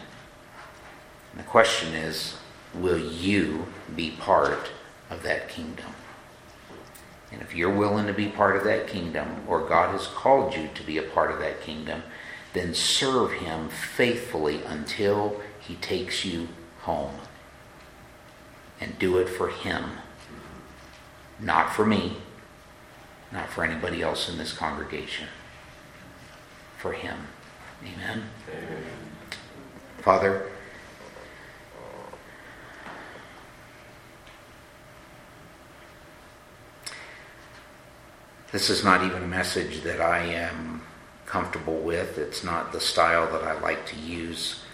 And 1.33 1.41
the 1.41 1.43
question 1.43 1.93
is 1.93 2.37
will 2.73 2.99
you 2.99 3.67
be 3.97 4.13
part 4.13 4.71
of 5.11 5.25
that 5.25 5.49
kingdom? 5.49 5.93
And 7.33 7.43
if 7.43 7.55
you're 7.55 7.75
willing 7.75 8.07
to 8.07 8.13
be 8.13 8.29
part 8.29 8.57
of 8.57 8.63
that 8.63 8.87
kingdom, 8.87 9.43
or 9.49 9.67
God 9.67 9.93
has 9.93 10.07
called 10.07 10.55
you 10.55 10.69
to 10.73 10.83
be 10.85 10.99
a 10.99 11.03
part 11.03 11.33
of 11.33 11.41
that 11.41 11.61
kingdom, 11.63 12.05
then 12.53 12.75
serve 12.75 13.33
him 13.33 13.69
faithfully 13.69 14.63
until 14.65 15.41
He 15.61 15.77
takes 15.77 16.25
you 16.25 16.49
home. 16.81 17.15
And 18.81 18.99
do 18.99 19.19
it 19.19 19.29
for 19.29 19.49
Him, 19.49 19.85
not 21.39 21.73
for 21.75 21.85
me, 21.85 22.17
not 23.31 23.51
for 23.51 23.63
anybody 23.63 24.03
else 24.03 24.29
in 24.29 24.39
this 24.39 24.53
congregation. 24.53 25.29
For 26.79 26.93
Him. 26.93 27.19
Amen. 27.83 28.25
Amen. 28.49 28.85
Father, 29.99 30.51
This 38.53 38.69
is 38.69 38.83
not 38.83 39.05
even 39.05 39.23
a 39.23 39.29
message 39.29 39.83
that 39.83 40.01
I 40.01 40.25
am 40.25 40.80
comfortable 41.31 41.79
with. 41.79 42.19
It's 42.19 42.43
not 42.43 42.73
the 42.73 42.81
style 42.81 43.31
that 43.31 43.45
I 43.45 43.59
like 43.61 43.87
to 43.87 43.97
use, 43.97 44.65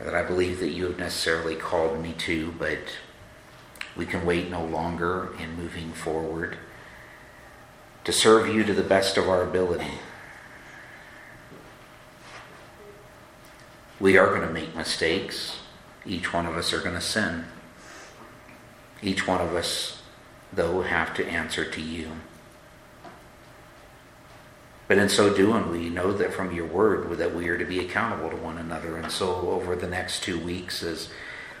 that 0.00 0.14
I 0.14 0.22
believe 0.22 0.58
that 0.60 0.70
you 0.70 0.86
have 0.86 0.98
necessarily 0.98 1.54
called 1.54 2.00
me 2.00 2.14
to, 2.20 2.52
but 2.52 2.78
we 3.94 4.06
can 4.06 4.24
wait 4.24 4.50
no 4.50 4.64
longer 4.64 5.28
in 5.38 5.56
moving 5.56 5.92
forward 5.92 6.56
to 8.04 8.12
serve 8.12 8.48
you 8.48 8.64
to 8.64 8.72
the 8.72 8.82
best 8.82 9.18
of 9.18 9.28
our 9.28 9.42
ability. 9.42 9.92
We 14.00 14.16
are 14.16 14.28
going 14.28 14.48
to 14.48 14.54
make 14.54 14.74
mistakes. 14.74 15.58
Each 16.06 16.32
one 16.32 16.46
of 16.46 16.56
us 16.56 16.72
are 16.72 16.80
going 16.80 16.94
to 16.94 17.02
sin. 17.02 17.44
Each 19.02 19.26
one 19.26 19.42
of 19.42 19.54
us, 19.54 20.00
though, 20.50 20.80
have 20.80 21.12
to 21.16 21.26
answer 21.26 21.70
to 21.70 21.80
you. 21.82 22.12
But 24.90 24.98
in 24.98 25.08
so 25.08 25.32
doing, 25.32 25.70
we 25.70 25.88
know 25.88 26.12
that 26.14 26.34
from 26.34 26.52
your 26.52 26.66
word 26.66 27.16
that 27.18 27.32
we 27.32 27.48
are 27.48 27.56
to 27.56 27.64
be 27.64 27.78
accountable 27.78 28.28
to 28.28 28.34
one 28.34 28.58
another. 28.58 28.96
And 28.96 29.12
so 29.12 29.36
over 29.48 29.76
the 29.76 29.86
next 29.86 30.24
two 30.24 30.36
weeks, 30.36 30.82
as 30.82 31.08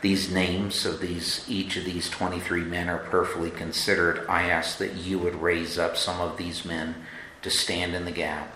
these 0.00 0.32
names 0.32 0.84
of 0.84 0.98
these 0.98 1.44
each 1.48 1.76
of 1.76 1.84
these 1.84 2.10
23 2.10 2.64
men 2.64 2.88
are 2.88 2.98
prayerfully 2.98 3.52
considered, 3.52 4.26
I 4.28 4.50
ask 4.50 4.78
that 4.78 4.96
you 4.96 5.20
would 5.20 5.40
raise 5.40 5.78
up 5.78 5.96
some 5.96 6.20
of 6.20 6.38
these 6.38 6.64
men 6.64 6.96
to 7.42 7.50
stand 7.50 7.94
in 7.94 8.04
the 8.04 8.10
gap. 8.10 8.52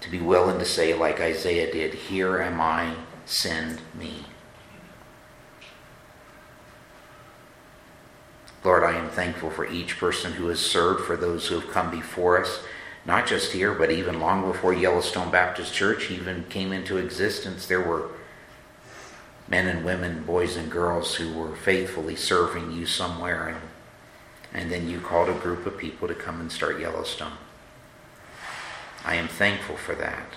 To 0.00 0.10
be 0.10 0.18
willing 0.18 0.58
to 0.58 0.64
say, 0.64 0.92
like 0.92 1.20
Isaiah 1.20 1.72
did, 1.72 1.94
Here 1.94 2.42
am 2.42 2.60
I, 2.60 2.96
send 3.26 3.80
me. 3.96 4.24
Lord, 8.64 8.82
I 8.82 8.96
am 8.96 9.08
thankful 9.08 9.50
for 9.50 9.66
each 9.66 9.98
person 9.98 10.32
who 10.32 10.48
has 10.48 10.58
served, 10.58 11.04
for 11.04 11.16
those 11.16 11.46
who 11.46 11.60
have 11.60 11.70
come 11.70 11.92
before 11.92 12.40
us, 12.40 12.60
not 13.04 13.26
just 13.26 13.52
here, 13.52 13.74
but 13.74 13.90
even 13.90 14.20
long 14.20 14.50
before 14.50 14.72
Yellowstone 14.72 15.30
Baptist 15.30 15.74
Church 15.74 16.10
even 16.10 16.44
came 16.44 16.72
into 16.72 16.98
existence. 16.98 17.66
There 17.66 17.80
were 17.80 18.10
men 19.48 19.66
and 19.66 19.84
women, 19.84 20.22
boys 20.22 20.56
and 20.56 20.70
girls 20.70 21.16
who 21.16 21.32
were 21.32 21.56
faithfully 21.56 22.16
serving 22.16 22.72
you 22.72 22.86
somewhere, 22.86 23.48
and, 23.48 23.60
and 24.52 24.70
then 24.70 24.88
you 24.88 25.00
called 25.00 25.28
a 25.28 25.34
group 25.34 25.66
of 25.66 25.76
people 25.76 26.06
to 26.06 26.14
come 26.14 26.40
and 26.40 26.50
start 26.50 26.80
Yellowstone. 26.80 27.32
I 29.04 29.16
am 29.16 29.26
thankful 29.26 29.76
for 29.76 29.96
that. 29.96 30.34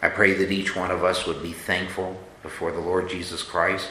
I 0.00 0.08
pray 0.08 0.34
that 0.34 0.52
each 0.52 0.76
one 0.76 0.92
of 0.92 1.02
us 1.02 1.26
would 1.26 1.42
be 1.42 1.52
thankful 1.52 2.20
before 2.44 2.70
the 2.70 2.78
Lord 2.78 3.10
Jesus 3.10 3.42
Christ 3.42 3.90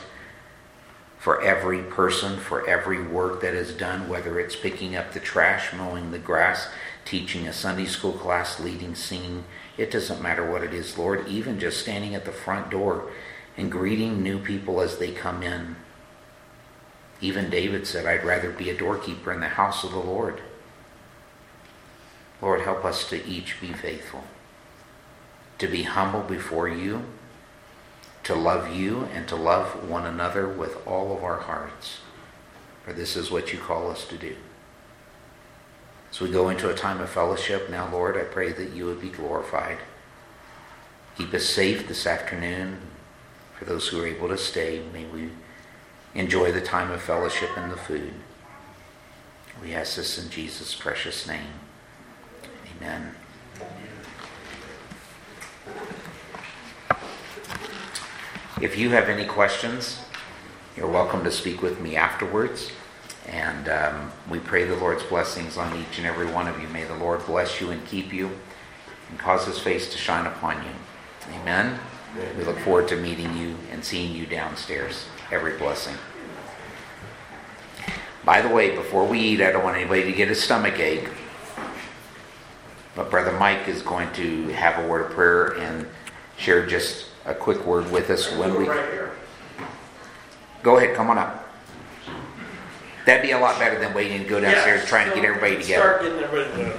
for 1.28 1.44
every 1.44 1.84
person, 1.84 2.38
for 2.38 2.66
every 2.70 3.06
work 3.06 3.42
that 3.42 3.54
is 3.54 3.74
done, 3.74 4.08
whether 4.08 4.40
it's 4.40 4.56
picking 4.56 4.96
up 4.96 5.12
the 5.12 5.20
trash, 5.20 5.74
mowing 5.74 6.10
the 6.10 6.18
grass, 6.18 6.70
teaching 7.04 7.50
a 7.50 7.52
Sunday 7.52 7.84
school 7.84 8.14
class, 8.14 8.62
leading 8.62 8.96
singing. 8.96 9.44
It 9.78 9.92
doesn't 9.92 10.22
matter 10.22 10.50
what 10.50 10.64
it 10.64 10.74
is, 10.74 10.98
Lord, 10.98 11.28
even 11.28 11.60
just 11.60 11.82
standing 11.82 12.16
at 12.16 12.24
the 12.24 12.32
front 12.32 12.70
door 12.70 13.12
and 13.58 13.70
greeting 13.70 14.24
new 14.24 14.40
people 14.40 14.80
as 14.80 15.00
they 15.00 15.12
come 15.12 15.44
in. 15.44 15.76
Even 17.20 17.50
David 17.50 17.86
said, 17.86 18.06
I'd 18.06 18.24
rather 18.24 18.50
be 18.50 18.70
a 18.70 18.78
doorkeeper 18.78 19.34
in 19.34 19.42
the 19.42 19.50
house 19.50 19.84
of 19.84 19.92
the 19.92 20.00
Lord. 20.00 20.40
Lord, 22.42 22.62
help 22.62 22.86
us 22.86 23.10
to 23.10 23.28
each 23.28 23.60
be 23.60 23.74
faithful, 23.74 24.24
to 25.58 25.68
be 25.68 25.84
humble 25.84 26.22
before 26.22 26.70
you 26.70 27.04
to 28.28 28.36
love 28.36 28.76
you 28.76 29.08
and 29.14 29.26
to 29.26 29.38
love 29.38 29.90
one 29.90 30.06
another 30.06 30.50
with 30.50 30.86
all 30.86 31.16
of 31.16 31.24
our 31.24 31.40
hearts. 31.40 32.00
For 32.84 32.92
this 32.92 33.16
is 33.16 33.32
what 33.32 33.54
you 33.54 33.58
call 33.58 33.90
us 33.90 34.06
to 34.10 34.18
do. 34.18 34.36
As 36.12 36.20
we 36.20 36.30
go 36.30 36.50
into 36.50 36.70
a 36.70 36.74
time 36.74 37.00
of 37.00 37.10
fellowship 37.10 37.70
now, 37.70 37.90
Lord, 37.90 38.18
I 38.18 38.26
pray 38.26 38.52
that 38.52 38.74
you 38.74 38.86
would 38.86 39.00
be 39.00 39.08
glorified. 39.08 39.78
Keep 41.18 41.34
us 41.34 41.46
safe 41.46 41.88
this 41.88 42.06
afternoon. 42.06 42.80
For 43.58 43.64
those 43.64 43.88
who 43.88 44.02
are 44.02 44.08
able 44.08 44.28
to 44.28 44.38
stay, 44.38 44.82
may 44.92 45.06
we 45.06 45.30
enjoy 46.14 46.52
the 46.52 46.60
time 46.60 46.92
of 46.92 47.02
fellowship 47.02 47.52
and 47.56 47.72
the 47.72 47.78
food. 47.78 48.12
We 49.64 49.74
ask 49.74 49.96
this 49.96 50.22
in 50.22 50.30
Jesus' 50.30 50.76
precious 50.76 51.26
name. 51.26 51.54
Amen. 52.76 53.16
If 58.60 58.76
you 58.76 58.90
have 58.90 59.08
any 59.08 59.24
questions, 59.24 60.00
you're 60.76 60.90
welcome 60.90 61.24
to 61.24 61.32
speak 61.32 61.62
with 61.62 61.80
me 61.80 61.96
afterwards. 61.96 62.72
And 63.28 63.70
um, 63.70 64.12
we 64.28 64.40
pray 64.40 64.64
the 64.64 64.76
Lord's 64.76 65.04
blessings 65.04 65.58
on 65.58 65.78
each 65.78 66.00
and 66.00 66.08
every 66.08 66.26
one 66.26 66.48
of 66.48 66.60
you. 66.60 66.68
May 66.70 66.84
the 66.84 66.96
Lord 66.96 67.24
bless 67.28 67.62
you 67.62 67.70
and 67.70 67.86
keep 67.86 68.12
you 68.12 68.32
and 69.10 69.20
cause 69.20 69.46
his 69.46 69.60
face 69.60 69.92
to 69.92 70.00
shine 70.00 70.26
upon 70.26 70.64
you. 70.64 70.72
Amen. 71.36 71.80
We 72.36 72.46
look 72.46 72.58
forward 72.58 72.88
to 72.88 72.96
meeting 72.96 73.38
you 73.38 73.58
and 73.72 73.86
seeing 73.86 74.16
you 74.16 74.26
downstairs. 74.26 75.06
Every 75.32 75.56
blessing. 75.56 75.94
By 78.26 78.42
the 78.42 78.50
way, 78.50 78.76
before 78.76 79.06
we 79.06 79.20
eat, 79.20 79.42
I 79.42 79.52
don't 79.52 79.64
want 79.64 79.78
anybody 79.78 80.04
to 80.06 80.12
get 80.12 80.32
a 80.32 80.36
stomach 80.36 80.80
ache. 80.80 81.08
But 82.96 83.12
Brother 83.12 83.34
Mike 83.34 83.68
is 83.68 83.84
going 83.84 84.12
to 84.14 84.48
have 84.48 84.84
a 84.84 84.88
word 84.88 85.06
of 85.06 85.12
prayer 85.12 85.50
and 85.60 85.86
share 86.38 86.66
just 86.66 87.06
a 87.28 87.36
quick 87.36 87.64
word 87.66 87.92
with 87.92 88.10
us 88.10 88.32
when 88.36 88.58
we. 88.58 88.66
Go 90.64 90.78
ahead, 90.78 90.96
come 90.96 91.10
on 91.10 91.18
up. 91.18 91.44
That'd 93.06 93.22
be 93.22 93.32
a 93.32 93.40
lot 93.40 93.60
better 93.60 93.80
than 93.80 93.94
waiting 93.94 94.24
to 94.24 94.28
go 94.28 94.40
downstairs 94.40 94.82
yeah, 94.82 94.90
trying 94.90 95.08
so 95.10 95.16
to 95.16 95.22
get 95.22 95.30
everybody 95.30 95.62
together. 95.62 95.82
Start 95.82 96.02
getting 96.02 96.20
everybody 96.20 96.74